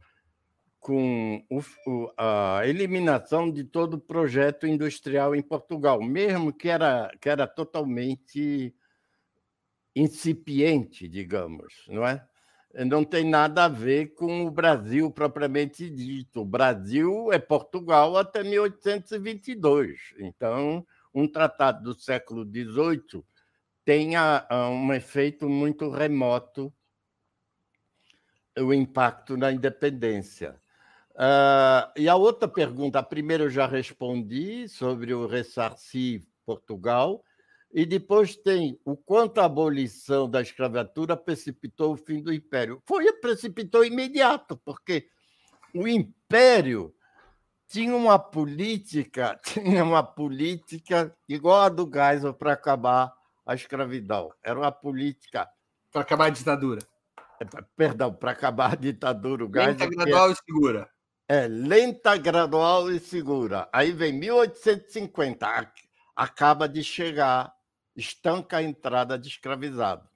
com 0.81 1.45
o, 1.51 2.13
a 2.17 2.63
eliminação 2.65 3.51
de 3.51 3.65
todo 3.65 3.95
o 3.95 4.01
projeto 4.01 4.67
industrial 4.67 5.35
em 5.35 5.43
Portugal, 5.43 6.01
mesmo 6.03 6.53
que 6.53 6.69
era, 6.69 7.11
que 7.21 7.29
era 7.29 7.47
totalmente 7.47 8.75
incipiente, 9.95 11.09
digamos, 11.09 11.85
não 11.89 12.07
é? 12.07 12.25
não 12.87 13.05
tem 13.05 13.25
nada 13.25 13.65
a 13.65 13.69
ver 13.69 14.15
com 14.15 14.47
o 14.47 14.51
Brasil 14.51 15.11
propriamente 15.11 15.89
dito. 15.91 16.43
O 16.43 16.45
Brasil 16.45 17.33
é 17.33 17.39
Portugal 17.39 18.17
até 18.17 18.45
1822. 18.45 20.15
Então, 20.19 20.87
um 21.13 21.27
tratado 21.27 21.83
do 21.83 21.99
século 21.99 22.45
XVIII 22.45 23.25
tem 23.85 24.13
um 24.19 24.93
efeito 24.93 25.49
muito 25.49 25.91
remoto 25.91 26.73
o 28.57 28.75
impacto 28.75 29.37
na 29.37 29.53
independência. 29.53 30.61
Uh, 31.19 31.91
e 31.97 32.09
a 32.09 32.15
outra 32.15 32.47
pergunta, 32.47 33.01
a 33.01 33.03
primeira 33.03 33.43
eu 33.43 33.51
já 33.51 33.67
respondi 33.67 34.69
sobre 34.69 35.13
o 35.13 35.27
ressarcir 35.27 36.23
Portugal, 36.47 37.25
e 37.73 37.85
depois 37.85 38.37
tem 38.37 38.81
o 38.85 38.97
quanto 38.97 39.41
a 39.41 39.45
abolição 39.45 40.31
da 40.31 40.41
escravatura 40.41 41.17
precipitou 41.17 41.93
o 41.93 41.97
fim 41.97 42.23
do 42.23 42.33
império. 42.33 42.81
Foi 42.87 43.13
precipitou 43.15 43.85
imediato, 43.85 44.57
porque 44.57 45.09
o 45.75 45.89
império 45.89 46.95
tinha 47.67 47.95
uma 47.95 48.19
política, 48.19 49.39
tinha 49.43 49.83
uma 49.83 50.05
política 50.05 51.13
igual 51.29 51.63
a 51.63 51.69
do 51.69 51.91
Geisel 51.93 52.33
para 52.33 52.53
acabar 52.53 53.13
a 53.45 53.55
escravidão. 53.55 54.31
Era 54.43 54.59
uma 54.59 54.73
política 54.73 55.49
para 55.93 56.03
acabar 56.03 56.27
a 56.27 56.31
ditadura. 56.31 56.81
É, 57.41 57.45
perdão, 57.77 58.15
para 58.15 58.31
acabar 58.31 58.73
a 58.73 58.77
ditadura, 58.77 59.45
o 59.45 59.51
Geisel. 59.53 59.73
Lenta, 59.73 59.87
gradual 59.87 60.31
e 60.31 60.37
segura. 60.37 60.89
É, 61.31 61.47
lenta, 61.47 62.17
gradual 62.17 62.91
e 62.91 62.99
segura. 62.99 63.69
Aí 63.71 63.93
vem 63.93 64.15
1850, 64.15 65.71
acaba 66.17 66.67
de 66.67 66.83
chegar 66.83 67.55
estanca 67.95 68.57
a 68.59 68.63
entrada 68.63 69.19
de 69.19 69.29
escravizado. 69.29 70.09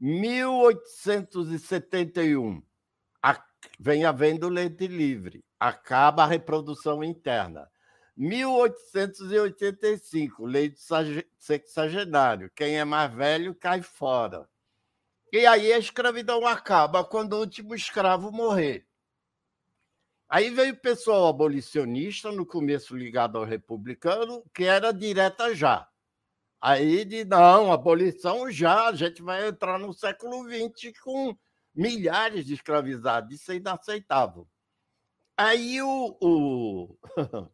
1871, 0.00 2.62
vem 3.78 4.04
havendo 4.04 4.48
leite 4.48 4.86
livre, 4.86 5.44
acaba 5.58 6.22
a 6.22 6.26
reprodução 6.26 7.04
interna. 7.04 7.70
1885, 8.16 10.46
leite 10.46 10.80
sexagenário, 11.36 12.48
quem 12.54 12.78
é 12.78 12.84
mais 12.84 13.12
velho 13.12 13.52
cai 13.54 13.82
fora. 13.82 14.48
E 15.32 15.44
aí 15.46 15.72
a 15.72 15.78
escravidão 15.78 16.46
acaba 16.46 17.02
quando 17.04 17.32
o 17.32 17.40
último 17.40 17.74
escravo 17.74 18.30
morrer. 18.30 18.86
Aí 20.34 20.50
veio 20.50 20.74
o 20.74 20.76
pessoal 20.76 21.28
abolicionista, 21.28 22.32
no 22.32 22.44
começo 22.44 22.96
ligado 22.96 23.38
ao 23.38 23.44
republicano, 23.44 24.42
que 24.52 24.64
era 24.64 24.90
direta 24.90 25.54
já. 25.54 25.88
Aí 26.60 27.04
de 27.04 27.24
não, 27.24 27.72
abolição 27.72 28.50
já, 28.50 28.88
a 28.88 28.96
gente 28.96 29.22
vai 29.22 29.46
entrar 29.46 29.78
no 29.78 29.92
século 29.92 30.42
XX 30.42 30.98
com 31.00 31.36
milhares 31.72 32.44
de 32.46 32.54
escravizados, 32.54 33.32
isso 33.32 33.52
é 33.52 33.58
inaceitável. 33.58 34.48
Aí 35.36 35.80
o, 35.80 36.18
o, 36.20 36.98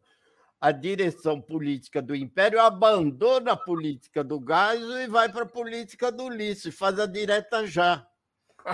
a 0.59 0.71
direção 0.71 1.39
política 1.39 2.01
do 2.01 2.15
Império 2.15 2.59
abandona 2.59 3.51
a 3.51 3.57
política 3.57 4.23
do 4.23 4.39
gás 4.39 4.81
e 4.81 5.05
vai 5.05 5.31
para 5.31 5.43
a 5.43 5.47
política 5.47 6.11
do 6.11 6.23
Ulisses, 6.23 6.75
faz 6.75 6.97
a 6.97 7.05
direta 7.05 7.63
já, 7.67 8.07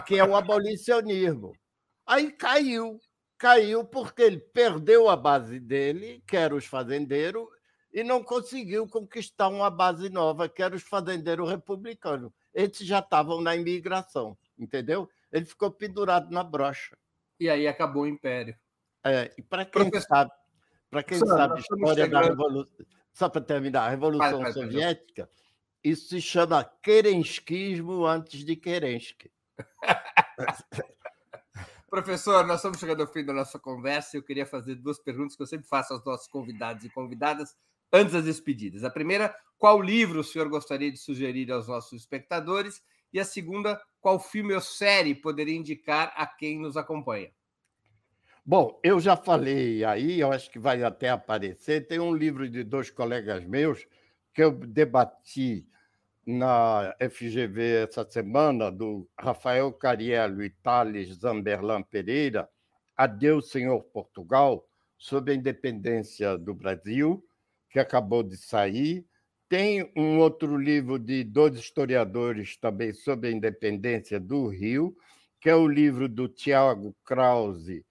que 0.05 0.17
é 0.17 0.23
o 0.23 0.33
abolicionismo. 0.33 1.51
Aí 2.05 2.31
caiu, 2.31 3.01
caiu 3.37 3.85
porque 3.85 4.21
ele 4.21 4.39
perdeu 4.39 5.09
a 5.09 5.15
base 5.15 5.59
dele, 5.59 6.23
que 6.27 6.35
era 6.35 6.55
os 6.55 6.65
fazendeiros, 6.65 7.47
e 7.93 8.03
não 8.03 8.23
conseguiu 8.23 8.87
conquistar 8.87 9.47
uma 9.47 9.69
base 9.69 10.09
nova, 10.09 10.49
que 10.49 10.61
era 10.61 10.75
os 10.75 10.83
fazendeiros 10.83 11.49
republicanos. 11.49 12.31
Eles 12.53 12.77
já 12.79 12.99
estavam 12.99 13.41
na 13.41 13.55
imigração, 13.55 14.37
entendeu? 14.57 15.09
Ele 15.31 15.45
ficou 15.45 15.71
pendurado 15.71 16.31
na 16.31 16.43
brocha. 16.43 16.97
E 17.39 17.49
aí 17.49 17.67
acabou 17.67 18.03
o 18.03 18.07
Império. 18.07 18.55
É, 19.03 19.33
e 19.37 19.41
para 19.41 19.63
quem 19.63 19.89
Professor... 19.89 20.07
sabe, 20.07 20.31
para 20.89 21.03
quem 21.03 21.19
sabe 21.19 21.53
a 21.55 21.59
história 21.59 22.07
da 22.09 22.21
Revolução, 22.21 22.85
só 23.13 23.29
para 23.29 23.41
terminar, 23.41 23.83
a 23.83 23.89
Revolução 23.89 24.41
vai, 24.41 24.51
vai, 24.51 24.53
Soviética, 24.53 25.23
vai. 25.23 25.31
isso 25.83 26.09
se 26.09 26.21
chama 26.21 26.63
Kerenskismo 26.81 28.05
antes 28.05 28.43
de 28.43 28.55
Kerensky. 28.55 29.31
Professor, 31.89 32.45
nós 32.45 32.57
estamos 32.57 32.79
chegando 32.79 32.99
ao 32.99 33.07
fim 33.07 33.23
da 33.23 33.31
nossa 33.31 33.57
conversa 33.57 34.15
e 34.15 34.19
eu 34.19 34.23
queria 34.23 34.45
fazer 34.45 34.75
duas 34.75 34.99
perguntas 34.99 35.37
que 35.37 35.41
eu 35.41 35.47
sempre 35.47 35.67
faço 35.67 35.93
aos 35.93 36.03
nossos 36.03 36.27
convidados 36.27 36.83
e 36.83 36.89
convidadas 36.89 37.55
antes 37.93 38.11
das 38.11 38.25
despedidas. 38.25 38.83
A 38.83 38.89
primeira, 38.89 39.33
qual 39.57 39.81
livro 39.81 40.19
o 40.19 40.23
senhor 40.23 40.49
gostaria 40.49 40.91
de 40.91 40.97
sugerir 40.97 41.49
aos 41.49 41.69
nossos 41.69 41.93
espectadores? 41.93 42.83
E 43.13 43.21
a 43.21 43.23
segunda, 43.23 43.81
qual 44.01 44.19
filme 44.19 44.53
ou 44.53 44.59
série 44.59 45.15
poderia 45.15 45.55
indicar 45.55 46.13
a 46.17 46.27
quem 46.27 46.59
nos 46.59 46.75
acompanha? 46.75 47.31
Bom, 48.45 48.77
eu 48.83 48.99
já 48.99 49.15
falei 49.15 49.85
aí, 49.85 50.19
eu 50.19 50.29
acho 50.29 50.51
que 50.51 50.59
vai 50.59 50.83
até 50.83 51.09
aparecer. 51.09 51.87
Tem 51.87 51.99
um 51.99 52.13
livro 52.13 52.49
de 52.49 52.65
dois 52.65 52.89
colegas 52.89 53.45
meus 53.45 53.87
que 54.33 54.43
eu 54.43 54.51
debati 54.51 55.65
na 56.27 56.93
FGV 56.99 57.85
essa 57.85 58.03
semana, 58.03 58.69
do 58.69 59.09
Rafael 59.17 59.71
Cariello 59.71 60.43
e 60.43 60.49
Thales 60.49 61.15
Zamberlan 61.19 61.81
Pereira, 61.81 62.49
Adeus, 62.97 63.49
Senhor 63.49 63.81
Portugal, 63.93 64.67
sobre 64.97 65.31
a 65.31 65.35
independência 65.35 66.37
do 66.37 66.53
Brasil, 66.53 67.23
que 67.69 67.79
acabou 67.79 68.23
de 68.23 68.35
sair. 68.35 69.05
Tem 69.47 69.89
um 69.95 70.19
outro 70.19 70.57
livro 70.57 70.99
de 70.99 71.23
dois 71.23 71.55
historiadores 71.55 72.57
também 72.57 72.91
sobre 72.91 73.29
a 73.29 73.31
independência 73.31 74.19
do 74.19 74.49
Rio, 74.49 74.93
que 75.39 75.49
é 75.49 75.55
o 75.55 75.65
livro 75.65 76.09
do 76.09 76.27
Tiago 76.27 76.93
Krause 77.05 77.85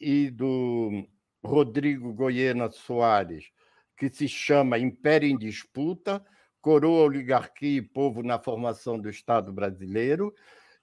e 0.00 0.30
do 0.30 1.06
Rodrigo 1.44 2.14
Goiena 2.14 2.70
Soares, 2.70 3.50
que 3.94 4.08
se 4.08 4.26
chama 4.26 4.78
Império 4.78 5.28
em 5.28 5.36
Disputa, 5.36 6.24
Coroa, 6.68 7.04
Oligarquia 7.06 7.78
e 7.78 7.80
Povo 7.80 8.22
na 8.22 8.38
Formação 8.38 9.00
do 9.00 9.08
Estado 9.08 9.50
Brasileiro. 9.50 10.34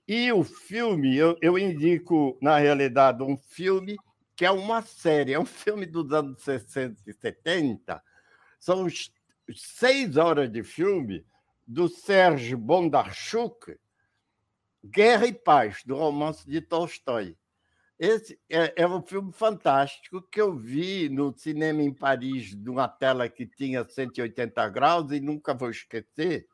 E 0.08 0.32
o 0.32 0.44
filme, 0.44 1.16
eu, 1.16 1.38
eu 1.44 1.60
indico, 1.60 2.36
na 2.42 2.58
realidade, 2.58 3.22
um 3.22 3.38
filme 3.38 3.96
que 4.36 4.44
é 4.44 4.50
uma 4.50 4.82
série, 4.82 5.34
é 5.34 5.40
um 5.40 5.46
filme 5.46 5.86
dos 5.86 6.12
anos 6.12 6.42
60 6.42 7.00
e 7.06 7.14
70. 7.14 8.02
São 8.60 8.88
seis 9.54 10.18
horas 10.18 10.52
de 10.52 10.64
filme 10.64 11.24
do 11.68 11.88
Sérgio 11.88 12.58
Bondarchuk, 12.58 13.78
Guerra 14.84 15.28
e 15.28 15.34
Paz, 15.34 15.84
do 15.86 15.96
romance 15.96 16.50
de 16.50 16.62
Tolstói. 16.62 17.38
Esse 17.98 18.38
é, 18.50 18.82
é, 18.84 18.88
um 18.88 19.02
filme 19.02 19.32
fantástico 19.32 20.22
que 20.22 20.42
eu 20.42 20.54
vi 20.54 21.08
no 21.08 21.34
cinema 21.38 21.82
em 21.82 21.94
Paris, 21.94 22.54
numa 22.54 22.88
tela 22.90 23.30
que 23.30 23.46
tinha 23.46 23.88
180 23.88 24.68
graus, 24.70 25.12
e 25.12 25.20
nunca 25.20 25.54
vou 25.54 25.70
esquecer. 25.70 26.48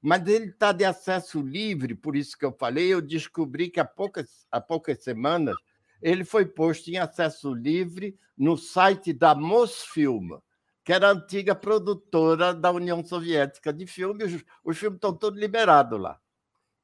Mas 0.00 0.26
ele 0.26 0.46
está 0.46 0.72
de 0.72 0.84
acesso 0.84 1.40
livre, 1.42 1.94
por 1.94 2.16
isso 2.16 2.38
que 2.38 2.44
eu 2.44 2.52
falei. 2.52 2.92
Eu 2.92 3.02
descobri 3.02 3.68
que 3.68 3.80
há 3.80 3.84
poucas, 3.84 4.46
há 4.50 4.60
poucas 4.60 5.02
semanas 5.02 5.56
ele 6.00 6.24
foi 6.24 6.46
posto 6.46 6.88
em 6.88 6.98
acesso 6.98 7.52
livre 7.52 8.16
no 8.36 8.56
site 8.56 9.12
da 9.12 9.34
Mosfilm, 9.34 10.38
que 10.84 10.92
era 10.92 11.08
a 11.08 11.12
antiga 11.12 11.54
produtora 11.54 12.54
da 12.54 12.70
União 12.70 13.04
Soviética 13.04 13.72
de 13.72 13.86
filmes. 13.86 14.32
Os, 14.32 14.44
os 14.64 14.78
filmes 14.78 14.98
estão 14.98 15.14
todos 15.16 15.40
liberados 15.40 16.00
lá. 16.00 16.20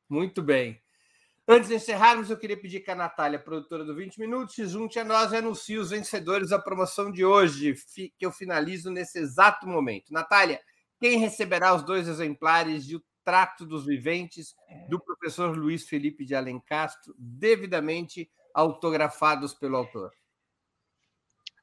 Muito 0.08 0.42
bem. 0.42 0.81
Antes 1.46 1.68
de 1.68 1.74
encerrarmos, 1.74 2.30
eu 2.30 2.38
queria 2.38 2.56
pedir 2.56 2.80
que 2.80 2.90
a 2.90 2.94
Natália, 2.94 3.38
produtora 3.38 3.84
do 3.84 3.96
20 3.96 4.18
Minutos, 4.18 4.54
se 4.54 4.64
junte 4.66 5.00
a 5.00 5.04
nós 5.04 5.32
e 5.32 5.36
anuncie 5.36 5.76
os 5.76 5.90
vencedores 5.90 6.50
da 6.50 6.58
promoção 6.58 7.10
de 7.10 7.24
hoje, 7.24 7.74
que 7.94 8.12
eu 8.20 8.30
finalizo 8.30 8.90
nesse 8.90 9.18
exato 9.18 9.66
momento. 9.66 10.12
Natália, 10.12 10.60
quem 11.00 11.18
receberá 11.18 11.74
os 11.74 11.82
dois 11.82 12.06
exemplares 12.06 12.86
de 12.86 12.94
O 12.94 13.02
Trato 13.24 13.66
dos 13.66 13.84
Viventes, 13.84 14.54
do 14.88 15.00
professor 15.00 15.56
Luiz 15.56 15.88
Felipe 15.88 16.24
de 16.24 16.34
Alencastro, 16.34 17.12
devidamente 17.18 18.30
autografados 18.54 19.52
pelo 19.52 19.76
autor? 19.76 20.12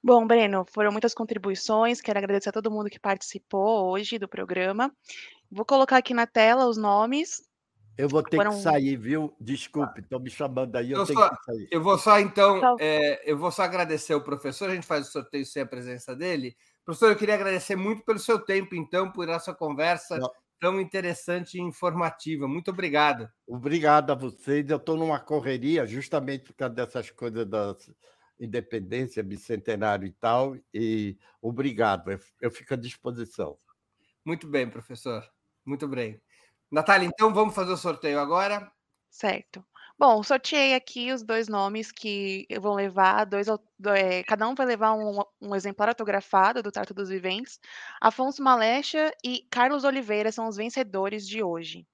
Bom, 0.03 0.27
Breno, 0.27 0.65
foram 0.65 0.91
muitas 0.91 1.13
contribuições. 1.13 2.01
Quero 2.01 2.19
agradecer 2.19 2.49
a 2.49 2.53
todo 2.53 2.71
mundo 2.71 2.89
que 2.89 2.99
participou 2.99 3.89
hoje 3.89 4.19
do 4.19 4.27
programa. 4.27 4.93
Vou 5.49 5.65
colocar 5.65 5.97
aqui 5.97 6.13
na 6.13 6.27
tela 6.27 6.67
os 6.67 6.77
nomes 6.77 7.48
eu 7.99 8.07
vou 8.07 8.23
ter 8.23 8.37
Foram... 8.37 8.51
que 8.51 8.61
sair, 8.61 8.95
viu? 8.95 9.35
Desculpe, 9.41 9.99
estão 9.99 10.21
me 10.21 10.29
chamando 10.29 10.73
aí, 10.77 10.89
eu, 10.89 10.99
eu 10.99 11.05
tenho 11.05 11.19
só, 11.19 11.29
que 11.29 11.43
sair. 11.43 11.67
Eu 11.69 11.83
vou 11.83 11.97
só, 11.97 12.17
então, 12.17 12.77
é, 12.79 13.29
eu 13.29 13.37
vou 13.37 13.51
só 13.51 13.63
agradecer 13.63 14.15
o 14.15 14.23
professor, 14.23 14.69
a 14.69 14.73
gente 14.73 14.87
faz 14.87 15.09
o 15.09 15.11
sorteio 15.11 15.45
sem 15.45 15.61
a 15.61 15.65
presença 15.65 16.15
dele. 16.15 16.55
Professor, 16.85 17.09
eu 17.09 17.17
queria 17.17 17.35
agradecer 17.35 17.75
muito 17.75 18.01
pelo 18.05 18.17
seu 18.17 18.39
tempo, 18.39 18.73
então, 18.73 19.11
por 19.11 19.27
essa 19.27 19.53
conversa 19.53 20.17
Não. 20.17 20.31
tão 20.61 20.79
interessante 20.79 21.57
e 21.57 21.61
informativa. 21.61 22.47
Muito 22.47 22.71
obrigado. 22.71 23.29
Obrigado 23.45 24.11
a 24.11 24.15
vocês. 24.15 24.69
Eu 24.69 24.77
estou 24.77 24.95
numa 24.95 25.19
correria, 25.19 25.85
justamente 25.85 26.45
por 26.45 26.53
causa 26.53 26.75
dessas 26.75 27.11
coisas 27.11 27.45
da 27.45 27.75
independência, 28.39 29.21
bicentenário 29.21 30.07
e 30.07 30.11
tal, 30.11 30.55
e 30.73 31.17
obrigado. 31.41 32.17
Eu 32.39 32.49
fico 32.49 32.75
à 32.75 32.77
disposição. 32.77 33.57
Muito 34.23 34.47
bem, 34.47 34.69
professor. 34.69 35.21
Muito 35.65 35.85
bem. 35.85 36.17
Natália, 36.71 37.07
então 37.07 37.33
vamos 37.33 37.55
fazer 37.55 37.71
o 37.71 37.77
sorteio 37.77 38.19
agora. 38.19 38.71
Certo. 39.09 39.65
Bom, 39.97 40.21
sorteei 40.23 40.75
aqui 40.75 41.11
os 41.11 41.23
dois 41.23 41.49
nomes 41.49 41.91
que 41.91 42.47
vão 42.61 42.73
levar, 42.73 43.25
dois, 43.25 43.47
é, 43.97 44.23
cada 44.23 44.47
um 44.47 44.55
vai 44.55 44.65
levar 44.65 44.93
um, 44.93 45.19
um, 45.41 45.53
exemplar 45.53 45.89
autografado 45.89 46.63
do 46.63 46.71
Trato 46.71 46.93
dos 46.93 47.09
Viventes. 47.09 47.59
Afonso 47.99 48.41
Malecha 48.41 49.11
e 49.21 49.45
Carlos 49.51 49.83
Oliveira 49.83 50.31
são 50.31 50.47
os 50.47 50.55
vencedores 50.55 51.27
de 51.27 51.43
hoje. 51.43 51.85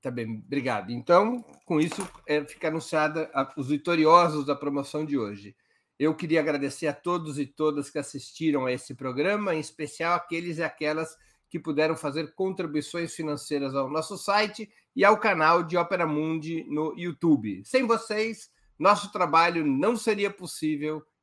Tá 0.00 0.10
bem, 0.10 0.42
obrigado. 0.44 0.90
Então, 0.90 1.42
com 1.64 1.80
isso, 1.80 2.06
é, 2.26 2.44
fica 2.44 2.68
anunciada 2.68 3.30
a, 3.32 3.50
os 3.56 3.68
vitoriosos 3.68 4.44
da 4.44 4.54
promoção 4.54 5.04
de 5.04 5.16
hoje. 5.16 5.56
Eu 5.98 6.14
queria 6.14 6.40
agradecer 6.40 6.86
a 6.88 6.92
todos 6.92 7.38
e 7.38 7.46
todas 7.46 7.88
que 7.88 7.98
assistiram 7.98 8.66
a 8.66 8.72
esse 8.72 8.94
programa, 8.94 9.54
em 9.54 9.60
especial 9.60 10.14
aqueles 10.14 10.58
e 10.58 10.62
aquelas 10.62 11.16
que 11.48 11.58
puderam 11.58 11.96
fazer 11.96 12.34
contribuições 12.34 13.14
financeiras 13.14 13.74
ao 13.74 13.88
nosso 13.88 14.18
site 14.18 14.68
e 14.94 15.04
ao 15.04 15.18
canal 15.18 15.62
de 15.62 15.76
Opera 15.76 16.06
Mundi 16.06 16.64
no 16.68 16.92
YouTube. 16.98 17.62
Sem 17.64 17.86
vocês, 17.86 18.50
nosso 18.78 19.12
trabalho 19.12 19.64
não 19.64 19.96
seria 19.96 20.30
possível 20.30 21.02